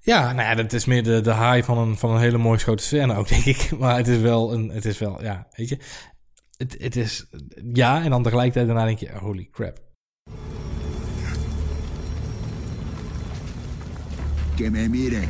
Ja, 0.00 0.32
nou 0.32 0.48
ja, 0.48 0.54
dat 0.54 0.72
is 0.72 0.84
meer 0.84 1.02
de, 1.02 1.20
de 1.20 1.34
high 1.34 1.62
van 1.64 1.78
een, 1.78 1.96
van 1.96 2.10
een 2.10 2.20
hele 2.20 2.38
mooie 2.38 2.58
grote 2.58 2.82
scène 2.82 3.16
ook, 3.16 3.28
denk 3.28 3.44
ik. 3.44 3.70
Maar 3.78 3.96
het 3.96 4.08
is 4.08 4.18
wel, 4.18 4.52
een, 4.52 4.68
het 4.68 4.84
is 4.84 4.98
wel, 4.98 5.22
ja, 5.22 5.46
weet 5.50 5.68
je. 5.68 5.78
Het, 6.56 6.76
het 6.78 6.96
is 6.96 7.26
ja, 7.72 8.02
en 8.02 8.10
dan 8.10 8.22
tegelijkertijd 8.22 8.66
daarna 8.66 8.84
denk 8.84 8.98
je, 8.98 9.18
holy 9.18 9.48
crap. 9.50 9.82
Que 14.56 14.70
me 14.70 14.88
mire. 14.88 15.22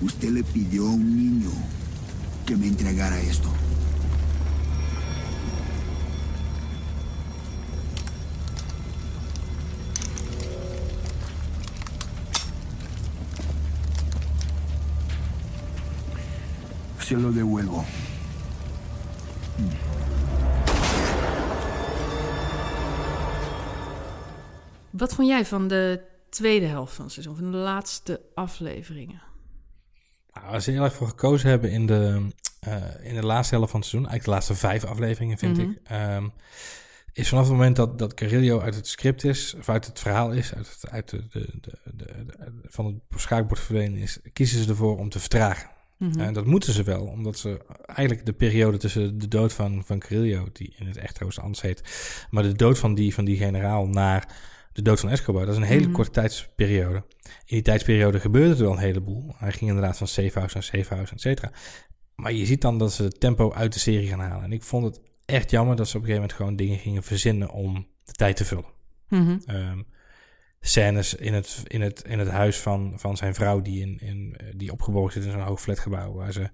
Usted 0.00 0.30
le 0.30 0.44
pidió 0.44 0.86
a 0.86 0.92
un 0.92 1.16
niño 1.16 1.50
que 2.46 2.56
me 2.56 2.66
entregara 2.66 3.18
esto. 3.20 3.57
Se 17.08 17.16
lo 17.16 17.32
devuelvo. 17.32 17.84
Wat 24.90 25.14
vond 25.14 25.28
jij 25.28 25.44
van 25.44 25.68
de 25.68 26.00
tweede 26.30 26.66
helft 26.66 26.94
van 26.94 27.04
het 27.04 27.12
seizoen, 27.12 27.36
van 27.36 27.50
de 27.50 27.56
laatste 27.56 28.20
afleveringen? 28.34 29.22
Nou, 30.32 30.50
waar 30.50 30.62
ze 30.62 30.70
heel 30.70 30.82
erg 30.84 30.94
voor 30.94 31.08
gekozen 31.08 31.48
hebben 31.48 31.70
in 31.70 31.86
de, 31.86 32.26
eh, 32.60 32.82
in 33.02 33.14
de 33.14 33.26
laatste 33.26 33.54
helft 33.54 33.70
van 33.70 33.80
het 33.80 33.88
seizoen, 33.88 34.10
eigenlijk 34.10 34.24
de 34.24 34.30
laatste 34.30 34.54
vijf 34.66 34.84
afleveringen, 34.84 35.38
vind 35.38 35.56
Mhm. 35.56 35.70
ik, 35.70 35.78
ehm, 35.84 36.28
is 37.12 37.28
vanaf 37.28 37.44
het 37.44 37.52
moment 37.52 37.76
dat, 37.76 37.98
dat 37.98 38.14
Carillo 38.14 38.60
uit 38.60 38.74
het 38.74 38.86
script 38.88 39.24
is, 39.24 39.54
of 39.58 39.68
uit 39.68 39.86
het 39.86 39.98
verhaal 39.98 40.32
is, 40.32 40.54
uit, 40.54 40.68
het, 40.80 40.90
uit 40.90 41.08
de, 41.10 41.26
de, 41.28 41.48
de, 41.60 41.78
de, 41.94 42.24
de- 42.26 42.60
van 42.68 42.84
het 42.86 43.20
schaakbord 43.20 43.60
verdwenen 43.60 43.98
is, 43.98 44.18
kiezen 44.32 44.62
ze 44.62 44.68
ervoor 44.68 44.98
om 44.98 45.08
te 45.08 45.18
vertragen. 45.20 45.70
Mhm. 45.98 46.20
En 46.20 46.32
dat 46.32 46.46
moeten 46.46 46.72
ze 46.72 46.82
wel, 46.82 47.06
omdat 47.06 47.38
ze 47.38 47.60
eigenlijk 47.86 48.26
de 48.26 48.32
periode 48.32 48.76
tussen 48.76 49.18
de 49.18 49.28
dood 49.28 49.52
van, 49.52 49.82
van 49.84 49.98
Carillo, 49.98 50.46
die 50.52 50.74
in 50.78 50.86
het 50.86 50.96
echt 50.96 51.14
trouwens 51.14 51.40
anders 51.40 51.60
heet, 51.60 51.82
maar 52.30 52.42
de 52.42 52.52
dood 52.52 52.78
van 52.78 52.94
die, 52.94 53.14
van 53.14 53.24
die 53.24 53.36
generaal 53.36 53.86
naar 53.86 54.36
de 54.72 54.82
dood 54.82 55.00
van 55.00 55.08
Escobar, 55.10 55.44
dat 55.46 55.54
is 55.54 55.60
een 55.60 55.66
hele 55.66 55.84
Mhm. 55.84 55.92
korte 55.92 56.10
tijdsperiode. 56.10 56.96
In 57.22 57.32
die 57.46 57.62
tijdsperiode 57.62 58.20
gebeurde 58.20 58.54
er 58.54 58.60
wel 58.62 58.72
een 58.72 58.78
heleboel. 58.78 59.34
Hij 59.36 59.52
ging 59.52 59.70
inderdaad 59.70 59.96
van 59.96 60.06
safehouse 60.06 60.54
naar 60.54 60.62
safehouse, 60.64 61.12
et 61.14 61.20
cetera. 61.20 61.50
Maar 62.14 62.32
je 62.32 62.46
ziet 62.46 62.60
dan 62.60 62.78
dat 62.78 62.92
ze 62.92 63.02
het 63.02 63.20
tempo 63.20 63.52
uit 63.52 63.72
de 63.72 63.78
serie 63.78 64.08
gaan 64.08 64.20
halen. 64.20 64.44
En 64.44 64.52
ik 64.52 64.62
vond 64.62 64.84
het 64.84 65.00
echt 65.24 65.50
jammer 65.50 65.76
dat 65.76 65.88
ze 65.88 65.96
op 65.96 66.02
een 66.02 66.08
gegeven 66.08 66.28
moment 66.28 66.40
gewoon 66.42 66.56
dingen 66.56 66.78
gingen 66.78 67.02
verzinnen 67.02 67.50
om 67.50 67.86
de 68.04 68.12
tijd 68.12 68.36
te 68.36 68.44
vullen. 68.44 68.64
Mhm. 69.08 69.38
Ehm, 69.46 69.82
scènes 70.60 71.14
in 71.14 71.34
het, 71.34 71.62
in 71.66 71.80
het, 71.80 72.02
in 72.06 72.18
het 72.18 72.28
huis 72.28 72.58
van, 72.58 72.92
van 72.96 73.16
zijn 73.16 73.34
vrouw 73.34 73.62
die, 73.62 73.80
in, 73.80 73.98
in, 73.98 74.34
eh, 74.36 74.46
die 74.56 74.72
opgeborgen 74.72 75.12
zit 75.12 75.24
in 75.24 75.38
zo'n 75.38 75.46
hoog 75.46 75.60
flatgebouw 75.60 76.12
waar 76.12 76.32
ze 76.32 76.50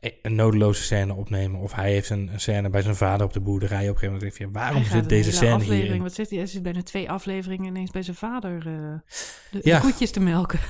e- 0.00 0.10
een 0.22 0.34
nodeloze 0.34 0.82
scène 0.82 1.14
opnemen. 1.14 1.60
Of 1.60 1.72
hij 1.74 1.90
heeft 1.90 2.10
een, 2.10 2.32
een 2.32 2.40
scène 2.40 2.70
bij 2.70 2.82
zijn 2.82 2.96
vader 2.96 3.26
op 3.26 3.32
de 3.32 3.40
boerderij. 3.40 3.88
Op 3.88 3.94
een 3.94 4.00
gegeven 4.00 4.14
moment 4.14 4.36
denk 4.38 4.50
je, 4.52 4.58
waarom 4.58 4.82
Hij 4.82 5.00
zit 5.00 5.08
deze 5.08 5.32
scène 5.32 5.52
aflevering, 5.52 5.82
hierin? 5.82 6.02
Wat 6.02 6.14
zegt 6.14 6.30
hij? 6.30 6.38
Hij 6.38 6.48
zit 6.48 6.62
bijna 6.62 6.82
twee 6.82 7.10
afleveringen 7.10 7.66
ineens 7.66 7.90
bij 7.90 8.02
zijn 8.02 8.16
vader 8.16 8.56
eh, 8.56 8.64
de, 9.50 9.60
Ja. 9.62 9.80
de 9.80 9.86
koetjes 9.86 10.10
te 10.10 10.20
melken. 10.20 10.60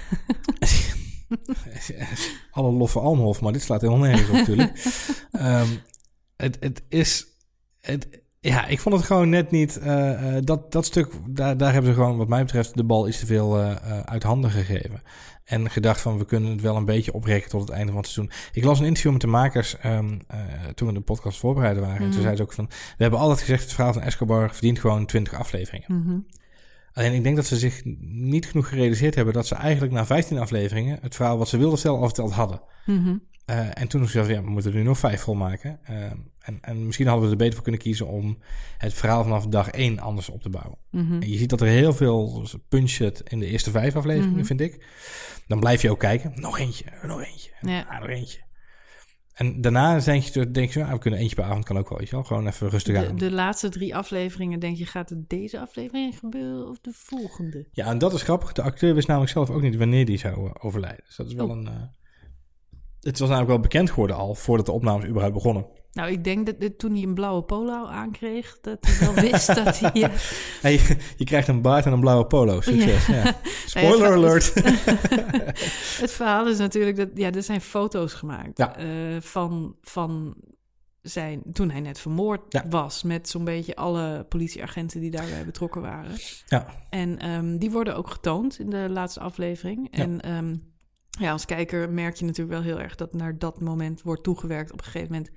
Alle 2.51 2.73
loffe 2.73 2.99
Almhof, 3.01 3.41
maar 3.41 3.53
dit 3.53 3.63
slaat 3.63 3.81
helemaal 3.81 4.09
nergens 4.09 4.29
op 4.29 4.35
natuurlijk. 4.35 4.73
Ehm, 5.31 5.69
het, 6.37 6.57
het 6.61 6.83
is... 6.89 7.27
Het, 7.81 8.23
ja, 8.53 8.67
ik 8.67 8.81
vond 8.81 8.95
het 8.95 9.05
gewoon 9.05 9.29
net 9.29 9.51
niet... 9.51 9.79
eh, 9.79 10.37
eh, 10.37 10.45
dat, 10.45 10.73
dat 10.73 10.85
stuk, 10.85 11.13
daar, 11.29 11.57
daar 11.57 11.73
hebben 11.73 11.91
ze 11.91 11.97
gewoon 12.01 12.17
wat 12.17 12.29
mij 12.29 12.43
betreft 12.43 12.77
de 12.77 12.85
bal 12.85 13.09
iets 13.09 13.19
te 13.19 13.27
veel 13.27 13.59
eh, 13.61 14.01
uit 14.01 14.23
handen 14.23 14.51
gegeven. 14.51 15.03
En 15.45 15.71
gedacht 15.71 16.01
van, 16.01 16.19
we 16.19 16.25
kunnen 16.25 16.51
het 16.51 16.61
wel 16.61 16.77
een 16.77 16.85
beetje 16.85 17.13
oprekken 17.13 17.51
tot 17.51 17.61
het 17.61 17.71
einde 17.71 17.93
van 17.93 18.01
het 18.01 18.11
seizoen. 18.11 18.35
Ik 18.53 18.65
las 18.65 18.79
een 18.79 18.87
interview 18.87 19.13
met 19.13 19.21
de 19.21 19.27
makers 19.27 19.77
ehm, 19.79 20.19
eh, 20.29 20.39
toen 20.75 20.89
we 20.89 20.95
de 20.95 21.01
podcast 21.01 21.39
voorbereiden 21.39 21.83
waren. 21.83 21.97
En 21.99 22.03
toen 22.03 22.13
Mhm. 22.13 22.23
zei 22.23 22.37
ze 22.37 22.43
ook 22.43 22.53
van, 22.53 22.67
we 22.69 23.03
hebben 23.03 23.21
altijd 23.21 23.41
gezegd... 23.41 23.63
het 23.63 23.73
verhaal 23.73 23.93
van 23.93 24.03
Escobar 24.03 24.51
verdient 24.51 24.79
gewoon 24.79 25.07
20 25.07 25.35
afleveringen. 25.35 25.87
Mhm. 26.03 26.19
Alleen 26.93 27.13
ik 27.13 27.23
denk 27.23 27.37
dat 27.37 27.47
ze 27.47 27.57
zich 27.57 27.83
niet 28.09 28.47
genoeg 28.47 28.69
gerealiseerd 28.69 29.15
hebben 29.15 29.35
dat 29.35 29.47
ze 29.47 29.55
eigenlijk 29.55 29.93
na 29.93 30.07
15 30.07 30.39
afleveringen 30.39 30.99
het 31.03 31.15
verhaal 31.15 31.39
wat 31.39 31.49
ze 31.49 31.57
wilden 31.57 31.75
vertellen 31.79 32.01
al 32.01 32.07
verteld 32.07 32.33
hadden. 32.33 32.61
Mhm. 32.87 33.17
Eh, 33.45 33.81
en 33.81 33.89
toen 33.89 34.07
zei 34.09 34.25
ze, 34.27 34.33
ja, 34.33 34.43
we 34.43 34.51
moeten 34.51 34.71
er 34.73 34.77
nu 34.77 34.83
nog 34.85 34.99
vijf 34.99 35.21
volmaken. 35.21 35.79
Uh, 35.91 35.97
en, 36.41 36.59
en 36.61 36.87
misschien 36.87 37.07
hadden 37.07 37.25
we 37.25 37.31
er 37.31 37.37
beter 37.37 37.55
voor 37.55 37.63
kunnen 37.63 37.81
kiezen 37.81 38.07
om 38.07 38.39
het 38.79 38.95
verhaal 38.95 39.23
vanaf 39.23 39.47
dag 39.47 39.69
één 39.71 39.99
anders 39.99 40.29
op 40.29 40.43
te 40.43 40.49
bouwen. 40.49 40.79
Mhm. 40.91 41.23
En 41.23 41.29
je 41.31 41.37
ziet 41.39 41.51
dat 41.51 41.61
er 41.61 41.67
heel 41.67 41.93
veel 41.93 42.47
punch 42.69 42.91
zit 42.91 43.21
in 43.21 43.39
de 43.39 43.47
eerste 43.47 43.71
vijf 43.71 43.97
afleveringen, 43.97 44.37
Mhm. 44.37 44.45
vind 44.45 44.61
ik. 44.61 44.87
Dan 45.47 45.61
blijf 45.61 45.83
je 45.83 45.91
ook 45.91 45.99
kijken. 45.99 46.33
Nog 46.35 46.59
eentje, 46.59 46.85
nog 47.03 47.23
eentje, 47.25 47.51
Ja. 47.61 47.87
ah, 47.89 48.01
nog 48.01 48.09
eentje. 48.09 48.43
En 49.35 49.61
daarna 49.61 49.99
denk 49.99 50.23
je, 50.23 50.51
denk 50.51 50.71
je 50.71 50.85
ah, 50.85 50.93
we 50.93 50.99
kunnen 50.99 51.21
eentje 51.21 51.35
per 51.37 51.45
avond, 51.45 51.65
kan 51.65 51.79
ook 51.79 51.89
wel, 51.89 51.99
weet 51.99 52.09
je 52.09 52.15
wel. 52.15 52.25
Gewoon 52.25 52.47
even 52.47 52.69
rustig 52.69 53.01
De, 53.01 53.09
aan. 53.09 53.17
de 53.17 53.31
laatste 53.31 53.69
drie 53.69 53.97
afleveringen, 53.97 54.59
denk 54.61 54.77
je, 54.77 54.87
gaat 54.87 55.09
het 55.11 55.29
deze 55.29 55.61
aflevering 55.61 56.19
gebeuren 56.19 56.69
of 56.69 56.79
de 56.81 56.91
volgende? 56.95 57.69
Ja, 57.73 57.87
en 57.87 57.99
dat 57.99 58.13
is 58.13 58.23
grappig. 58.23 58.53
De 58.53 58.63
acteur 58.63 58.95
wist 58.95 59.07
namelijk 59.09 59.33
zelf 59.33 59.51
ook 59.51 59.63
niet 59.63 59.77
wanneer 59.77 60.05
die 60.05 60.19
zou 60.19 60.47
eh, 60.47 60.51
overlijden. 60.65 61.05
Dus 61.07 61.17
dat 61.17 61.27
is 61.27 61.35
wel 61.35 61.49
Oh. 61.49 61.57
een... 61.57 61.67
eh, 61.67 61.73
het 63.05 63.19
was 63.19 63.29
namelijk 63.29 63.51
wel 63.51 63.61
bekend 63.61 63.91
geworden 63.91 64.17
al, 64.17 64.35
voordat 64.35 64.67
de 64.67 64.73
opnames 64.73 65.05
überhaupt 65.07 65.35
begonnen. 65.35 65.67
Nou, 65.93 66.11
ik 66.11 66.25
denk 66.25 66.47
dat 66.47 66.61
dat 66.61 66.79
toen 66.79 66.93
hij 66.95 67.03
een 67.03 67.15
blauwe 67.15 67.43
polo 67.43 67.87
aankreeg, 67.87 68.59
dat 68.61 68.79
hij 68.81 68.99
wel 69.07 69.15
wist 69.31 69.47
dat 69.47 69.79
hij... 69.81 69.93
eh, 70.03 70.11
Hey, 70.61 70.73
je, 70.73 70.97
je 71.17 71.25
krijgt 71.25 71.49
een 71.49 71.63
baard 71.63 71.87
en 71.87 71.93
een 71.93 72.01
blauwe 72.01 72.27
polo. 72.27 72.61
Succes. 72.61 73.07
Ja. 73.07 73.35
Spoiler 73.67 74.13
alert. 74.13 74.55
het 76.03 76.13
verhaal 76.13 76.49
is 76.49 76.59
natuurlijk 76.59 76.97
dat 76.97 77.09
ja, 77.15 77.31
er 77.33 77.43
zijn 77.43 77.61
foto's 77.61 78.13
gemaakt 78.13 78.59
Ja. 78.59 78.77
eh, 78.77 78.87
van, 79.21 79.77
van 79.83 80.35
zijn 81.03 81.43
toen 81.53 81.71
hij 81.71 81.81
net 81.81 81.99
vermoord 81.99 82.61
was 82.69 83.03
met 83.03 83.29
zo'n 83.29 83.45
beetje 83.45 83.77
alle 83.77 84.27
politieagenten 84.29 85.01
die 85.01 85.11
daarbij 85.11 85.45
betrokken 85.45 85.81
waren. 85.81 86.17
ja. 86.47 86.67
En 86.91 87.19
ehm, 87.19 87.57
die 87.57 87.71
worden 87.71 87.97
ook 87.97 88.11
getoond 88.11 88.59
in 88.59 88.71
de 88.71 88.87
laatste 88.91 89.21
aflevering. 89.21 89.89
En 89.91 90.21
ehm, 90.21 90.57
ja, 91.19 91.33
als 91.33 91.45
kijker 91.45 91.91
merk 91.91 92.17
je 92.17 92.25
natuurlijk 92.25 92.53
wel 92.57 92.63
heel 92.63 92.81
erg 92.81 92.95
dat 92.95 93.13
naar 93.13 93.39
dat 93.39 93.61
moment 93.61 94.03
wordt 94.03 94.23
toegewerkt. 94.23 94.73
Op 94.73 94.79
een 94.79 94.85
gegeven 94.85 95.13
moment, 95.13 95.31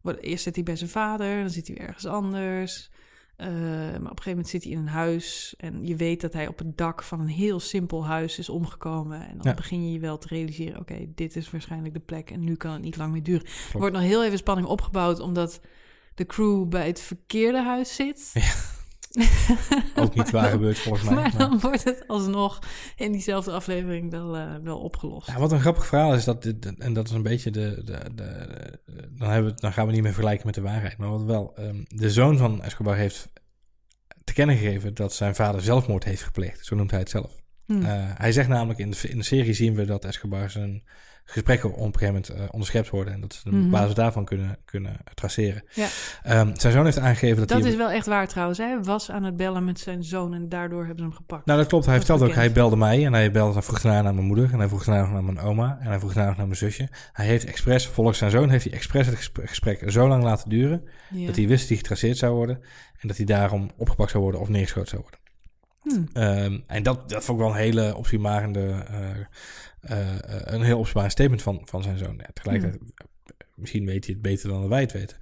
wordt, 0.00 0.20
eerst 0.22 0.42
zit 0.42 0.54
hij 0.54 0.64
bij 0.64 0.76
zijn 0.76 0.90
vader, 0.90 1.40
dan 1.40 1.50
zit 1.50 1.66
hij 1.66 1.76
weer 1.76 1.86
ergens 1.86 2.06
anders. 2.06 2.90
Eh, 3.36 3.48
maar 3.48 3.94
op 3.94 3.94
een 3.94 4.02
gegeven 4.02 4.30
moment 4.30 4.48
zit 4.48 4.62
hij 4.62 4.72
in 4.72 4.78
een 4.78 4.88
huis 4.88 5.54
en 5.58 5.86
je 5.86 5.96
weet 5.96 6.20
dat 6.20 6.32
hij 6.32 6.46
op 6.48 6.58
het 6.58 6.76
dak 6.78 7.02
van 7.02 7.20
een 7.20 7.26
heel 7.28 7.60
simpel 7.60 8.06
huis 8.06 8.38
is 8.38 8.48
omgekomen. 8.48 9.20
En 9.28 9.36
dan 9.36 9.46
Ja. 9.50 9.54
begin 9.54 9.84
je 9.86 9.92
je 9.92 9.98
wel 10.00 10.18
te 10.18 10.26
realiseren, 10.28 10.80
oké, 10.80 11.06
dit 11.14 11.36
is 11.36 11.50
waarschijnlijk 11.50 11.94
de 11.94 12.00
plek 12.00 12.30
en 12.30 12.40
nu 12.44 12.54
kan 12.54 12.72
het 12.72 12.82
niet 12.82 12.96
lang 12.96 13.12
meer 13.12 13.22
duren. 13.22 13.46
Er 13.72 13.78
wordt 13.78 13.94
nog 13.94 14.02
heel 14.04 14.24
even 14.24 14.38
spanning 14.38 14.68
opgebouwd 14.68 15.20
omdat 15.20 15.60
de 16.14 16.26
crew 16.26 16.68
bij 16.68 16.86
het 16.86 17.00
verkeerde 17.00 17.62
huis 17.62 17.94
zit. 17.94 18.32
Ook 19.94 20.14
niet 20.14 20.30
waar 20.30 20.50
gebeurd 20.50 20.78
volgens 20.78 21.04
mij. 21.04 21.14
Maar 21.14 21.22
Maar- 21.22 21.38
dan 21.38 21.60
wordt 21.60 21.84
het 21.84 22.04
alsnog 22.06 22.58
in 22.96 23.12
diezelfde 23.12 23.52
aflevering 23.52 24.10
wel, 24.10 24.36
eh, 24.36 24.54
wel 24.62 24.78
opgelost. 24.78 25.26
Ja, 25.26 25.38
wat 25.38 25.52
een 25.52 25.60
grappig 25.60 25.86
verhaal 25.86 26.14
is 26.14 26.24
dat 26.24 26.42
dit, 26.42 26.76
en 26.78 26.92
dat 26.92 27.08
is 27.08 27.14
een 27.14 27.22
beetje 27.22 27.50
de, 27.50 27.82
de, 27.84 28.14
de, 28.14 28.48
dan, 29.10 29.30
hebben 29.30 29.54
we, 29.54 29.60
dan 29.60 29.72
gaan 29.72 29.86
we 29.86 29.92
niet 29.92 30.02
meer 30.02 30.12
vergelijken 30.12 30.46
met 30.46 30.54
de 30.54 30.60
waarheid. 30.60 30.96
Maar 30.96 31.10
wat 31.10 31.22
wel, 31.24 31.56
ehm, 31.56 31.82
de 31.84 32.10
zoon 32.10 32.36
van 32.36 32.62
Escobar 32.62 32.96
heeft 32.96 33.28
te 34.24 34.32
kennen 34.32 34.56
gegeven 34.56 34.94
dat 34.94 35.12
zijn 35.12 35.34
vader 35.34 35.60
zelfmoord 35.60 36.04
heeft 36.04 36.22
gepleegd. 36.22 36.64
Zo 36.64 36.76
noemt 36.76 36.90
hij 36.90 37.00
het 37.00 37.10
zelf. 37.10 37.32
Hm. 37.66 37.82
Eh, 37.82 38.10
hij 38.14 38.32
zegt 38.32 38.48
namelijk, 38.48 38.78
in 38.78 38.90
de, 38.90 39.08
in 39.08 39.18
de 39.18 39.24
serie 39.24 39.54
zien 39.54 39.74
we 39.74 39.84
dat 39.84 40.04
Escobar 40.04 40.50
zijn 40.50 40.82
gesprekken 41.26 41.68
op 41.72 41.76
een 41.76 41.98
gegeven 41.98 42.06
moment 42.06 42.28
eh, 42.28 42.42
onderschept 42.50 42.90
worden. 42.90 43.12
En 43.14 43.20
dat 43.20 43.34
ze 43.34 43.48
Mhm. 43.48 43.64
op 43.64 43.70
basis 43.70 43.94
daarvan 43.94 44.24
kunnen, 44.24 44.58
kunnen 44.64 44.96
traceren. 45.14 45.62
Ja. 45.74 45.86
Ehm, 46.22 46.50
zijn 46.56 46.72
zoon 46.72 46.84
heeft 46.84 46.98
aangegeven 46.98 47.36
dat, 47.36 47.48
dat 47.48 47.60
hij... 47.60 47.70
is 47.70 47.76
wel 47.76 47.90
echt 47.90 48.06
waar 48.06 48.28
trouwens. 48.28 48.58
Hij 48.58 48.78
was 48.82 49.10
aan 49.10 49.24
het 49.24 49.36
bellen 49.36 49.64
met 49.64 49.78
zijn 49.80 50.04
zoon 50.04 50.34
en 50.34 50.48
daardoor 50.48 50.78
hebben 50.78 50.96
ze 50.98 51.02
hem 51.04 51.12
gepakt. 51.12 51.46
Nou, 51.46 51.58
dat 51.58 51.68
klopt. 51.68 51.86
Hij 51.86 51.98
Dat 51.98 52.22
ook, 52.22 52.34
hij 52.34 52.52
belde 52.52 52.76
mij 52.76 53.04
en 53.06 53.12
hij 53.12 53.30
belde, 53.30 53.52
hij 53.52 53.62
vroeg 53.62 53.80
daarna 53.80 54.02
naar 54.02 54.14
mijn 54.14 54.26
moeder 54.26 54.52
en 54.52 54.58
hij 54.58 54.68
vroeg 54.68 54.84
daarna 54.84 55.10
naar 55.12 55.24
mijn 55.24 55.38
oma 55.40 55.78
en 55.80 55.86
hij 55.86 55.98
vroeg 55.98 56.12
daarna 56.12 56.34
naar 56.36 56.46
mijn 56.46 56.56
zusje. 56.58 56.88
Hij 57.12 57.26
heeft 57.26 57.44
expres, 57.44 57.86
volgens 57.86 58.18
zijn 58.18 58.30
zoon, 58.30 58.48
heeft 58.48 58.64
hij 58.64 58.72
expres 58.72 59.06
het 59.06 59.30
gesprek, 59.44 59.90
zo 59.90 60.08
lang 60.08 60.22
laten 60.22 60.48
duren 60.48 60.84
Ja. 61.10 61.26
dat 61.26 61.36
hij 61.36 61.46
wist 61.46 61.60
dat 61.60 61.68
hij 61.68 61.76
getraceerd 61.76 62.16
zou 62.16 62.34
worden 62.34 62.60
en 63.00 63.08
dat 63.08 63.16
hij 63.16 63.26
daarom 63.26 63.70
opgepakt 63.76 64.10
zou 64.10 64.22
worden 64.22 64.40
of 64.40 64.48
neergeschoten 64.48 64.88
zou 64.90 65.02
worden. 65.02 65.20
Hm. 65.82 66.18
Ehm, 66.18 66.58
en 66.66 66.82
dat, 66.82 67.08
dat 67.08 67.24
vond 67.24 67.38
ik 67.38 67.44
wel 67.44 67.54
een 67.54 67.60
hele 67.60 67.96
opzienbarende, 67.96 68.60
eh, 68.88 69.10
eh, 69.10 69.16
een 70.44 70.62
heel 70.62 70.78
opzienbarend 70.78 71.12
statement 71.12 71.42
van, 71.42 71.60
van 71.64 71.82
zijn 71.82 71.98
zoon. 71.98 72.14
Ja, 72.18 72.26
tegelijkertijd, 72.32 72.82
misschien 73.54 73.86
weet 73.86 74.04
hij 74.04 74.14
het 74.14 74.22
beter 74.22 74.48
dan 74.48 74.68
wij 74.68 74.80
het 74.80 74.92
weten. 74.92 75.16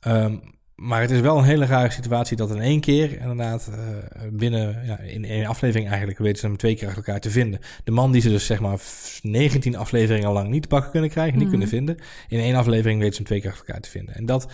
Ehm, 0.00 0.36
maar 0.74 1.00
het 1.00 1.10
is 1.10 1.20
wel 1.20 1.38
een 1.38 1.44
hele 1.44 1.66
rare 1.66 1.90
situatie 1.90 2.36
dat 2.36 2.50
in 2.50 2.60
één 2.60 2.80
keer, 2.80 3.20
inderdaad, 3.20 3.70
eh, 3.72 4.22
binnen, 4.32 4.86
ja, 4.86 4.98
in 4.98 5.24
één 5.24 5.46
aflevering 5.46 5.88
eigenlijk, 5.88 6.18
weten 6.18 6.38
ze 6.40 6.46
hem 6.46 6.56
twee 6.56 6.74
keer 6.74 6.88
achter 6.88 7.04
elkaar 7.04 7.20
te 7.20 7.30
vinden. 7.30 7.60
De 7.84 7.90
man 7.90 8.12
die 8.12 8.20
ze 8.20 8.28
dus 8.28 8.46
zeg 8.46 8.60
maar 8.60 8.80
19 9.22 9.76
afleveringen 9.76 10.32
lang 10.32 10.48
niet 10.50 10.62
te 10.62 10.68
pakken 10.68 10.90
kunnen 10.90 11.10
krijgen, 11.10 11.32
niet 11.32 11.40
Mhm. 11.42 11.50
kunnen 11.50 11.68
vinden. 11.68 11.96
In 12.28 12.38
één 12.38 12.54
aflevering 12.54 12.98
weten 12.98 13.12
ze 13.14 13.18
hem 13.18 13.26
twee 13.26 13.40
keer 13.40 13.50
achter 13.50 13.66
elkaar 13.66 13.82
te 13.82 13.90
vinden. 13.90 14.14
En 14.14 14.26
dat, 14.26 14.52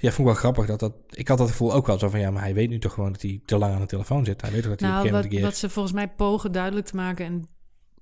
Ja, 0.00 0.10
vond 0.10 0.18
ik 0.18 0.24
wel 0.34 0.42
grappig 0.42 0.66
dat 0.66 0.80
dat... 0.80 0.92
Ik 1.10 1.28
had 1.28 1.38
dat 1.38 1.48
gevoel 1.50 1.72
ook 1.74 1.86
wel 1.86 1.98
zo 1.98 2.08
van... 2.08 2.20
Ja, 2.20 2.30
maar 2.30 2.42
hij 2.42 2.54
weet 2.54 2.68
nu 2.68 2.78
toch 2.78 2.92
gewoon 2.92 3.12
dat 3.12 3.22
hij 3.22 3.40
te 3.44 3.58
lang 3.58 3.74
aan 3.74 3.80
de 3.80 3.86
telefoon 3.86 4.24
zit. 4.24 4.40
Hij 4.40 4.50
weet 4.50 4.62
toch 4.62 4.70
dat 4.70 4.80
hij 4.80 4.90
Nou, 4.90 5.06
een 5.06 5.12
wat, 5.12 5.40
wat 5.40 5.56
ze 5.56 5.68
volgens 5.68 5.94
mij 5.94 6.08
pogen 6.08 6.52
duidelijk 6.52 6.86
te 6.86 6.96
maken, 6.96 7.26
en 7.26 7.44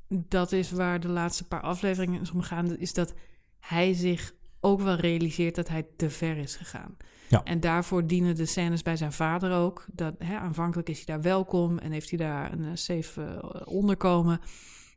dat 0.09 0.53
is 0.53 0.71
waar 0.71 1.01
de 1.01 1.09
laatste 1.09 1.45
paar 1.45 1.61
afleveringen 1.61 2.23
om 2.35 2.41
gaan, 2.41 2.77
is 2.77 2.93
dat 2.93 3.15
hij 3.61 3.93
zich 3.93 4.35
ook 4.61 4.81
wel 4.81 4.95
realiseert 4.95 5.55
dat 5.55 5.69
hij 5.69 5.87
te 5.97 6.11
ver 6.11 6.37
is 6.37 6.57
gegaan. 6.57 6.97
Ja. 7.29 7.43
En 7.45 7.61
daarvoor 7.61 8.07
dienen 8.07 8.35
de 8.35 8.47
scènes 8.47 8.83
bij 8.83 8.97
zijn 8.97 9.13
vader 9.13 9.53
ook. 9.53 9.87
Dat, 9.93 10.15
hè, 10.19 10.37
aanvankelijk 10.37 10.89
is 10.89 10.97
hij 10.97 11.07
daar 11.07 11.23
welkom 11.23 11.79
en 11.79 11.93
heeft 11.93 12.11
hij 12.11 12.19
daar 12.19 12.53
een 12.53 12.65
eh, 12.65 12.71
safe 12.75 13.23
eh, 13.23 13.61
onderkomen. 13.65 14.41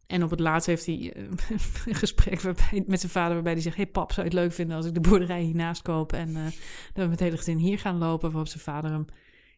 En 0.09 0.23
op 0.23 0.29
het 0.29 0.39
laatst 0.39 0.67
heeft 0.67 0.85
hij 0.85 1.13
eh, 1.15 1.23
een 1.85 1.95
gesprek 1.95 2.41
waarbij, 2.41 2.83
met 2.87 2.99
zijn 2.99 3.11
vader 3.11 3.33
waarbij 3.33 3.53
hij 3.53 3.61
zegt... 3.61 3.75
hey 3.75 3.87
pap, 3.87 4.11
zou 4.11 4.27
je 4.27 4.33
het 4.33 4.41
leuk 4.41 4.53
vinden 4.53 4.77
als 4.77 4.85
ik 4.85 4.93
de 4.93 4.99
boerderij 4.99 5.41
hiernaast 5.41 5.81
koop... 5.81 6.13
en 6.13 6.35
eh, 6.35 6.43
dat 6.43 6.53
we 6.93 7.01
met 7.01 7.09
het 7.09 7.19
hele 7.19 7.37
gezin 7.37 7.57
hier 7.57 7.79
gaan 7.79 7.97
lopen... 7.97 8.29
waarop 8.29 8.47
zijn 8.47 8.63
vader 8.63 8.91
hem 8.91 9.05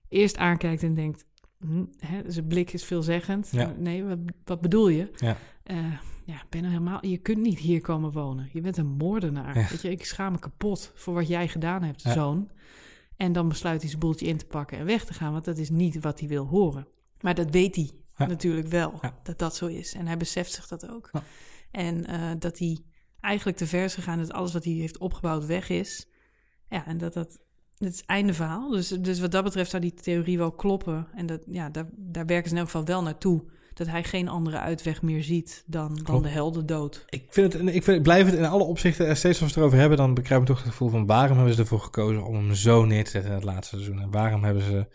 eerst 0.10 0.38
aankijkt 0.38 0.84
en 0.84 0.94
denkt... 0.94 1.26
hm, 1.62 1.86
hè, 1.98 2.32
zijn 2.32 2.48
blik 2.48 2.74
is 2.74 2.84
veelzeggend. 2.84 3.50
Ja. 3.52 3.74
Nee, 3.78 4.04
wat, 4.04 4.18
wat 4.46 4.62
bedoel 4.62 4.88
je? 4.88 5.12
Ja. 5.16 5.38
Eh, 5.64 5.94
ja, 6.26 6.42
ben 6.50 6.64
er 6.64 6.70
helemaal... 6.70 7.06
Je 7.06 7.18
kunt 7.18 7.38
niet 7.38 7.60
hier 7.60 7.82
komen 7.82 8.12
wonen. 8.12 8.50
Je 8.54 8.62
bent 8.62 8.78
een 8.78 8.88
moordenaar. 8.98 9.60
Ja. 9.60 9.68
Weet 9.70 9.82
je, 9.82 9.90
ik 9.92 10.06
schaam 10.06 10.32
me 10.32 10.40
kapot 10.40 10.92
voor 10.96 11.14
wat 11.14 11.28
jij 11.28 11.48
gedaan 11.48 11.84
hebt, 11.84 12.02
Ja. 12.02 12.14
zoon. 12.14 12.50
En 13.18 13.32
dan 13.32 13.48
besluit 13.48 13.80
hij 13.80 13.90
zijn 13.90 14.02
boeltje 14.02 14.26
in 14.26 14.38
te 14.38 14.46
pakken 14.46 14.78
en 14.78 14.86
weg 14.86 15.06
te 15.06 15.14
gaan... 15.14 15.32
want 15.32 15.46
dat 15.46 15.58
is 15.58 15.70
niet 15.70 16.00
wat 16.00 16.20
hij 16.20 16.30
wil 16.30 16.46
horen. 16.48 16.88
Maar 17.20 17.36
dat 17.36 17.50
weet 17.52 17.76
hij 17.76 17.90
Ja. 18.18 18.26
natuurlijk 18.26 18.68
wel, 18.68 19.00
dat 19.24 19.40
dat 19.40 19.56
zo 19.56 19.66
is. 19.68 19.94
En 19.94 20.08
hij 20.08 20.18
beseft 20.18 20.52
zich 20.52 20.68
dat 20.68 20.90
ook. 20.90 21.12
En 21.72 22.06
eh, 22.06 22.32
dat 22.40 22.58
hij 22.60 22.80
eigenlijk 23.20 23.58
te 23.58 23.68
ver 23.68 23.84
is 23.84 23.94
gegaan... 23.94 24.18
dat 24.18 24.32
alles 24.32 24.54
wat 24.54 24.64
hij 24.64 24.74
heeft 24.74 24.98
opgebouwd 24.98 25.46
weg 25.46 25.70
is. 25.70 26.08
Ja, 26.70 26.86
en 26.86 26.98
dat 26.98 27.14
dat... 27.14 27.40
Het 27.84 27.94
is 27.94 28.04
einde 28.06 28.34
verhaal. 28.34 28.70
Dus, 28.70 28.88
dus 28.88 29.20
wat 29.20 29.32
dat 29.32 29.44
betreft 29.44 29.70
zou 29.70 29.82
die 29.82 29.94
theorie 29.94 30.38
wel 30.38 30.52
kloppen. 30.52 31.08
En 31.16 31.26
dat, 31.26 31.42
ja, 31.48 31.70
daar, 31.70 31.86
daar 31.96 32.26
werken 32.26 32.50
ze 32.50 32.56
in 32.56 32.62
elk 32.62 32.70
geval 32.70 32.86
wel 32.86 33.04
naartoe. 33.04 33.44
Dat 33.74 33.88
hij 33.88 34.04
geen 34.04 34.28
andere 34.28 34.60
uitweg 34.60 35.02
meer 35.02 35.24
ziet 35.24 35.64
dan, 35.66 36.00
dan 36.04 36.22
de 36.22 36.30
heldendood. 36.30 37.06
Ik, 37.10 37.26
vind 37.30 37.54
het, 37.54 37.62
ik, 37.62 37.84
vind, 37.84 37.98
ik 37.98 38.04
blijf 38.04 38.26
het 38.26 38.36
in 38.36 38.46
alle 38.46 38.64
opzichten, 38.64 39.08
eh, 39.08 39.16
steeds 39.16 39.28
als 39.28 39.40
we 39.40 39.46
het 39.46 39.56
erover 39.56 39.78
hebben, 39.78 39.98
dan 39.98 40.14
krijg 40.14 40.42
ik 40.42 40.48
toch 40.48 40.58
het 40.58 40.68
gevoel 40.68 40.90
van 40.90 41.06
waarom 41.06 41.36
hebben 41.36 41.56
ze 41.56 41.62
ervoor 41.62 41.80
gekozen 41.80 42.26
om 42.26 42.36
hem 42.36 42.54
zo 42.54 42.86
neer 42.86 43.04
te 43.04 43.10
zetten 43.10 43.30
in 43.30 43.36
het 43.36 43.46
laatste 43.46 43.76
seizoen? 43.76 44.02
En 44.02 44.12
waarom 44.12 44.44
hebben 44.44 44.64
ze 44.64 44.88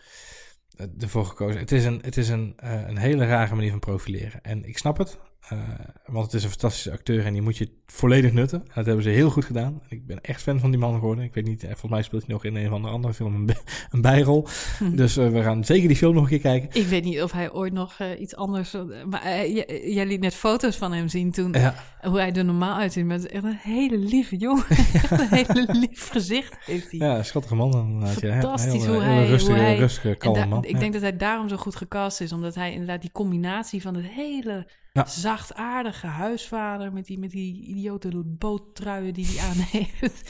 eh, 0.75 0.87
ervoor 0.99 1.25
gekozen? 1.25 1.59
Het 1.59 1.71
is 1.71 1.85
een, 1.85 1.99
het 2.01 2.17
is 2.17 2.29
een, 2.29 2.53
eh, 2.57 2.87
een 2.87 2.97
hele 2.97 3.25
rare 3.25 3.55
manier 3.55 3.71
van 3.71 3.79
profileren. 3.79 4.41
En 4.41 4.65
ik 4.65 4.77
snap 4.77 4.97
het, 4.97 5.19
eh, 5.49 5.57
want 6.05 6.25
het 6.25 6.33
is 6.33 6.43
een 6.43 6.49
fantastische 6.49 6.91
acteur 6.91 7.25
en 7.25 7.33
die 7.33 7.41
moet 7.41 7.57
je 7.57 7.69
volledig 7.85 8.31
nutten. 8.31 8.59
En 8.61 8.71
dat 8.75 8.85
hebben 8.85 9.03
ze 9.03 9.09
heel 9.09 9.29
goed 9.29 9.45
gedaan. 9.45 9.81
Ik 9.89 10.05
ben 10.05 10.21
echt 10.21 10.41
fan 10.41 10.59
van 10.59 10.69
die 10.69 10.79
man 10.79 10.93
geworden. 10.93 11.23
Ik 11.23 11.33
weet 11.33 11.45
niet, 11.45 11.61
eh, 11.63 11.69
volgens 11.69 11.91
mij 11.91 12.01
speelt 12.01 12.25
hij 12.25 12.33
nog 12.33 12.43
in 12.43 12.55
een 12.55 12.69
van 12.69 12.81
de 12.81 12.87
andere 12.87 13.13
film 13.13 13.35
een, 13.35 13.45
bij- 13.45 13.61
een 13.91 14.01
bijrol. 14.01 14.47
Dus 14.93 15.17
eh, 15.17 15.29
we 15.29 15.43
gaan 15.43 15.63
zeker 15.65 15.87
die 15.87 15.97
film 15.97 16.13
nog 16.13 16.23
een 16.23 16.29
keer 16.29 16.39
kijken. 16.39 16.81
Ik 16.81 16.87
weet 16.87 17.03
niet 17.03 17.21
of 17.21 17.31
hij 17.31 17.51
ooit 17.51 17.73
nog 17.73 17.97
iets 18.19 18.35
anders... 18.35 18.75
Maar 19.09 19.47
jij 19.47 20.05
liet 20.05 20.19
net 20.21 20.33
foto's 20.35 20.75
van 20.77 20.93
hem 20.93 21.07
zien 21.07 21.31
toen. 21.31 21.51
Ja, 21.53 21.75
Hoe 22.01 22.17
hij 22.19 22.33
er 22.33 22.45
normaal 22.45 22.77
uitziet. 22.77 23.05
Maar 23.05 23.15
het 23.17 23.25
is 23.25 23.31
echt 23.31 23.43
een 23.43 23.57
hele 23.61 23.97
lieve 23.97 24.35
jongen. 24.37 24.65
Echt 24.93 25.11
een 25.19 25.27
hele 25.29 25.73
lief 25.73 26.09
gezicht 26.09 26.57
heeft 26.65 26.91
hij. 26.91 26.99
ja 27.07 27.23
schattige 27.23 27.55
man. 27.55 27.97
ja. 27.99 28.07
Fantastisch 28.31 28.83
Heel, 28.85 28.93
hoe 28.93 29.03
heel 29.03 29.13
hij- 29.13 29.27
rustige, 29.27 29.55
hoe 29.55 29.61
hij- 29.65 29.77
rustige, 29.77 30.15
kalme 30.15 30.45
man. 30.45 30.63
ik 30.63 30.71
Ja. 30.71 30.79
denk 30.79 30.93
dat 30.93 31.01
hij 31.01 31.17
daarom 31.17 31.49
zo 31.49 31.57
goed 31.57 31.75
gecast 31.75 32.21
is. 32.21 32.31
Omdat 32.31 32.55
hij 32.55 32.71
inderdaad 32.71 33.01
die 33.01 33.11
combinatie 33.11 33.81
van 33.81 33.95
het 33.95 34.05
hele 34.05 34.67
Ja. 34.97 35.05
zachtaardige 35.05 36.07
huisvader... 36.07 36.93
met 36.93 37.05
die, 37.05 37.19
met 37.19 37.31
die 37.31 37.65
idiote 37.65 38.23
boottruien 38.25 39.13
die 39.13 39.25
hij 39.25 39.49
aan 39.49 39.57
heeft. 39.79 40.29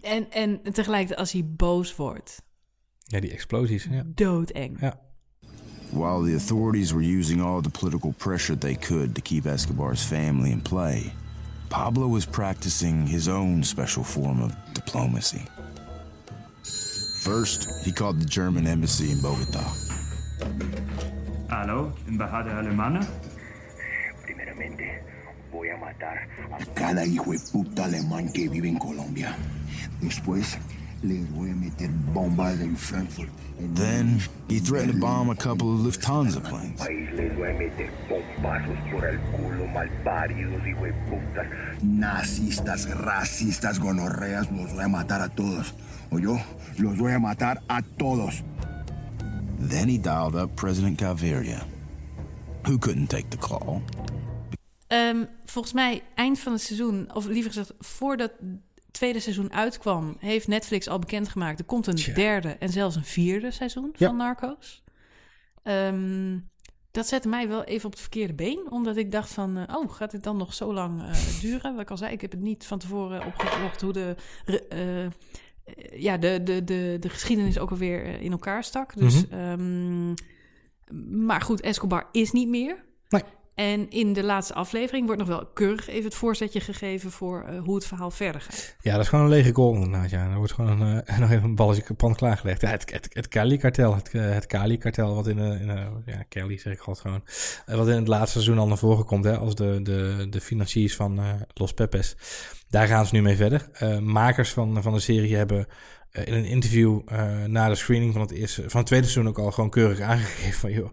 En, 0.00 0.30
en 0.30 0.60
tegelijkertijd 0.72 1.18
als 1.18 1.32
hij 1.32 1.44
boos 1.46 1.96
wordt. 1.96 2.42
Ja, 2.98 3.20
die 3.20 3.30
explosies. 3.30 3.86
Ja. 3.90 4.02
Doodeng. 4.06 4.80
Ja. 4.80 5.00
While 5.90 6.24
the 6.24 6.32
authorities 6.32 6.90
were 6.90 7.18
using 7.18 7.42
all 7.42 7.60
the 7.60 7.70
political 7.70 8.14
pressure 8.16 8.58
they 8.58 8.74
could 8.74 9.14
to 9.14 9.22
keep 9.22 9.46
Escobar's 9.46 10.02
family 10.02 10.50
in 10.50 10.62
play, 10.62 11.12
Pablo 11.68 12.08
was 12.08 12.26
practicing 12.26 13.08
his 13.08 13.28
own 13.28 13.64
special 13.64 14.04
form 14.04 14.42
of 14.42 14.52
diplomacy. 14.72 15.40
First, 17.22 17.84
he 17.84 17.92
called 17.92 18.20
the 18.20 18.26
German 18.26 18.66
embassy 18.66 19.10
in 19.10 19.20
Bogota. 19.20 19.64
Hallo, 21.48 21.92
embajada 22.06 22.58
alemana? 22.58 23.06
Voy 25.50 25.70
a 25.70 25.76
matar 25.78 26.28
a 26.52 26.64
cada 26.74 27.06
hijo 27.06 27.32
de 27.32 27.38
puta 27.52 27.86
alemán 27.86 28.30
que 28.32 28.48
vive 28.48 28.68
en 28.68 28.78
Colombia. 28.78 29.34
Después, 30.00 30.58
les 31.02 31.30
voy 31.32 31.50
a 31.50 31.54
meter 31.54 31.88
bombas 32.12 32.60
en 32.60 32.76
Frankfurt. 32.76 33.30
En 33.58 33.74
Then, 33.74 34.20
he 34.48 34.60
threatened 34.60 34.92
to 34.92 34.98
bomb 34.98 35.30
a 35.30 35.34
couple 35.34 35.72
of 35.72 35.80
Lufthansa 35.80 36.40
planes. 36.40 36.78
les 37.14 37.36
voy 37.36 37.50
a 37.50 37.54
meter 37.54 37.90
bombazos 38.08 38.78
por 38.92 39.04
el 39.06 39.18
culo, 39.32 39.66
malparidos, 39.68 40.66
hijo 40.66 40.84
de 40.84 40.92
putas. 41.08 41.46
Nazistas, 41.82 42.88
racistas, 42.98 43.78
gonorreas, 43.78 44.50
los 44.52 44.72
voy 44.72 44.84
a 44.84 44.88
matar 44.88 45.22
a 45.22 45.28
todos. 45.28 45.74
O 46.10 46.18
yo, 46.18 46.38
los 46.78 46.96
voy 46.98 47.12
a 47.12 47.18
matar 47.18 47.62
a 47.68 47.82
todos. 47.82 48.42
Then 49.58 49.88
he 49.88 49.98
dialed 49.98 50.36
up 50.36 50.54
President 50.56 50.98
Gaviria, 51.00 51.64
who 52.66 52.78
couldn't 52.78 53.08
take 53.08 53.30
the 53.30 53.36
call. 53.36 53.82
Ehm, 54.88 55.24
volgens 55.44 55.74
mij 55.74 56.02
eind 56.14 56.38
van 56.38 56.52
het 56.52 56.60
seizoen, 56.62 57.14
of 57.14 57.26
liever 57.26 57.50
gezegd 57.52 57.74
voordat 57.78 58.30
het 58.40 58.58
tweede 58.90 59.20
seizoen 59.20 59.52
uitkwam, 59.52 60.16
heeft 60.18 60.48
Netflix 60.48 60.88
al 60.88 60.98
bekendgemaakt. 60.98 61.58
Er 61.58 61.64
komt 61.64 61.86
een 61.86 61.94
Tja. 61.94 62.14
derde 62.14 62.48
en 62.48 62.68
zelfs 62.68 62.96
een 62.96 63.04
vierde 63.04 63.50
seizoen 63.50 63.90
Ja. 63.96 64.06
van 64.06 64.16
Narcos. 64.16 64.82
Ehm, 65.62 66.38
dat 66.90 67.06
zette 67.08 67.28
mij 67.28 67.48
wel 67.48 67.64
even 67.64 67.84
op 67.86 67.90
het 67.92 68.00
verkeerde 68.00 68.34
been, 68.34 68.66
omdat 68.70 68.96
ik 68.96 69.12
dacht 69.12 69.30
van, 69.32 69.56
eh, 69.56 69.76
oh, 69.76 69.90
gaat 69.92 70.10
dit 70.10 70.22
dan 70.22 70.36
nog 70.36 70.54
zo 70.54 70.72
lang 70.74 71.02
eh, 71.02 71.40
duren? 71.40 71.72
Wat 71.72 71.82
ik 71.82 71.90
al 71.90 71.96
zei, 71.96 72.12
ik 72.12 72.20
heb 72.20 72.30
het 72.30 72.40
niet 72.40 72.66
van 72.66 72.78
tevoren 72.78 73.26
opgezocht 73.26 73.80
hoe 73.80 73.92
de, 73.92 74.14
eh, 74.68 75.06
ja, 76.00 76.16
de, 76.16 76.42
de, 76.42 76.64
de, 76.64 76.96
de 77.00 77.08
geschiedenis 77.08 77.58
ook 77.58 77.70
alweer 77.70 78.20
in 78.20 78.32
elkaar 78.32 78.64
stak. 78.64 78.96
Dus, 78.96 79.26
Mhm. 79.26 79.34
ehm, 79.34 80.14
maar 81.26 81.40
goed, 81.40 81.60
Escobar 81.60 82.08
is 82.12 82.32
niet 82.32 82.48
meer. 82.48 82.84
Nee. 83.08 83.22
En 83.58 83.90
in 83.90 84.12
de 84.12 84.24
laatste 84.24 84.54
aflevering 84.54 85.06
wordt 85.06 85.20
nog 85.20 85.28
wel 85.28 85.46
keurig 85.54 85.88
even 85.88 86.04
het 86.04 86.14
voorzetje 86.14 86.60
gegeven 86.60 87.10
voor 87.10 87.42
eh, 87.42 87.60
hoe 87.60 87.74
het 87.74 87.86
verhaal 87.86 88.10
verder 88.10 88.40
gaat. 88.40 88.76
Ja, 88.80 88.92
dat 88.92 89.00
is 89.00 89.08
gewoon 89.08 89.24
een 89.24 89.30
lege 89.30 89.54
goal 89.54 89.74
inderdaad. 89.74 90.10
Ja. 90.10 90.30
Er 90.30 90.36
wordt 90.36 90.52
gewoon 90.52 91.02
eh, 91.04 91.18
nog 91.20 91.30
even 91.30 91.44
een 91.44 91.54
balletje 91.54 91.82
kapot 91.82 92.16
klaargelegd. 92.16 92.60
Ja, 92.60 92.68
het, 92.68 92.92
het, 92.92 93.08
het 93.12 93.28
Cali-kartel, 93.28 93.94
het, 93.94 94.10
eh, 94.14 94.30
het 94.30 94.46
Cali-kartel, 94.46 95.14
wat 95.14 95.26
in, 95.26 95.38
in 95.38 95.66
ja, 96.06 96.24
Cali 96.28 96.58
zeg 96.58 96.72
ik 96.72 96.80
altijd 96.80 97.06
gewoon, 97.06 97.22
wat 97.78 97.88
in 97.88 97.98
het 97.98 98.08
laatste 98.08 98.30
seizoen 98.40 98.58
al 98.58 98.68
naar 98.68 98.78
voren 98.78 99.04
komt, 99.04 99.24
hè, 99.24 99.38
als 99.38 99.54
de, 99.54 99.80
de, 99.82 100.26
de 100.30 100.40
financiers 100.40 100.96
van 100.96 101.20
Los 101.54 101.72
Pepes. 101.72 102.16
Daar 102.68 102.86
gaan 102.86 103.06
ze 103.06 103.14
nu 103.14 103.22
mee 103.22 103.36
verder. 103.36 103.68
Makers 104.00 104.50
van, 104.50 104.82
van 104.82 104.92
de 104.92 105.00
serie 105.00 105.36
hebben 105.36 105.66
in 106.12 106.34
een 106.34 106.44
interview 106.44 107.00
na 107.46 107.68
de 107.68 107.74
screening 107.74 108.12
van 108.12 108.22
het, 108.22 108.30
eerste, 108.30 108.62
van 108.70 108.78
het 108.78 108.86
tweede 108.86 109.06
seizoen 109.06 109.32
ook 109.32 109.38
al 109.38 109.52
gewoon 109.52 109.70
keurig 109.70 110.00
aangegeven 110.00 110.60
van, 110.60 110.72
joh, 110.72 110.90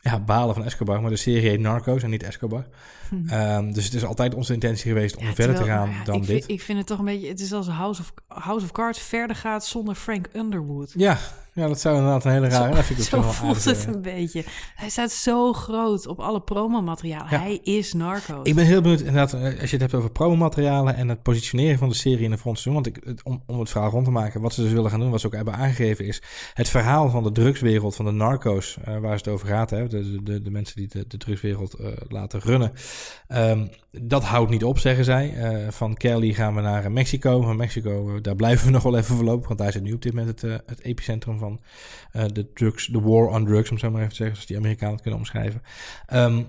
ja, 0.00 0.20
balen 0.20 0.54
van 0.54 0.64
Escobar, 0.64 1.00
maar 1.00 1.10
de 1.10 1.16
serie 1.16 1.48
heet 1.48 1.60
Narcos 1.60 2.02
en 2.02 2.10
niet 2.10 2.22
Escobar. 2.22 2.66
Ehm, 3.26 3.72
dus 3.72 3.84
het 3.84 3.94
is 3.94 4.04
altijd 4.04 4.34
onze 4.34 4.52
intentie 4.52 4.92
geweest 4.92 5.16
om 5.16 5.24
Ja, 5.24 5.34
verder 5.34 5.56
te 5.56 5.64
gaan 5.64 5.90
ja, 5.90 6.04
dan 6.04 6.14
ik 6.14 6.26
dit. 6.26 6.30
Vind, 6.30 6.50
ik 6.50 6.60
vind 6.60 6.78
het 6.78 6.86
toch 6.86 6.98
een 6.98 7.04
beetje, 7.04 7.28
het 7.28 7.40
is 7.40 7.52
als 7.52 7.68
House 7.68 8.00
of, 8.00 8.12
House 8.26 8.64
of 8.64 8.72
Cards 8.72 9.00
verder 9.00 9.36
gaat 9.36 9.66
zonder 9.66 9.94
Frank 9.94 10.28
Underwood. 10.32 10.92
Ja, 10.96 11.18
ja, 11.58 11.66
dat 11.66 11.80
zou 11.80 11.96
inderdaad 11.96 12.24
een 12.24 12.30
hele 12.30 12.48
rare... 12.48 12.74
dat 12.74 12.84
vind 12.84 12.98
ik 12.98 13.04
Zo 13.04 13.22
voelt 13.22 13.64
het 13.64 13.86
een 13.86 14.02
beetje. 14.02 14.44
Hij 14.74 14.88
staat 14.88 15.10
zo 15.10 15.52
groot 15.52 16.06
op 16.06 16.20
alle 16.20 16.40
promomateriaal. 16.40 17.26
Ja. 17.30 17.38
Hij 17.38 17.60
is 17.62 17.92
Narcos. 17.92 18.40
Ik 18.42 18.54
ben 18.54 18.64
heel 18.64 18.80
benieuwd, 18.80 19.00
inderdaad, 19.00 19.32
eh, 19.32 19.42
als 19.42 19.70
je 19.70 19.76
het 19.76 19.80
hebt 19.80 19.94
over 19.94 20.10
promomaterialen 20.10 20.96
en 20.96 21.08
het 21.08 21.22
positioneren 21.22 21.78
van 21.78 21.88
de 21.88 21.94
serie 21.94 22.24
in 22.24 22.30
de 22.30 22.38
seizoen. 22.42 22.72
Want 22.72 22.86
ik, 22.86 23.14
om, 23.22 23.42
om 23.46 23.58
het 23.58 23.70
verhaal 23.70 23.90
rond 23.90 24.04
te 24.04 24.10
maken, 24.10 24.40
wat 24.40 24.54
ze 24.54 24.62
dus 24.62 24.72
willen 24.72 24.90
gaan 24.90 25.00
doen, 25.00 25.10
wat 25.10 25.20
ze 25.20 25.26
ook 25.26 25.34
hebben 25.34 25.54
aangegeven, 25.54 26.06
is 26.06 26.22
het 26.54 26.68
verhaal 26.68 27.10
van 27.10 27.22
de 27.22 27.32
drugswereld, 27.32 27.96
van 27.96 28.04
de 28.04 28.10
narco's, 28.10 28.78
eh, 28.84 28.98
waar 28.98 29.16
het 29.16 29.28
over 29.28 29.46
gaat. 29.46 29.70
Hè, 29.70 29.87
de, 29.88 30.22
de- 30.22 30.42
de, 30.42 30.50
mensen 30.50 30.76
die 30.76 30.88
de, 31.08 31.16
drugswereld 31.16 31.74
eh, 31.74 31.86
laten 32.08 32.40
runnen. 32.40 32.72
Ehm, 33.28 33.66
dat 33.90 34.24
houdt 34.24 34.50
niet 34.50 34.64
op, 34.64 34.78
zeggen 34.78 35.04
zij. 35.04 35.34
Eh, 35.34 35.70
van 35.70 35.94
Cali 35.94 36.34
gaan 36.34 36.54
we 36.54 36.60
naar 36.60 36.92
Mexico. 36.92 37.42
Van 37.42 37.56
Mexico, 37.56 38.14
eh, 38.14 38.22
daar 38.22 38.36
blijven 38.36 38.66
we 38.66 38.72
nog 38.78 38.82
wel 38.82 38.96
even 38.96 39.16
voorlopig, 39.16 39.46
want 39.48 39.58
daar 39.58 39.72
zit 39.72 39.82
nu 39.82 39.92
op 39.92 40.02
dit 40.02 40.14
moment 40.14 40.40
het, 40.40 40.62
het 40.66 40.82
epicentrum 40.82 41.38
van 41.38 41.60
de 42.32 42.52
drugs, 42.52 42.86
de 42.86 43.00
war 43.00 43.26
on 43.28 43.44
drugs, 43.44 43.70
om 43.70 43.78
zo 43.78 43.90
maar 43.90 43.98
even 43.98 44.10
te 44.10 44.16
zeggen, 44.16 44.34
zoals 44.34 44.48
die 44.50 44.56
Amerikanen 44.56 44.92
het 44.92 45.02
kunnen 45.02 45.20
omschrijven. 45.20 45.62
Ehm, 46.06 46.42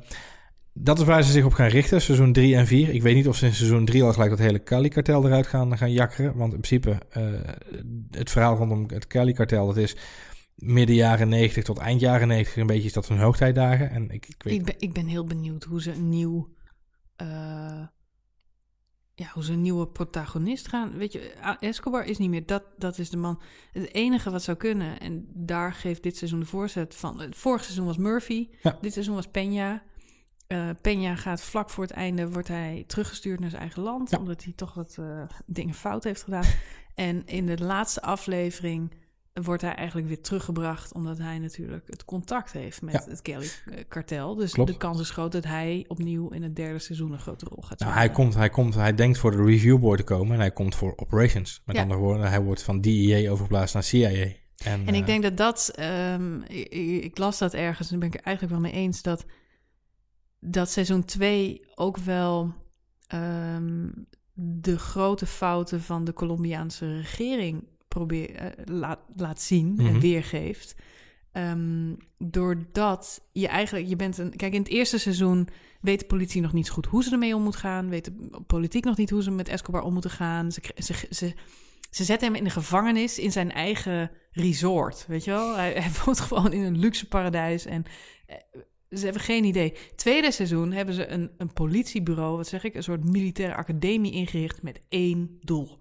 dat 0.73 0.99
is 0.99 1.05
waar 1.05 1.23
ze 1.23 1.31
zich 1.31 1.45
op 1.45 1.53
gaan 1.53 1.67
richten, 1.67 2.01
seizoen 2.01 2.33
3 2.33 2.55
en 2.55 2.67
4. 2.67 2.89
Ik 2.89 3.01
weet 3.01 3.15
niet 3.15 3.27
of 3.27 3.35
ze 3.35 3.45
in 3.45 3.53
seizoen 3.53 3.85
3 3.85 4.03
al 4.03 4.13
gelijk 4.13 4.29
dat 4.29 4.39
hele 4.39 4.63
Cali-kartel 4.63 5.25
eruit 5.25 5.47
gaan, 5.47 5.77
gaan 5.77 5.91
jakkeren. 5.91 6.35
Want 6.35 6.53
in 6.53 6.59
principe, 6.59 6.97
het 8.11 8.29
verhaal 8.29 8.55
rondom 8.55 8.85
het 8.87 9.07
Cali-kartel, 9.07 9.67
dat 9.67 9.77
is 9.77 9.95
midden 10.59 10.95
jaren 10.95 11.29
90 11.29 11.63
tot 11.63 11.77
eind 11.77 12.01
jaren 12.01 12.27
90. 12.27 12.57
Een 12.57 12.67
beetje 12.67 12.87
is 12.87 12.93
dat 12.93 13.07
hun 13.07 13.19
hoogtijdagen. 13.19 13.89
En 13.89 14.09
ik, 14.09 14.27
ik 14.27 14.43
weet 14.43 14.53
Ik 14.53 14.65
ben, 14.65 14.75
ik 14.77 14.93
ben 14.93 15.05
heel 15.07 15.23
benieuwd 15.23 15.63
hoe 15.63 15.81
ze 15.81 15.91
een 15.91 16.09
nieuw... 16.09 16.53
eh, 17.15 17.83
ja, 19.15 19.29
hoe 19.33 19.43
ze 19.43 19.53
een 19.53 19.61
nieuwe 19.61 19.87
protagonist 19.87 20.67
gaan. 20.67 20.97
Weet 20.97 21.11
je, 21.11 21.19
Escobar 21.59 22.05
is 22.05 22.17
niet 22.17 22.29
meer. 22.29 22.45
Dat, 22.45 22.63
dat 22.77 22.97
is 22.97 23.09
de 23.09 23.17
man. 23.17 23.41
Het 23.71 23.93
enige 23.93 24.31
wat 24.31 24.43
zou 24.43 24.57
kunnen. 24.57 24.99
En 24.99 25.27
daar 25.33 25.73
geeft 25.73 26.03
dit 26.03 26.17
seizoen 26.17 26.39
de 26.39 26.45
voorzet 26.45 26.95
van. 26.95 27.19
Het 27.19 27.35
vorige 27.35 27.63
seizoen 27.63 27.85
was 27.85 27.97
Murphy. 27.97 28.49
Ja. 28.61 28.77
Dit 28.81 28.93
seizoen 28.93 29.15
was 29.15 29.27
Peña. 29.27 29.87
Eh 30.47 30.69
Peña 30.69 31.13
gaat 31.13 31.41
vlak 31.41 31.69
voor 31.69 31.83
het 31.83 31.93
einde. 31.93 32.29
Wordt 32.31 32.47
hij 32.47 32.83
teruggestuurd 32.87 33.39
naar 33.39 33.49
zijn 33.49 33.61
eigen 33.61 33.81
land. 33.81 34.09
Ja. 34.09 34.17
Omdat 34.17 34.43
hij 34.43 34.53
toch 34.53 34.73
wat 34.73 34.95
eh, 34.99 35.23
dingen 35.45 35.73
fout 35.73 36.03
heeft 36.03 36.23
gedaan. 36.23 36.45
En 36.95 37.25
in 37.25 37.45
de 37.45 37.63
laatste 37.63 38.01
aflevering 38.01 38.93
wordt 39.43 39.61
hij 39.61 39.75
eigenlijk 39.75 40.07
weer 40.07 40.21
teruggebracht. 40.21 40.93
Omdat 40.93 41.17
hij 41.17 41.39
natuurlijk 41.39 41.87
het 41.87 42.05
contact 42.05 42.51
heeft 42.51 42.81
met 42.81 42.93
Ja. 42.93 43.03
het 43.09 43.21
Kelly-kartel. 43.21 44.35
Dus 44.35 44.51
Klopt. 44.51 44.71
de 44.71 44.77
kans 44.77 44.99
is 44.99 45.09
groot 45.09 45.31
dat 45.31 45.43
hij 45.43 45.85
opnieuw 45.87 46.29
in 46.29 46.43
het 46.43 46.55
derde 46.55 46.79
seizoen 46.79 47.11
een 47.11 47.19
grote 47.19 47.45
rol 47.45 47.63
gaat 47.63 47.79
Nou, 47.79 47.93
hij, 47.93 48.09
komt, 48.09 48.33
hij, 48.33 48.49
komt, 48.49 48.75
hij 48.75 48.95
denkt 48.95 49.17
voor 49.17 49.31
de 49.31 49.43
review 49.43 49.79
board 49.79 49.97
te 49.97 50.03
komen 50.03 50.33
en 50.33 50.39
hij 50.39 50.51
komt 50.51 50.75
voor 50.75 50.93
operations. 50.95 51.61
Met 51.65 51.75
Ja. 51.75 51.81
andere 51.81 51.99
woorden, 51.99 52.29
hij 52.29 52.41
wordt 52.41 52.63
van 52.63 52.81
DEA 52.81 53.31
overgeplaatst 53.31 53.73
naar 53.73 53.83
CIA. 53.83 54.09
En, 54.09 54.35
En 54.63 54.87
eh, 54.87 54.95
ik 54.95 55.05
denk 55.05 55.23
dat 55.23 55.37
dat, 55.37 55.71
ehm, 55.75 56.41
ik, 56.41 57.03
ik 57.03 57.17
las 57.17 57.37
dat 57.37 57.53
ergens 57.53 57.91
en 57.91 57.99
daar 57.99 58.09
ben 58.09 58.17
ik 58.19 58.25
er 58.25 58.25
eigenlijk 58.25 58.61
wel 58.61 58.71
mee 58.71 58.81
eens, 58.81 59.01
dat, 59.01 59.25
dat 60.39 60.69
seizoen 60.69 61.05
2 61.05 61.61
ook 61.75 61.97
wel 61.97 62.53
ehm, 63.07 63.87
de 64.33 64.77
grote 64.77 65.25
fouten 65.25 65.81
van 65.81 66.03
de 66.03 66.13
Colombiaanse 66.13 66.95
regering 66.97 67.63
probeer, 67.89 68.35
eh, 68.35 68.47
laat, 68.65 68.99
laat 69.15 69.41
zien 69.41 69.75
en 69.77 69.83
Mhm. 69.85 69.99
weergeeft. 69.99 70.75
Ehm, 71.31 71.93
doordat 72.17 73.21
je 73.31 73.47
eigenlijk, 73.47 73.87
je 73.87 73.95
bent 73.95 74.17
een, 74.17 74.35
kijk 74.35 74.53
in 74.53 74.59
het 74.61 74.69
eerste 74.69 74.97
seizoen 74.97 75.47
weet 75.81 75.99
de 75.99 76.05
politie 76.05 76.41
nog 76.41 76.53
niet 76.53 76.67
zo 76.67 76.73
goed 76.73 76.85
hoe 76.85 77.03
ze 77.03 77.11
ermee 77.11 77.35
om 77.35 77.43
moet 77.43 77.55
gaan, 77.55 77.89
weet 77.89 78.05
de 78.05 78.41
politiek 78.47 78.83
nog 78.83 78.97
niet 78.97 79.09
hoe 79.09 79.23
ze 79.23 79.31
met 79.31 79.47
Escobar 79.49 79.81
om 79.81 79.93
moeten 79.93 80.11
gaan. 80.11 80.51
Ze, 80.51 80.61
ze, 80.75 80.93
ze, 81.09 81.33
ze 81.89 82.03
zetten 82.03 82.27
hem 82.27 82.37
in 82.37 82.43
de 82.43 82.49
gevangenis 82.49 83.19
in 83.19 83.31
zijn 83.31 83.51
eigen 83.51 84.11
resort, 84.31 85.05
weet 85.07 85.23
je 85.23 85.31
wel? 85.31 85.55
Hij, 85.55 85.71
hij 85.81 85.91
woont 86.05 86.19
gewoon 86.19 86.53
in 86.53 86.61
een 86.63 86.77
luxe 86.79 87.07
paradijs 87.07 87.65
en 87.65 87.83
eh, 88.25 88.35
ze 88.89 89.03
hebben 89.03 89.21
geen 89.21 89.43
idee. 89.43 89.73
Tweede 89.95 90.31
seizoen 90.31 90.71
hebben 90.71 90.95
ze 90.95 91.07
een, 91.07 91.31
een 91.37 91.53
politiebureau, 91.53 92.37
wat 92.37 92.47
zeg 92.47 92.63
ik, 92.63 92.75
een 92.75 92.83
soort 92.83 93.03
militaire 93.03 93.55
academie 93.55 94.11
ingericht 94.11 94.61
met 94.61 94.81
één 94.89 95.37
doel. 95.41 95.77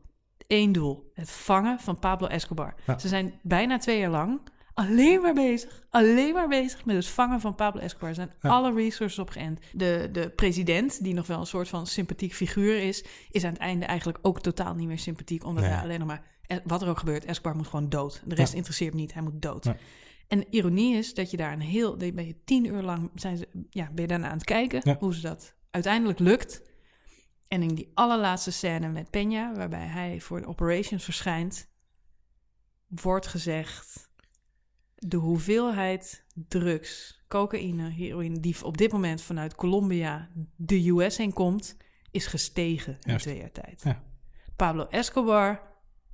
Eén 0.49 0.73
doel, 0.73 1.11
het 1.15 1.31
vangen 1.31 1.79
van 1.81 1.99
Pablo 1.99 2.27
Escobar. 2.27 2.75
Ja. 2.87 2.99
Ze 2.99 3.09
zijn 3.09 3.33
bijna 3.43 3.79
twee 3.79 3.99
jaar 3.99 4.11
lang 4.11 4.41
alleen 4.75 5.21
maar 5.21 5.35
bezig, 5.35 5.87
alleen 5.91 6.33
maar 6.35 6.49
bezig 6.49 6.85
met 6.85 6.97
het 6.97 7.07
vangen 7.07 7.41
van 7.41 7.55
Pablo 7.55 7.81
Escobar. 7.81 8.09
Er 8.09 8.15
zijn 8.15 8.33
Ja. 8.41 8.49
alle 8.49 8.73
resources 8.75 9.19
op 9.19 9.31
geënt. 9.31 9.61
De, 9.73 10.09
de 10.13 10.31
president, 10.31 11.03
die 11.05 11.15
nog 11.15 11.27
wel 11.27 11.41
een 11.41 11.47
soort 11.47 11.69
van 11.69 11.87
sympathiek 11.87 12.35
figuur 12.35 12.83
is, 12.83 13.05
is 13.31 13.45
aan 13.45 13.53
het 13.53 13.61
einde 13.61 13.87
eigenlijk 13.87 14.19
ook 14.23 14.41
totaal 14.41 14.75
niet 14.75 14.87
meer 14.87 14.99
sympathiek, 14.99 15.45
omdat 15.45 15.65
Nee. 15.65 15.73
hij 15.73 15.83
alleen 15.83 15.99
nog 15.99 16.09
maar, 16.09 16.23
eh, 16.47 16.57
wat 16.65 16.83
er 16.83 16.89
ook 16.89 16.99
gebeurt, 16.99 17.25
Escobar 17.25 17.57
moet 17.57 17.67
gewoon 17.67 17.89
dood. 17.89 18.23
De 18.27 18.35
rest 18.35 18.51
Ja. 18.51 18.57
interesseert 18.57 18.95
niet, 18.95 19.13
hij 19.13 19.23
moet 19.23 19.43
dood. 19.43 19.65
Ja. 19.65 19.77
En 20.29 20.39
de 20.39 20.47
ironie 20.51 20.97
is 20.97 21.15
dat 21.15 21.31
je 21.31 21.37
daar 21.37 21.53
een 21.53 21.61
heel, 21.61 21.97
ben 21.97 22.27
je 22.27 22.37
tien 22.45 22.65
uur 22.65 22.83
lang, 22.83 23.11
zijn 23.15 23.37
ze, 23.37 23.49
ja, 23.71 23.85
ben 23.93 24.03
je 24.03 24.07
daarna 24.09 24.27
aan 24.29 24.37
het 24.37 24.45
kijken 24.45 24.97
hoe 24.99 25.15
ze 25.15 25.21
dat 25.21 25.55
uiteindelijk 25.71 26.19
lukt. 26.19 26.63
En 27.49 27.63
in 27.63 27.75
die 27.75 27.91
allerlaatste 27.95 28.51
scène 28.51 28.89
met 28.89 29.07
Peña, 29.07 29.57
waarbij 29.57 29.87
hij 29.87 30.21
voor 30.21 30.41
de 30.41 30.47
operations 30.47 31.05
verschijnt, 31.05 31.69
wordt 32.87 33.27
gezegd: 33.27 34.11
de 34.95 35.17
hoeveelheid 35.17 36.25
drugs, 36.49 37.23
cocaïne, 37.29 37.91
heroïne, 37.91 38.41
die 38.41 38.65
op 38.65 38.77
dit 38.77 38.93
moment 38.93 39.23
vanuit 39.23 39.55
Colombia 39.55 40.29
de 40.57 40.89
US 40.89 41.17
heen 41.17 41.33
komt, 41.33 41.77
is 42.11 42.27
gestegen 42.27 42.93
in 42.93 42.99
Juist. 43.11 43.25
twee 43.25 43.39
jaar 43.39 43.51
tijd. 43.53 43.83
Ja. 43.83 44.03
Pablo 44.57 44.87
Escobar, 44.87 45.63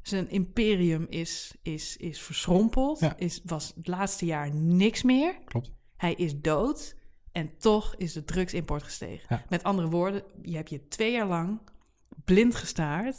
zijn 0.02 0.30
imperium 0.30 1.06
is, 1.08 1.54
is, 1.62 1.96
is 1.96 2.22
verschrompeld, 2.22 3.00
Ja. 3.00 3.16
is, 3.16 3.40
was 3.44 3.72
het 3.76 3.86
laatste 3.86 4.24
jaar 4.24 4.54
niks 4.54 5.02
meer. 5.02 5.38
Klopt. 5.44 5.72
Hij 5.96 6.14
is 6.14 6.40
dood 6.40 6.96
en 7.34 7.50
toch 7.58 7.94
is 7.96 8.12
de 8.12 8.24
drugsimport 8.24 8.82
gestegen. 8.82 9.26
Ja. 9.28 9.44
Met 9.48 9.62
andere 9.62 9.88
woorden, 9.88 10.22
je 10.42 10.56
hebt 10.56 10.70
je 10.70 10.88
twee 10.88 11.12
jaar 11.12 11.26
lang 11.26 11.58
blind 12.24 12.54
gestaard 12.54 13.16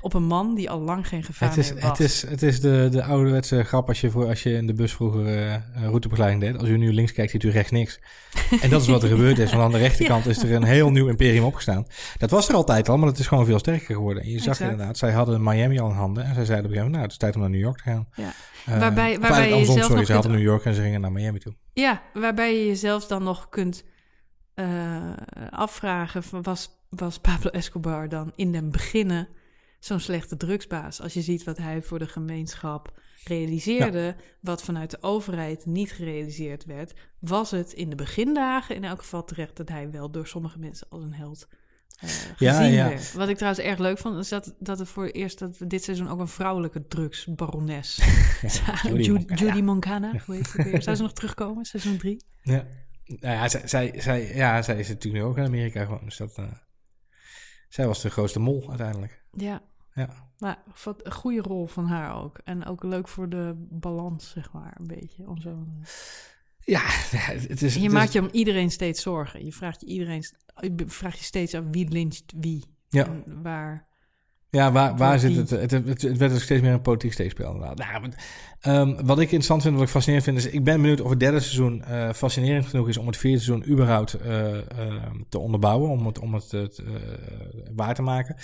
op 0.00 0.14
een 0.14 0.22
man 0.24 0.54
die 0.54 0.70
al 0.70 0.80
lang 0.80 1.08
geen 1.08 1.22
gevaar 1.22 1.48
Het 1.48 1.58
is, 1.58 1.72
meer 1.72 1.82
was. 1.82 1.90
het 1.90 2.00
is, 2.00 2.22
het 2.22 2.42
is 2.42 2.60
de, 2.60 2.88
de 2.90 3.02
ouderwetse 3.04 3.62
grap 3.64 3.88
als 3.88 4.00
je, 4.00 4.10
voor, 4.10 4.26
als 4.26 4.42
je 4.42 4.52
in 4.52 4.66
de 4.66 4.74
bus 4.74 4.92
vroeger 4.92 5.26
eh, 5.46 5.54
routebegeleiding 5.82 6.42
deed. 6.42 6.58
Als 6.60 6.68
u 6.68 6.76
nu 6.76 6.92
links 6.92 7.12
kijkt, 7.12 7.30
ziet 7.30 7.42
u 7.42 7.50
rechts 7.50 7.70
niks. 7.70 8.00
En 8.60 8.70
dat 8.70 8.80
is 8.82 8.88
wat 8.88 9.02
er 9.02 9.08
gebeurd 9.16 9.38
is. 9.38 9.50
Want 9.50 9.62
aan 9.62 9.70
de 9.70 9.78
rechterkant 9.78 10.26
is 10.26 10.42
er 10.42 10.52
een 10.52 10.62
heel 10.62 10.90
nieuw 10.90 11.08
imperium 11.08 11.44
opgestaan. 11.44 11.86
Dat 12.18 12.30
was 12.30 12.48
er 12.48 12.54
altijd 12.54 12.88
al, 12.88 12.96
maar 12.98 13.08
het 13.08 13.18
is 13.18 13.26
gewoon 13.26 13.46
veel 13.46 13.58
sterker 13.58 13.94
geworden. 13.94 14.22
En 14.22 14.30
je 14.30 14.38
zag 14.38 14.48
Exact. 14.48 14.70
inderdaad, 14.70 14.98
zij 14.98 15.12
hadden 15.12 15.42
Miami 15.42 15.78
al 15.78 15.88
in 15.90 15.96
handen. 15.96 16.24
En 16.24 16.34
zij 16.34 16.44
zeiden 16.44 16.66
op 16.66 16.70
een 16.70 16.76
gegeven 16.76 16.90
moment, 16.90 16.92
nou, 16.92 17.02
het 17.02 17.12
is 17.12 17.18
tijd 17.18 17.34
om 17.34 17.40
naar 17.40 17.50
New 17.50 17.60
York 17.60 17.76
te 17.76 17.82
gaan. 17.82 18.08
Ja. 18.14 18.32
Eh, 18.74 18.78
Waarbij- 18.80 19.18
waarbij 19.20 19.48
je 19.58 19.64
zelf 19.64 19.78
sorry, 19.78 19.94
nog 19.96 20.06
ze 20.06 20.12
hadden 20.12 20.30
kunt- 20.30 20.42
New 20.42 20.50
York 20.52 20.64
en 20.64 20.74
ze 20.74 20.80
gingen 20.82 21.00
naar 21.00 21.12
Miami 21.12 21.38
toe. 21.38 21.54
Ja, 21.72 22.02
waarbij 22.12 22.58
je 22.58 22.66
jezelf 22.66 23.06
dan 23.06 23.22
nog 23.22 23.48
kunt 23.48 23.84
eh, 24.54 24.66
afvragen: 25.50 26.22
van, 26.22 26.42
was, 26.42 26.68
was 26.96 27.18
Pablo 27.18 27.50
Escobar 27.50 28.08
dan 28.08 28.32
in 28.36 28.52
den 28.52 28.70
beginnen 28.70 29.28
zo'n 29.78 30.00
slechte 30.00 30.36
drugsbaas? 30.36 31.00
Als 31.00 31.14
je 31.14 31.22
ziet 31.22 31.44
wat 31.44 31.58
hij 31.58 31.82
voor 31.82 31.98
de 31.98 32.08
gemeenschap 32.08 33.00
realiseerde, 33.24 34.16
wat 34.40 34.62
vanuit 34.62 34.90
de 34.90 35.02
overheid 35.02 35.66
niet 35.66 35.92
gerealiseerd 35.92 36.64
werd, 36.64 36.92
was 37.18 37.50
het 37.50 37.72
in 37.72 37.90
de 37.90 37.96
begindagen 37.96 38.74
in 38.74 38.84
elk 38.84 38.98
geval 38.98 39.24
terecht 39.24 39.56
dat 39.56 39.68
hij 39.68 39.90
wel 39.90 40.10
door 40.10 40.26
sommige 40.26 40.58
mensen 40.58 40.86
als 40.90 41.02
een 41.02 41.14
held. 41.14 41.48
eh, 42.00 42.08
gezien 42.36 42.72
ja. 42.72 42.88
werd. 42.88 43.12
Wat 43.12 43.28
ik 43.28 43.36
trouwens 43.36 43.64
erg 43.64 43.78
leuk 43.78 43.98
vond, 43.98 44.18
is 44.18 44.28
dat, 44.28 44.54
dat 44.58 44.78
het 44.78 44.88
voor 44.88 45.04
het 45.04 45.14
eerst 45.14 45.38
dat 45.38 45.58
we 45.58 45.66
dit 45.66 45.84
seizoen 45.84 46.08
ook 46.08 46.20
een 46.20 46.28
vrouwelijke 46.28 46.86
drugsbarones. 46.88 47.96
Judy 48.82 49.02
Judy, 49.02 49.10
Moncana. 49.10 49.36
Judy 49.36 49.60
Moncana, 49.60 50.12
hoe 50.26 50.34
heet 50.34 50.46
ze 50.46 50.62
weer? 50.62 50.82
Zou 50.82 50.96
ze 50.96 51.02
nog 51.02 51.12
terugkomen, 51.12 51.64
seizoen 51.64 51.96
drie? 51.96 52.24
Ja. 52.42 52.66
Nou 53.06 53.34
ja, 53.34 53.48
zij, 53.48 53.68
zij, 53.68 53.92
zij, 53.96 54.34
ja, 54.34 54.62
zij 54.62 54.78
is 54.78 54.88
natuurlijk 54.88 55.24
nu 55.24 55.30
ook 55.30 55.36
in 55.36 55.44
Amerika 55.44 55.84
gewoon. 55.84 56.04
Dus 56.04 56.16
dat, 56.16 56.38
eh, 56.38 56.44
zij 57.74 57.86
was 57.86 58.02
de 58.02 58.10
grootste 58.10 58.38
mol 58.40 58.68
uiteindelijk. 58.68 59.22
Ja, 59.30 59.62
Ja. 59.94 60.08
maar 60.38 60.62
wat 60.84 61.06
een 61.06 61.12
goede 61.12 61.40
rol 61.40 61.66
van 61.66 61.86
haar 61.86 62.14
ook. 62.22 62.38
En 62.44 62.64
ook 62.64 62.82
leuk 62.82 63.08
voor 63.08 63.28
de 63.28 63.66
balans, 63.70 64.30
zeg 64.30 64.52
maar, 64.52 64.76
een 64.78 64.86
beetje. 64.86 65.28
Om 65.28 65.40
zo... 65.40 65.66
Ja, 66.58 66.80
het 67.48 67.62
is... 67.62 67.74
Je 67.74 67.80
het 67.82 67.92
maakt 67.92 68.08
is, 68.08 68.12
je 68.12 68.20
om 68.20 68.28
iedereen 68.32 68.70
steeds 68.70 69.02
zorgen. 69.02 69.44
Je 69.44 69.52
vraagt 69.52 69.80
je, 69.80 69.86
iedereen, 69.86 70.22
je 70.60 70.84
vraagt 70.86 71.18
je 71.18 71.24
steeds 71.24 71.54
af 71.54 71.64
wie 71.70 71.88
lyncht 71.88 72.32
wie. 72.36 72.64
Ja. 72.88 73.06
En 73.06 73.42
waar. 73.42 73.88
Ja, 74.54 74.72
waar, 74.72 74.96
waar 74.96 75.18
zit 75.18 75.36
het, 75.36 75.50
het, 75.50 75.70
het? 75.70 76.02
Het 76.02 76.16
werd 76.16 76.32
ook 76.32 76.40
steeds 76.40 76.62
meer 76.62 76.72
een 76.72 76.82
politiek 76.82 77.12
steekspel 77.12 77.52
inderdaad. 77.52 77.78
Nou, 77.78 78.00
maar, 78.00 78.10
ehm, 78.60 79.04
wat 79.04 79.18
ik 79.18 79.22
interessant 79.22 79.62
vind, 79.62 79.74
wat 79.74 79.82
ik 79.82 79.88
fascinerend 79.88 80.26
vind, 80.26 80.38
is... 80.38 80.46
Ik 80.46 80.64
ben 80.64 80.80
benieuwd 80.80 81.00
of 81.00 81.10
het 81.10 81.20
derde 81.20 81.40
seizoen 81.40 81.84
eh, 81.84 82.12
fascinerend 82.12 82.66
genoeg 82.66 82.88
is 82.88 82.96
om 82.96 83.06
het 83.06 83.16
vierde 83.16 83.40
seizoen 83.40 83.70
überhaupt 83.70 84.14
eh, 84.14 84.58
eh, 84.58 84.62
te 85.28 85.38
onderbouwen. 85.38 85.90
Om 85.90 86.06
het, 86.06 86.18
om 86.18 86.34
het 86.34 86.52
eh, 86.52 86.64
waar 87.74 87.94
te 87.94 88.02
maken. 88.02 88.36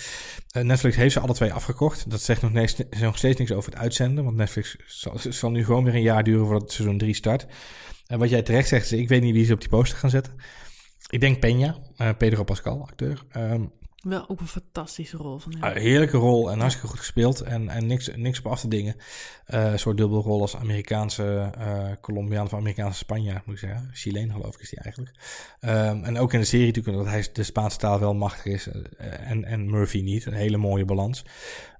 Netflix 0.61 0.95
heeft 0.95 1.13
ze 1.13 1.19
alle 1.19 1.33
twee 1.33 1.53
afgekocht. 1.53 2.09
Dat 2.09 2.21
zegt 2.21 2.41
nog, 2.41 2.51
niks, 2.51 2.75
nog 3.01 3.17
steeds 3.17 3.39
niks 3.39 3.51
over 3.51 3.71
het 3.71 3.79
uitzenden. 3.81 4.23
Want 4.23 4.35
Netflix 4.35 4.75
zal, 4.85 5.13
zal 5.29 5.51
nu 5.51 5.65
gewoon 5.65 5.83
weer 5.83 5.95
een 5.95 6.01
jaar 6.01 6.23
duren 6.23 6.45
voordat 6.45 6.61
het 6.61 6.71
seizoen 6.71 6.97
3 6.97 7.13
start. 7.13 7.45
En 8.07 8.19
wat 8.19 8.29
jij 8.29 8.41
terecht 8.41 8.67
zegt, 8.67 8.91
is 8.91 8.99
ik 8.99 9.07
weet 9.07 9.21
niet 9.21 9.33
wie 9.33 9.45
ze 9.45 9.53
op 9.53 9.59
die 9.59 9.69
poster 9.69 9.97
gaan 9.97 10.09
zetten. 10.09 10.33
Ik 11.09 11.19
denk 11.19 11.45
Peña, 11.45 11.75
Pedro 12.17 12.43
Pascal, 12.43 12.81
acteur. 12.81 13.23
Ehm, 13.29 13.63
Wel 14.01 14.29
ook 14.29 14.39
een 14.39 14.47
fantastische 14.47 15.17
rol 15.17 15.39
van 15.39 15.51
hem. 15.51 15.63
een 15.63 15.81
heerlijke 15.81 16.17
rol 16.17 16.51
en 16.51 16.59
hartstikke 16.59 16.87
goed 16.89 16.99
gespeeld. 16.99 17.41
En, 17.41 17.69
en 17.69 17.85
niks, 17.87 18.09
niks 18.15 18.39
op 18.39 18.47
af 18.47 18.59
te 18.59 18.67
dingen. 18.67 18.95
Eh, 19.45 19.71
een 19.71 19.79
soort 19.79 19.97
dubbelrol 19.97 20.41
als 20.41 20.55
Amerikaanse 20.55 21.51
eh 21.57 21.91
Colombiaan 22.01 22.45
of 22.45 22.53
Amerikaanse 22.53 22.97
Spanjaard, 22.97 23.45
moet 23.45 23.55
ik 23.55 23.61
zeggen. 23.61 23.89
Chileen 23.93 24.31
geloof 24.31 24.55
ik 24.55 24.61
is 24.61 24.69
die 24.69 24.79
eigenlijk. 24.79 25.15
Ehm, 25.59 26.03
en 26.03 26.17
ook 26.17 26.33
in 26.33 26.39
de 26.39 26.45
serie 26.45 26.65
natuurlijk, 26.65 26.97
dat 26.97 27.07
hij 27.07 27.27
de 27.33 27.43
Spaanse 27.43 27.77
taal 27.77 27.99
wel 27.99 28.13
machtig 28.13 28.45
is. 28.45 28.67
eh, 28.67 29.29
en, 29.29 29.45
en 29.45 29.69
Murphy 29.69 30.01
niet. 30.01 30.25
Een 30.25 30.33
hele 30.33 30.57
mooie 30.57 30.85
balans. 30.85 31.25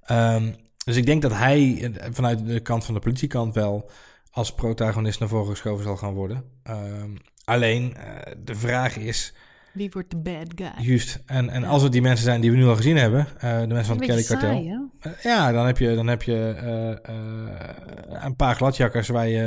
Ehm, 0.04 0.52
dus 0.84 0.96
ik 0.96 1.06
denk 1.06 1.22
dat 1.22 1.32
hij 1.32 1.92
vanuit 2.10 2.46
de 2.46 2.60
kant 2.60 2.84
van 2.84 2.94
de 2.94 3.00
politiekant 3.00 3.54
wel 3.54 3.90
als 4.30 4.54
protagonist 4.54 5.20
naar 5.20 5.28
voren 5.28 5.50
geschoven 5.50 5.84
zal 5.84 5.96
gaan 5.96 6.14
worden. 6.14 6.44
Ehm, 6.62 7.16
alleen, 7.44 7.96
de 8.44 8.54
vraag 8.54 8.96
is... 8.96 9.34
Wie 9.72 9.90
wordt 9.92 10.10
de 10.10 10.16
bad 10.16 10.46
guy? 10.54 10.86
Juist. 10.86 11.22
En, 11.26 11.48
en 11.50 11.60
Ja. 11.60 11.66
als 11.68 11.82
het 11.82 11.92
die 11.92 12.02
mensen 12.02 12.24
zijn 12.24 12.40
die 12.40 12.50
we 12.50 12.56
nu 12.56 12.66
al 12.66 12.76
gezien 12.76 12.96
hebben, 12.96 13.26
eh, 13.38 13.60
de 13.60 13.66
mensen 13.66 13.84
van 13.84 13.96
het 13.96 14.06
Kelly 14.06 14.22
Kartel. 14.22 14.90
Eh, 15.00 15.12
ja, 15.22 15.52
dan 15.52 15.66
heb 15.66 15.78
je, 15.78 15.94
dan 15.94 16.06
heb 16.06 16.22
je 16.22 16.54
eh, 17.02 18.22
een 18.24 18.36
paar 18.36 18.54
gladjakkers 18.54 19.08
waar 19.08 19.28
je 19.28 19.42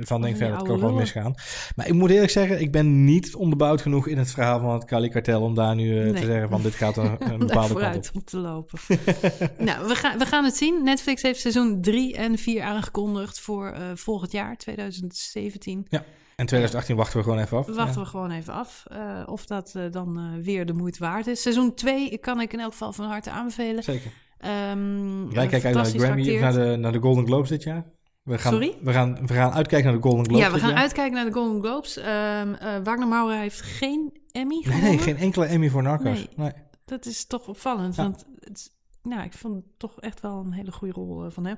van 0.00 0.20
denkt, 0.20 0.38
die 0.38 0.46
verder, 0.46 0.48
dat 0.48 0.56
oude 0.56 0.70
kan 0.70 0.78
gewoon 0.78 0.94
misgaan. 0.94 1.34
Maar 1.76 1.86
ik 1.86 1.92
moet 1.92 2.10
eerlijk 2.10 2.30
zeggen, 2.30 2.60
ik 2.60 2.72
ben 2.72 3.04
niet 3.04 3.34
onderbouwd 3.34 3.82
genoeg 3.82 4.06
in 4.08 4.18
het 4.18 4.30
verhaal 4.30 4.60
van 4.60 4.72
het 4.72 4.84
Kelly 4.84 5.08
Kartel 5.08 5.42
om 5.42 5.54
daar 5.54 5.74
nu 5.74 6.12
te 6.12 6.24
zeggen 6.24 6.48
van 6.48 6.62
dit 6.62 6.74
gaat 6.74 6.96
een, 6.96 7.16
een 7.18 7.32
Om 7.40 7.46
bepaalde 7.46 7.74
kant 7.74 8.08
op. 8.08 8.16
op 8.16 8.26
te 8.26 8.36
lopen. 8.38 8.78
nou, 9.58 9.88
we 9.88 9.94
gaan, 9.94 10.18
we 10.18 10.26
gaan 10.26 10.44
het 10.44 10.56
zien. 10.56 10.84
Netflix 10.84 11.22
heeft 11.22 11.40
seizoen 11.40 11.80
3 11.80 12.16
en 12.16 12.38
4 12.38 12.62
aangekondigd 12.62 13.40
voor 13.40 13.74
volgend 13.94 14.32
jaar, 14.32 14.56
2017. 14.56 15.86
Ja. 15.88 16.04
En 16.36 16.46
2018 16.46 16.96
wachten 16.96 17.16
we 17.18 17.22
gewoon 17.24 17.38
even 17.38 17.58
af. 17.58 17.66
wachten 17.66 17.84
Ja. 17.94 18.00
we 18.00 18.04
gewoon 18.06 18.30
even 18.30 18.52
af 18.52 18.84
eh, 18.90 19.22
of 19.26 19.46
dat 19.46 19.72
eh, 19.74 19.82
dan 19.90 20.18
eh, 20.18 20.44
weer 20.44 20.66
de 20.66 20.72
moeite 20.72 20.98
waard 20.98 21.26
is. 21.26 21.42
Seizoen 21.42 21.74
2 21.74 22.18
kan 22.18 22.40
ik 22.40 22.52
in 22.52 22.60
elk 22.60 22.72
geval 22.72 22.92
van 22.92 23.06
harte 23.06 23.30
aanbevelen. 23.30 23.82
Zeker. 23.82 24.10
Ehm, 24.38 25.28
Wij 25.28 25.46
kijken 25.46 25.66
uit 25.66 25.74
naar 25.74 25.92
de 25.92 25.98
Grammy 25.98 26.38
naar 26.38 26.52
de, 26.52 26.76
naar 26.78 26.92
de 26.92 26.98
Golden 27.00 27.26
Globes 27.26 27.48
dit 27.48 27.62
jaar. 27.62 27.84
We 28.22 28.38
gaan, 28.38 28.52
Sorry? 28.52 28.76
We 28.82 28.92
gaan, 28.92 29.26
we 29.26 29.32
gaan 29.34 29.52
uitkijken 29.52 29.90
naar 29.90 30.00
de 30.00 30.08
Golden 30.08 30.24
Globes 30.24 30.44
Ja, 30.46 30.52
we 30.52 30.58
gaan 30.58 30.68
jaar. 30.70 30.78
uitkijken 30.78 31.14
naar 31.14 31.24
de 31.24 31.32
Golden 31.32 31.62
Globes. 31.62 31.96
Eh, 31.96 32.42
Wagner 32.84 33.08
Maurer 33.08 33.38
heeft 33.38 33.60
geen 33.60 34.12
Emmy 34.32 34.54
Nee, 34.54 34.62
gewonnen. 34.64 34.88
nee, 34.88 34.98
geen 34.98 35.16
enkele 35.16 35.44
Emmy 35.46 35.68
voor 35.70 35.82
Narcos. 35.82 36.04
Nee. 36.04 36.28
Nee. 36.36 36.52
Dat 36.84 37.06
is 37.06 37.26
toch 37.26 37.48
opvallend, 37.48 37.96
Ja. 37.96 38.02
want 38.02 38.24
het, 38.40 38.56
is- 38.58 38.70
nou, 39.08 39.24
ik 39.24 39.32
vond 39.32 39.54
het 39.54 39.64
toch 39.76 40.00
echt 40.00 40.20
wel 40.20 40.38
een 40.38 40.52
hele 40.52 40.72
goede 40.72 40.94
rol 40.94 41.24
eh, 41.24 41.30
van 41.30 41.44
hem. 41.44 41.56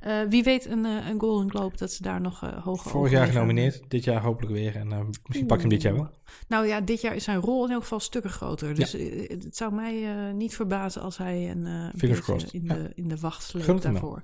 Eh, 0.00 0.20
wie 0.28 0.42
weet 0.42 0.66
een, 0.66 0.84
eh, 0.84 1.08
een 1.08 1.20
Golden 1.20 1.50
Globe 1.50 1.76
dat 1.76 1.92
ze 1.92 2.02
daar 2.02 2.20
nog 2.20 2.44
uh, 2.44 2.64
hoger 2.64 2.90
Vorig 2.90 3.12
jaar 3.12 3.26
genomineerd, 3.26 3.82
dit 3.88 4.04
jaar 4.04 4.22
hopelijk 4.22 4.52
weer. 4.52 4.76
En 4.76 4.88
misschien 5.24 5.46
pak 5.46 5.56
je 5.56 5.62
hem 5.62 5.72
dit 5.72 5.82
jaar 5.82 5.94
wel. 5.94 6.10
Nou 6.48 6.66
ja, 6.66 6.80
dit 6.80 7.00
jaar 7.00 7.14
is 7.14 7.24
zijn 7.24 7.40
rol 7.40 7.64
in 7.64 7.70
elk 7.70 7.82
geval 7.82 8.00
stukken 8.00 8.30
groter. 8.30 8.74
Dus 8.74 8.94
eh, 8.94 9.28
het 9.28 9.56
zou 9.56 9.74
mij 9.74 10.04
eh, 10.28 10.34
niet 10.34 10.54
verbazen 10.54 11.02
als 11.02 11.16
hij 11.16 11.50
een, 11.50 11.92
Fingers 11.96 12.20
crossed. 12.20 12.52
in, 12.52 12.64
Ja. 12.64 12.74
de, 12.74 12.92
in 12.94 13.08
de 13.08 13.16
wacht 13.16 13.42
sleept 13.42 13.82
daarvoor. 13.82 14.22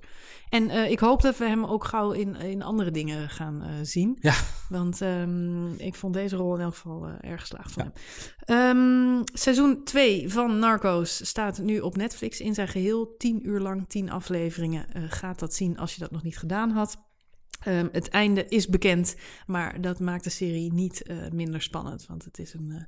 En 0.48 0.70
ik 0.90 0.98
hoop 0.98 1.22
dat 1.22 1.36
we 1.38 1.44
hem 1.44 1.64
ook 1.64 1.84
gauw 1.84 2.12
in, 2.12 2.36
in 2.36 2.62
andere 2.62 2.90
dingen 2.90 3.28
gaan 3.28 3.62
zien. 3.82 4.18
Ja. 4.20 4.34
Want 4.68 5.00
ehm, 5.00 5.72
ik 5.72 5.94
vond 5.94 6.14
deze 6.14 6.36
rol 6.36 6.54
in 6.54 6.61
elk 6.61 6.74
geval 6.74 7.09
erg 7.20 7.40
geslaagd 7.40 7.72
van 7.72 7.82
hem. 7.82 7.92
Ehm, 8.38 9.22
seizoen 9.32 9.84
2 9.84 10.28
van 10.32 10.59
Narcos 10.59 11.26
staat 11.26 11.59
nu 11.59 11.80
op 11.80 11.96
Netflix 11.96 12.40
in 12.40 12.54
zijn 12.54 12.68
geheel. 12.68 13.14
10 13.18 13.48
uur 13.48 13.61
lang, 13.61 13.88
10 13.88 14.11
afleveringen. 14.11 14.86
Gaat 15.09 15.38
dat 15.38 15.54
zien 15.54 15.78
als 15.78 15.94
je 15.94 16.00
dat 16.00 16.11
nog 16.11 16.22
niet 16.22 16.38
gedaan 16.38 16.70
had. 16.70 16.96
Ehm, 17.61 17.88
het 17.92 18.09
einde 18.09 18.46
is 18.48 18.68
bekend, 18.68 19.16
maar 19.46 19.80
dat 19.80 20.00
maakt 20.00 20.24
de 20.24 20.30
serie 20.30 20.72
niet 20.72 21.02
eh, 21.02 21.16
minder 21.32 21.62
spannend. 21.62 22.07
Want 22.07 22.24
het 22.24 22.38
is 22.38 22.54
een 22.54 22.72
eh, 22.72 22.82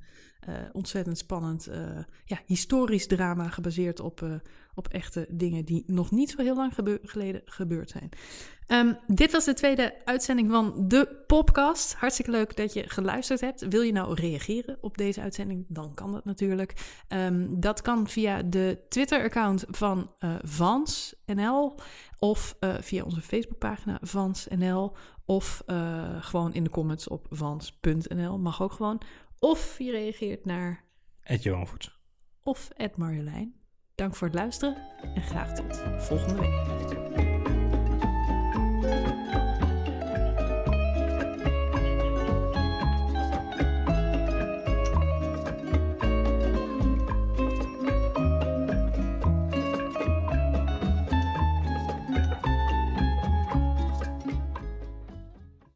ontzettend 0.71 1.17
spannend 1.17 1.67
eh, 1.67 1.79
ja, 2.25 2.39
historisch 2.45 3.07
drama 3.07 3.49
gebaseerd 3.49 3.99
op, 3.99 4.21
eh, 4.21 4.31
op 4.73 4.87
echte 4.87 5.25
dingen 5.29 5.65
die 5.65 5.83
nog 5.87 6.11
niet 6.11 6.29
zo 6.29 6.41
heel 6.41 6.55
lang 6.55 6.73
geleden 7.03 7.41
gebeurd 7.45 7.89
zijn. 7.89 8.09
Ehm, 8.67 8.93
dit 9.07 9.31
was 9.31 9.45
de 9.45 9.53
tweede 9.53 9.95
uitzending 10.05 10.49
van 10.49 10.73
de 10.87 11.23
podcast. 11.27 11.93
Hartstikke 11.93 12.31
leuk 12.31 12.55
dat 12.55 12.73
je 12.73 12.89
geluisterd 12.89 13.41
hebt. 13.41 13.67
Wil 13.67 13.81
je 13.81 13.91
nou 13.91 14.13
reageren 14.13 14.77
op 14.81 14.97
deze 14.97 15.21
uitzending? 15.21 15.65
Dan 15.67 15.93
kan 15.93 16.11
dat 16.11 16.25
natuurlijk. 16.25 16.73
Ehm, 17.07 17.47
dat 17.49 17.81
kan 17.81 18.07
via 18.07 18.43
de 18.43 18.79
Twitter-account 18.89 19.65
van 19.69 20.11
eh 20.19 20.35
Vans 20.43 21.15
NL 21.25 21.75
of 22.19 22.55
eh, 22.59 22.75
via 22.79 23.03
onze 23.03 23.21
Facebookpagina 23.21 23.97
Vans 24.01 24.47
NL 24.55 24.95
of 25.25 25.63
eh, 25.65 26.03
gewoon 26.19 26.53
in 26.53 26.63
de 26.63 26.69
comments 26.69 27.07
op 27.07 27.27
vans.nl. 27.29 28.39
Mag 28.39 28.61
ook 28.61 28.71
gewoon. 28.71 29.01
Of 29.39 29.77
je 29.77 29.91
reageert 29.91 30.45
naar 30.45 30.83
Ed 31.21 31.43
Johan 31.43 31.67
Voets. 31.67 31.99
of 32.43 32.69
Ed 32.75 32.97
Marjolein. 32.97 33.53
Dank 33.95 34.15
voor 34.15 34.27
het 34.27 34.35
luisteren 34.35 34.77
en 35.15 35.21
graag 35.21 35.53
tot 35.53 35.77
volgende 36.03 36.41
week. 36.41 37.18